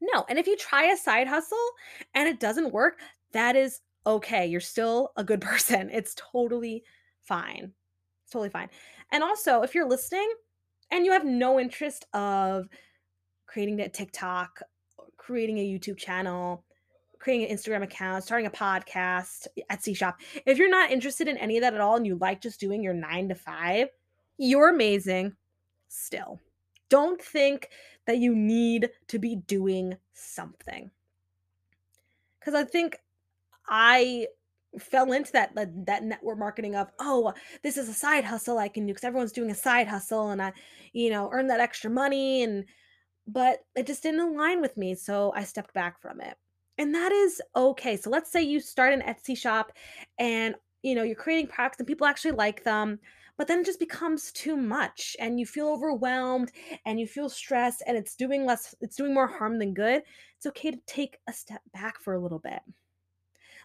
no. 0.00 0.24
And 0.28 0.38
if 0.38 0.46
you 0.46 0.56
try 0.56 0.84
a 0.86 0.96
side 0.96 1.26
hustle 1.26 1.58
and 2.14 2.28
it 2.28 2.40
doesn't 2.40 2.72
work, 2.72 3.00
that 3.32 3.56
is 3.56 3.80
okay. 4.06 4.46
You're 4.46 4.60
still 4.60 5.12
a 5.16 5.24
good 5.24 5.40
person. 5.40 5.90
It's 5.90 6.14
totally 6.32 6.84
fine. 7.22 7.72
It's 8.24 8.32
totally 8.32 8.50
fine. 8.50 8.68
And 9.12 9.22
also, 9.22 9.62
if 9.62 9.74
you're 9.74 9.88
listening 9.88 10.28
and 10.90 11.04
you 11.04 11.12
have 11.12 11.24
no 11.24 11.60
interest 11.60 12.06
of 12.14 12.68
creating 13.46 13.80
a 13.80 13.88
TikTok, 13.88 14.62
creating 15.16 15.58
a 15.58 15.62
YouTube 15.62 15.98
channel, 15.98 16.64
creating 17.18 17.48
an 17.48 17.56
Instagram 17.56 17.82
account, 17.82 18.24
starting 18.24 18.46
a 18.46 18.50
podcast, 18.50 19.46
eh, 19.58 19.62
Etsy 19.70 19.96
shop, 19.96 20.20
if 20.46 20.58
you're 20.58 20.70
not 20.70 20.90
interested 20.90 21.28
in 21.28 21.36
any 21.38 21.56
of 21.56 21.62
that 21.62 21.74
at 21.74 21.80
all 21.80 21.96
and 21.96 22.06
you 22.06 22.16
like 22.16 22.40
just 22.40 22.60
doing 22.60 22.82
your 22.82 22.94
9 22.94 23.28
to 23.28 23.34
5, 23.34 23.88
you're 24.38 24.70
amazing 24.70 25.34
still. 25.88 26.40
Don't 26.88 27.20
think 27.20 27.68
that 28.06 28.18
you 28.18 28.34
need 28.34 28.90
to 29.08 29.18
be 29.18 29.36
doing 29.36 29.96
something. 30.12 30.90
Cuz 32.40 32.54
I 32.54 32.64
think 32.64 32.98
I 33.66 34.28
fell 34.78 35.12
into 35.12 35.32
that 35.32 35.54
that, 35.54 36.04
network 36.04 36.38
marketing 36.38 36.74
of 36.74 36.88
oh 36.98 37.32
this 37.62 37.76
is 37.76 37.88
a 37.88 37.94
side 37.94 38.24
hustle 38.24 38.58
i 38.58 38.68
can 38.68 38.86
do 38.86 38.92
because 38.92 39.04
everyone's 39.04 39.32
doing 39.32 39.50
a 39.50 39.54
side 39.54 39.86
hustle 39.86 40.30
and 40.30 40.42
i 40.42 40.52
you 40.92 41.10
know 41.10 41.28
earn 41.32 41.46
that 41.46 41.60
extra 41.60 41.90
money 41.90 42.42
and 42.42 42.64
but 43.26 43.60
it 43.74 43.86
just 43.86 44.02
didn't 44.02 44.20
align 44.20 44.60
with 44.60 44.76
me 44.76 44.94
so 44.94 45.32
i 45.34 45.42
stepped 45.44 45.72
back 45.74 46.00
from 46.00 46.20
it. 46.20 46.36
And 46.76 46.94
that 46.94 47.12
is 47.12 47.40
okay 47.54 47.96
so 47.96 48.10
let's 48.10 48.32
say 48.32 48.42
you 48.42 48.60
start 48.60 48.92
an 48.92 49.02
etsy 49.02 49.38
shop 49.38 49.72
and 50.18 50.56
you 50.82 50.94
know 50.94 51.04
you're 51.04 51.14
creating 51.14 51.46
products 51.46 51.78
and 51.78 51.86
people 51.86 52.06
actually 52.06 52.32
like 52.32 52.64
them 52.64 52.98
but 53.36 53.48
then 53.48 53.60
it 53.60 53.66
just 53.66 53.80
becomes 53.80 54.30
too 54.32 54.56
much 54.56 55.16
and 55.18 55.40
you 55.40 55.46
feel 55.46 55.68
overwhelmed 55.68 56.52
and 56.86 57.00
you 57.00 57.06
feel 57.06 57.28
stressed 57.28 57.82
and 57.86 57.96
it's 57.96 58.16
doing 58.16 58.44
less 58.44 58.74
it's 58.80 58.96
doing 58.96 59.14
more 59.14 59.26
harm 59.26 59.58
than 59.58 59.72
good 59.72 60.02
it's 60.36 60.46
okay 60.46 60.70
to 60.70 60.78
take 60.86 61.18
a 61.28 61.32
step 61.32 61.62
back 61.72 62.00
for 62.00 62.14
a 62.14 62.20
little 62.20 62.38
bit 62.38 62.60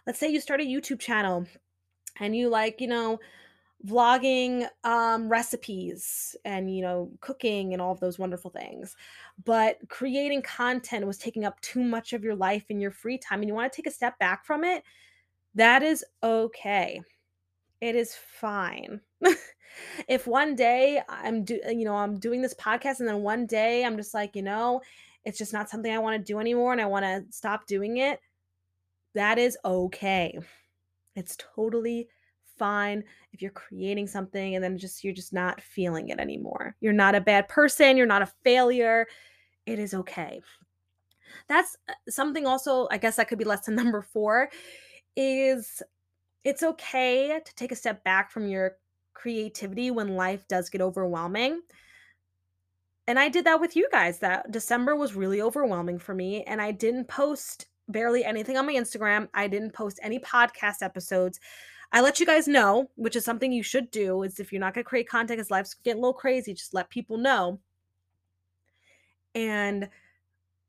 let's 0.06 0.18
say 0.18 0.30
you 0.30 0.40
start 0.40 0.60
a 0.60 0.64
YouTube 0.64 1.00
channel 1.00 1.46
and 2.18 2.34
you 2.36 2.48
like, 2.48 2.80
you 2.80 2.88
know, 2.88 3.18
vlogging 3.86 4.68
um, 4.84 5.28
recipes 5.28 6.36
and 6.44 6.74
you 6.74 6.82
know 6.82 7.10
cooking 7.20 7.72
and 7.72 7.80
all 7.80 7.92
of 7.92 8.00
those 8.00 8.18
wonderful 8.18 8.50
things 8.50 8.94
but 9.42 9.78
creating 9.88 10.42
content 10.42 11.06
was 11.06 11.16
taking 11.16 11.46
up 11.46 11.58
too 11.62 11.82
much 11.82 12.12
of 12.12 12.22
your 12.22 12.34
life 12.34 12.66
and 12.68 12.82
your 12.82 12.90
free 12.90 13.16
time 13.16 13.40
and 13.40 13.48
you 13.48 13.54
want 13.54 13.72
to 13.72 13.74
take 13.74 13.86
a 13.86 13.90
step 13.90 14.18
back 14.18 14.44
from 14.44 14.64
it 14.64 14.84
that 15.54 15.82
is 15.82 16.04
okay. 16.22 17.00
It 17.80 17.96
is 17.96 18.14
fine. 18.14 19.00
If 20.08 20.26
one 20.26 20.56
day 20.56 21.00
i'm 21.08 21.44
do 21.44 21.60
you 21.68 21.84
know 21.84 21.94
i'm 21.94 22.18
doing 22.18 22.42
this 22.42 22.54
podcast 22.54 22.98
and 22.98 23.08
then 23.08 23.22
one 23.22 23.46
day 23.46 23.84
i'm 23.84 23.96
just 23.96 24.12
like 24.12 24.34
you 24.34 24.42
know 24.42 24.80
it's 25.24 25.38
just 25.38 25.52
not 25.52 25.70
something 25.70 25.92
i 25.94 25.98
want 25.98 26.18
to 26.18 26.32
do 26.32 26.40
anymore 26.40 26.72
and 26.72 26.80
i 26.80 26.86
want 26.86 27.04
to 27.04 27.24
stop 27.30 27.66
doing 27.66 27.98
it 27.98 28.18
that 29.14 29.38
is 29.38 29.56
okay 29.64 30.38
it's 31.16 31.36
totally 31.54 32.08
fine 32.60 33.02
if 33.32 33.40
you're 33.40 33.50
creating 33.50 34.06
something 34.06 34.54
and 34.54 34.62
then 34.62 34.78
just 34.78 35.02
you're 35.02 35.14
just 35.14 35.32
not 35.32 35.60
feeling 35.62 36.10
it 36.10 36.20
anymore. 36.20 36.76
You're 36.80 36.92
not 36.92 37.14
a 37.14 37.20
bad 37.20 37.48
person, 37.48 37.96
you're 37.96 38.06
not 38.06 38.22
a 38.22 38.32
failure. 38.44 39.06
It 39.66 39.78
is 39.78 39.94
okay. 39.94 40.40
That's 41.48 41.76
uh, 41.88 41.94
something 42.08 42.46
also, 42.46 42.86
I 42.90 42.98
guess 42.98 43.16
that 43.16 43.28
could 43.28 43.38
be 43.38 43.44
lesson 43.44 43.74
number 43.76 44.02
4 44.02 44.50
is 45.16 45.82
it's 46.44 46.62
okay 46.62 47.40
to 47.44 47.54
take 47.54 47.72
a 47.72 47.76
step 47.76 48.04
back 48.04 48.30
from 48.30 48.46
your 48.46 48.76
creativity 49.14 49.90
when 49.90 50.16
life 50.16 50.46
does 50.48 50.70
get 50.70 50.80
overwhelming. 50.80 51.60
And 53.06 53.18
I 53.18 53.28
did 53.28 53.46
that 53.46 53.60
with 53.60 53.74
you 53.74 53.88
guys. 53.90 54.20
That 54.20 54.50
December 54.52 54.94
was 54.94 55.14
really 55.14 55.40
overwhelming 55.42 55.98
for 55.98 56.14
me 56.14 56.44
and 56.44 56.60
I 56.60 56.72
didn't 56.72 57.08
post 57.08 57.66
barely 57.90 58.24
anything 58.24 58.56
on 58.56 58.66
my 58.66 58.74
Instagram. 58.74 59.28
I 59.34 59.48
didn't 59.48 59.72
post 59.72 60.00
any 60.02 60.18
podcast 60.18 60.82
episodes. 60.82 61.40
I 61.92 62.00
let 62.00 62.20
you 62.20 62.26
guys 62.26 62.46
know, 62.46 62.88
which 62.96 63.16
is 63.16 63.24
something 63.24 63.52
you 63.52 63.62
should 63.62 63.90
do, 63.90 64.22
is 64.22 64.38
if 64.38 64.52
you're 64.52 64.60
not 64.60 64.74
going 64.74 64.84
to 64.84 64.88
create 64.88 65.08
content 65.08 65.38
because 65.38 65.50
life's 65.50 65.74
getting 65.74 65.98
a 65.98 66.02
little 66.02 66.14
crazy, 66.14 66.54
just 66.54 66.74
let 66.74 66.88
people 66.90 67.18
know. 67.18 67.58
And 69.34 69.88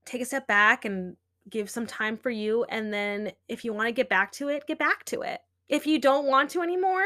take 0.06 0.22
a 0.22 0.26
step 0.26 0.48
back 0.48 0.86
and 0.86 1.16
give 1.50 1.70
some 1.70 1.86
time 1.86 2.18
for 2.18 2.30
you. 2.30 2.64
And 2.66 2.94
then 2.94 3.32
if 3.48 3.64
you 3.64 3.74
want 3.74 3.88
to 3.88 3.92
get 3.92 4.10
back 4.10 4.32
to 4.34 4.50
it, 4.50 4.68
get 4.68 4.80
back 4.80 5.04
to 5.06 5.22
it. 5.22 5.42
If 5.70 5.88
you 5.88 6.00
don't 6.00 6.26
want 6.26 6.50
to 6.52 6.62
anymore, 6.62 7.06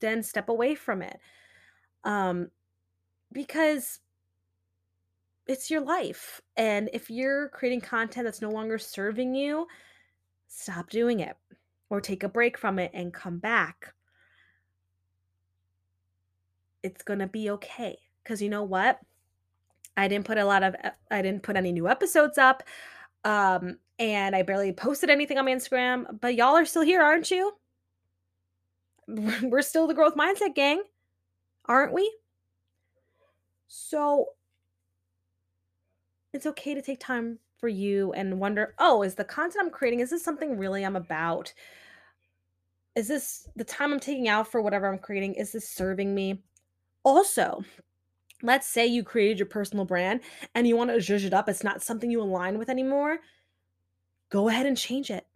then 0.00 0.22
step 0.22 0.48
away 0.48 0.74
from 0.74 1.02
it. 1.02 1.18
Um, 2.04 2.50
because 3.32 4.00
it's 5.46 5.70
your 5.70 5.80
life. 5.80 6.40
And 6.56 6.90
if 6.92 7.10
you're 7.10 7.48
creating 7.50 7.80
content 7.80 8.24
that's 8.24 8.42
no 8.42 8.50
longer 8.50 8.78
serving 8.78 9.34
you, 9.34 9.66
stop 10.48 10.90
doing 10.90 11.20
it 11.20 11.36
or 11.88 12.00
take 12.00 12.22
a 12.22 12.28
break 12.28 12.58
from 12.58 12.78
it 12.78 12.90
and 12.94 13.12
come 13.12 13.38
back. 13.38 13.94
It's 16.82 17.02
going 17.02 17.20
to 17.20 17.26
be 17.26 17.50
okay. 17.50 17.98
Cuz 18.24 18.42
you 18.42 18.48
know 18.48 18.64
what? 18.64 18.98
I 19.96 20.08
didn't 20.08 20.26
put 20.26 20.38
a 20.38 20.44
lot 20.44 20.62
of 20.62 20.74
I 21.10 21.22
didn't 21.22 21.42
put 21.42 21.56
any 21.56 21.72
new 21.72 21.88
episodes 21.88 22.38
up. 22.38 22.62
Um 23.24 23.78
and 23.98 24.36
I 24.36 24.42
barely 24.42 24.72
posted 24.72 25.10
anything 25.10 25.38
on 25.38 25.46
my 25.46 25.52
Instagram, 25.52 26.20
but 26.20 26.34
y'all 26.34 26.56
are 26.56 26.66
still 26.66 26.82
here, 26.82 27.02
aren't 27.02 27.30
you? 27.30 27.52
We're 29.42 29.62
still 29.62 29.86
the 29.86 29.94
growth 29.94 30.16
mindset 30.16 30.54
gang, 30.54 30.82
aren't 31.66 31.92
we? 31.92 32.12
So 33.68 34.30
it's 36.36 36.46
okay 36.46 36.74
to 36.74 36.82
take 36.82 37.00
time 37.00 37.38
for 37.58 37.68
you 37.68 38.12
and 38.12 38.38
wonder, 38.38 38.74
oh, 38.78 39.02
is 39.02 39.14
the 39.14 39.24
content 39.24 39.64
I'm 39.64 39.70
creating, 39.70 40.00
is 40.00 40.10
this 40.10 40.22
something 40.22 40.56
really 40.56 40.84
I'm 40.84 40.96
about? 40.96 41.52
Is 42.94 43.08
this 43.08 43.48
the 43.56 43.64
time 43.64 43.92
I'm 43.92 44.00
taking 44.00 44.28
out 44.28 44.46
for 44.46 44.62
whatever 44.62 44.86
I'm 44.86 44.98
creating? 44.98 45.34
Is 45.34 45.52
this 45.52 45.68
serving 45.68 46.14
me? 46.14 46.42
Also, 47.02 47.62
let's 48.42 48.66
say 48.66 48.86
you 48.86 49.02
created 49.02 49.38
your 49.38 49.46
personal 49.46 49.84
brand 49.84 50.20
and 50.54 50.66
you 50.66 50.76
want 50.76 50.90
to 50.90 50.96
zhuzh 50.96 51.24
it 51.24 51.34
up, 51.34 51.48
it's 51.48 51.64
not 51.64 51.82
something 51.82 52.10
you 52.10 52.22
align 52.22 52.58
with 52.58 52.70
anymore. 52.70 53.18
Go 54.30 54.48
ahead 54.48 54.66
and 54.66 54.76
change 54.76 55.10
it 55.10 55.26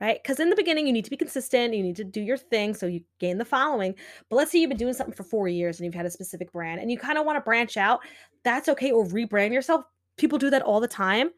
right? 0.00 0.22
Because 0.22 0.38
in 0.40 0.50
the 0.50 0.56
beginning, 0.56 0.86
you 0.86 0.92
need 0.92 1.04
to 1.04 1.10
be 1.10 1.16
consistent, 1.16 1.74
you 1.74 1.82
need 1.82 1.96
to 1.96 2.04
do 2.04 2.20
your 2.20 2.36
thing 2.36 2.74
so 2.74 2.86
you 2.86 3.02
gain 3.18 3.38
the 3.38 3.44
following. 3.44 3.94
But 4.28 4.36
let's 4.36 4.52
say 4.52 4.58
you've 4.58 4.68
been 4.68 4.78
doing 4.78 4.94
something 4.94 5.14
for 5.14 5.24
four 5.24 5.48
years 5.48 5.78
and 5.78 5.86
you've 5.86 5.94
had 5.94 6.06
a 6.06 6.10
specific 6.10 6.52
brand 6.52 6.80
and 6.80 6.90
you 6.90 6.98
kind 6.98 7.18
of 7.18 7.26
want 7.26 7.36
to 7.36 7.40
branch 7.40 7.76
out, 7.76 8.00
that's 8.44 8.68
okay, 8.68 8.90
or 8.90 9.04
rebrand 9.06 9.52
yourself. 9.52 9.84
People 10.18 10.38
do 10.38 10.50
that 10.50 10.62
all 10.62 10.80
the 10.80 10.88
time. 10.88 11.30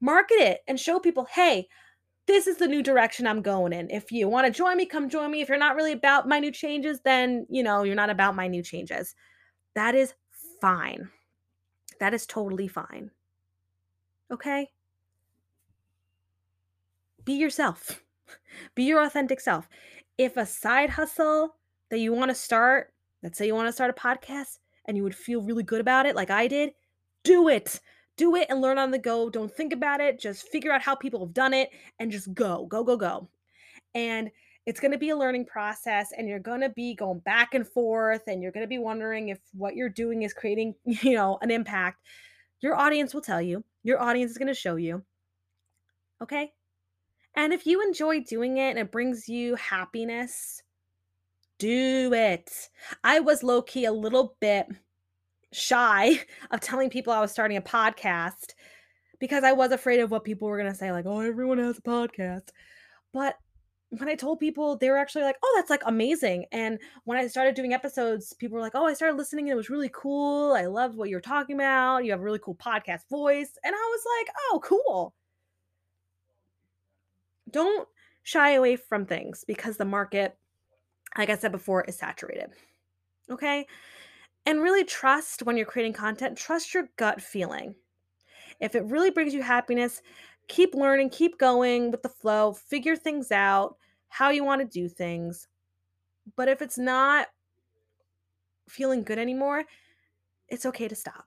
Market 0.00 0.38
it 0.38 0.60
and 0.68 0.78
show 0.78 1.00
people, 1.00 1.26
hey, 1.32 1.68
this 2.26 2.46
is 2.46 2.58
the 2.58 2.68
new 2.68 2.82
direction 2.82 3.26
I'm 3.26 3.40
going 3.40 3.72
in. 3.72 3.90
If 3.90 4.12
you 4.12 4.28
want 4.28 4.46
to 4.46 4.52
join 4.52 4.76
me, 4.76 4.84
come 4.84 5.08
join 5.08 5.30
me. 5.30 5.40
If 5.40 5.48
you're 5.48 5.56
not 5.56 5.76
really 5.76 5.92
about 5.92 6.28
my 6.28 6.38
new 6.38 6.52
changes, 6.52 7.00
then, 7.00 7.46
you 7.48 7.62
know, 7.62 7.84
you're 7.84 7.94
not 7.94 8.10
about 8.10 8.36
my 8.36 8.46
new 8.46 8.62
changes. 8.62 9.14
That 9.74 9.94
is 9.94 10.12
fine. 10.60 11.08
That 12.00 12.12
is 12.12 12.26
totally 12.26 12.68
fine. 12.68 13.10
Okay? 14.30 14.68
Be 17.24 17.32
yourself. 17.32 18.02
Be 18.74 18.84
your 18.84 19.02
authentic 19.02 19.40
self. 19.40 19.68
If 20.18 20.36
a 20.36 20.44
side 20.44 20.90
hustle 20.90 21.56
that 21.90 21.98
you 21.98 22.12
want 22.12 22.30
to 22.30 22.34
start, 22.34 22.92
let's 23.22 23.38
say 23.38 23.46
you 23.46 23.54
want 23.54 23.68
to 23.68 23.72
start 23.72 23.90
a 23.90 24.00
podcast 24.00 24.58
and 24.84 24.96
you 24.96 25.02
would 25.02 25.14
feel 25.14 25.40
really 25.40 25.62
good 25.62 25.80
about 25.80 26.06
it, 26.06 26.14
like 26.14 26.30
I 26.30 26.46
did, 26.46 26.72
do 27.24 27.48
it 27.48 27.80
do 28.18 28.34
it 28.34 28.48
and 28.50 28.60
learn 28.60 28.76
on 28.76 28.90
the 28.90 28.98
go. 28.98 29.30
Don't 29.30 29.50
think 29.50 29.72
about 29.72 30.00
it. 30.00 30.18
Just 30.18 30.48
figure 30.48 30.72
out 30.72 30.82
how 30.82 30.94
people 30.94 31.20
have 31.20 31.32
done 31.32 31.54
it 31.54 31.70
and 31.98 32.12
just 32.12 32.34
go, 32.34 32.66
go, 32.66 32.84
go, 32.84 32.96
go. 32.96 33.28
And 33.94 34.30
it's 34.66 34.80
going 34.80 34.92
to 34.92 34.98
be 34.98 35.10
a 35.10 35.16
learning 35.16 35.46
process 35.46 36.12
and 36.16 36.28
you're 36.28 36.38
going 36.38 36.60
to 36.60 36.68
be 36.68 36.94
going 36.94 37.20
back 37.20 37.54
and 37.54 37.66
forth 37.66 38.24
and 38.26 38.42
you're 38.42 38.52
going 38.52 38.64
to 38.64 38.68
be 38.68 38.76
wondering 38.76 39.30
if 39.30 39.38
what 39.52 39.76
you're 39.76 39.88
doing 39.88 40.24
is 40.24 40.34
creating, 40.34 40.74
you 40.84 41.14
know, 41.14 41.38
an 41.40 41.50
impact. 41.50 42.02
Your 42.60 42.74
audience 42.74 43.14
will 43.14 43.22
tell 43.22 43.40
you. 43.40 43.64
Your 43.84 44.02
audience 44.02 44.32
is 44.32 44.36
going 44.36 44.48
to 44.48 44.54
show 44.54 44.76
you. 44.76 45.02
Okay? 46.20 46.52
And 47.34 47.52
if 47.52 47.66
you 47.66 47.80
enjoy 47.80 48.20
doing 48.20 48.58
it 48.58 48.70
and 48.70 48.78
it 48.78 48.90
brings 48.90 49.28
you 49.28 49.54
happiness, 49.54 50.60
do 51.58 52.12
it. 52.12 52.68
I 53.04 53.20
was 53.20 53.44
low 53.44 53.62
key 53.62 53.84
a 53.84 53.92
little 53.92 54.36
bit 54.40 54.66
shy 55.52 56.20
of 56.50 56.60
telling 56.60 56.90
people 56.90 57.12
I 57.12 57.20
was 57.20 57.32
starting 57.32 57.56
a 57.56 57.62
podcast 57.62 58.54
because 59.18 59.44
I 59.44 59.52
was 59.52 59.72
afraid 59.72 60.00
of 60.00 60.10
what 60.10 60.24
people 60.24 60.48
were 60.48 60.58
going 60.58 60.70
to 60.70 60.78
say, 60.78 60.92
like, 60.92 61.06
oh, 61.06 61.20
everyone 61.20 61.58
has 61.58 61.78
a 61.78 61.82
podcast. 61.82 62.50
But 63.12 63.36
when 63.90 64.08
I 64.08 64.14
told 64.14 64.38
people, 64.38 64.76
they 64.76 64.90
were 64.90 64.98
actually 64.98 65.24
like, 65.24 65.36
oh, 65.42 65.52
that's 65.56 65.70
like 65.70 65.82
amazing. 65.86 66.44
And 66.52 66.78
when 67.04 67.18
I 67.18 67.26
started 67.26 67.54
doing 67.54 67.72
episodes, 67.72 68.34
people 68.34 68.56
were 68.56 68.62
like, 68.62 68.74
oh, 68.74 68.86
I 68.86 68.92
started 68.92 69.16
listening 69.16 69.46
and 69.46 69.52
it 69.52 69.56
was 69.56 69.70
really 69.70 69.90
cool. 69.92 70.52
I 70.52 70.66
loved 70.66 70.96
what 70.96 71.08
you're 71.08 71.20
talking 71.20 71.56
about. 71.56 72.04
You 72.04 72.10
have 72.10 72.20
a 72.20 72.24
really 72.24 72.38
cool 72.38 72.54
podcast 72.54 73.08
voice. 73.08 73.50
And 73.64 73.74
I 73.74 73.78
was 73.78 74.02
like, 74.18 74.34
oh, 74.50 74.60
cool. 74.62 75.14
Don't 77.50 77.88
shy 78.24 78.52
away 78.52 78.76
from 78.76 79.06
things 79.06 79.44
because 79.46 79.78
the 79.78 79.86
market, 79.86 80.36
like 81.16 81.30
I 81.30 81.36
said 81.36 81.52
before, 81.52 81.82
is 81.84 81.96
saturated. 81.96 82.50
Okay. 83.30 83.66
And 84.48 84.62
really 84.62 84.82
trust 84.82 85.42
when 85.42 85.58
you're 85.58 85.66
creating 85.66 85.92
content, 85.92 86.38
trust 86.38 86.72
your 86.72 86.88
gut 86.96 87.20
feeling. 87.20 87.74
If 88.60 88.74
it 88.74 88.82
really 88.86 89.10
brings 89.10 89.34
you 89.34 89.42
happiness, 89.42 90.00
keep 90.48 90.74
learning, 90.74 91.10
keep 91.10 91.36
going 91.36 91.90
with 91.90 92.02
the 92.02 92.08
flow, 92.08 92.54
figure 92.54 92.96
things 92.96 93.30
out, 93.30 93.76
how 94.08 94.30
you 94.30 94.42
want 94.44 94.62
to 94.62 94.66
do 94.66 94.88
things. 94.88 95.48
But 96.34 96.48
if 96.48 96.62
it's 96.62 96.78
not 96.78 97.26
feeling 98.70 99.02
good 99.02 99.18
anymore, 99.18 99.64
it's 100.48 100.64
okay 100.64 100.88
to 100.88 100.94
stop. 100.94 101.26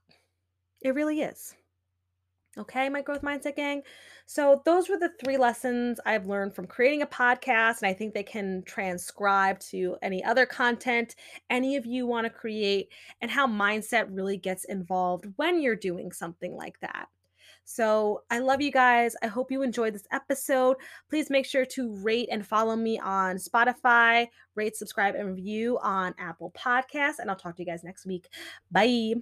It 0.81 0.95
really 0.95 1.21
is. 1.21 1.53
Okay, 2.57 2.89
my 2.89 3.03
growth 3.03 3.21
mindset 3.21 3.55
gang. 3.55 3.83
So, 4.33 4.61
those 4.63 4.87
were 4.87 4.97
the 4.97 5.11
three 5.21 5.35
lessons 5.35 5.99
I've 6.05 6.25
learned 6.25 6.55
from 6.55 6.65
creating 6.65 7.01
a 7.01 7.05
podcast, 7.05 7.81
and 7.81 7.87
I 7.87 7.93
think 7.93 8.13
they 8.13 8.23
can 8.23 8.63
transcribe 8.65 9.59
to 9.71 9.97
any 10.01 10.23
other 10.23 10.45
content 10.45 11.17
any 11.49 11.75
of 11.75 11.85
you 11.85 12.07
want 12.07 12.23
to 12.23 12.29
create, 12.29 12.93
and 13.19 13.29
how 13.29 13.45
mindset 13.45 14.07
really 14.09 14.37
gets 14.37 14.63
involved 14.63 15.25
when 15.35 15.59
you're 15.61 15.75
doing 15.75 16.13
something 16.13 16.55
like 16.55 16.79
that. 16.79 17.09
So, 17.65 18.21
I 18.31 18.39
love 18.39 18.61
you 18.61 18.71
guys. 18.71 19.17
I 19.21 19.27
hope 19.27 19.51
you 19.51 19.63
enjoyed 19.63 19.93
this 19.93 20.07
episode. 20.13 20.77
Please 21.09 21.29
make 21.29 21.45
sure 21.45 21.65
to 21.65 21.93
rate 22.01 22.29
and 22.31 22.47
follow 22.47 22.77
me 22.77 22.99
on 22.99 23.35
Spotify, 23.35 24.29
rate, 24.55 24.77
subscribe, 24.77 25.15
and 25.15 25.27
review 25.27 25.77
on 25.83 26.15
Apple 26.17 26.53
Podcasts. 26.57 27.19
And 27.19 27.29
I'll 27.29 27.35
talk 27.35 27.57
to 27.57 27.63
you 27.63 27.65
guys 27.65 27.83
next 27.83 28.05
week. 28.05 28.29
Bye. 28.71 29.15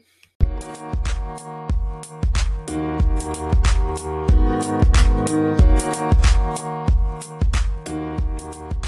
Thank 3.20 3.38
you. 8.74 8.79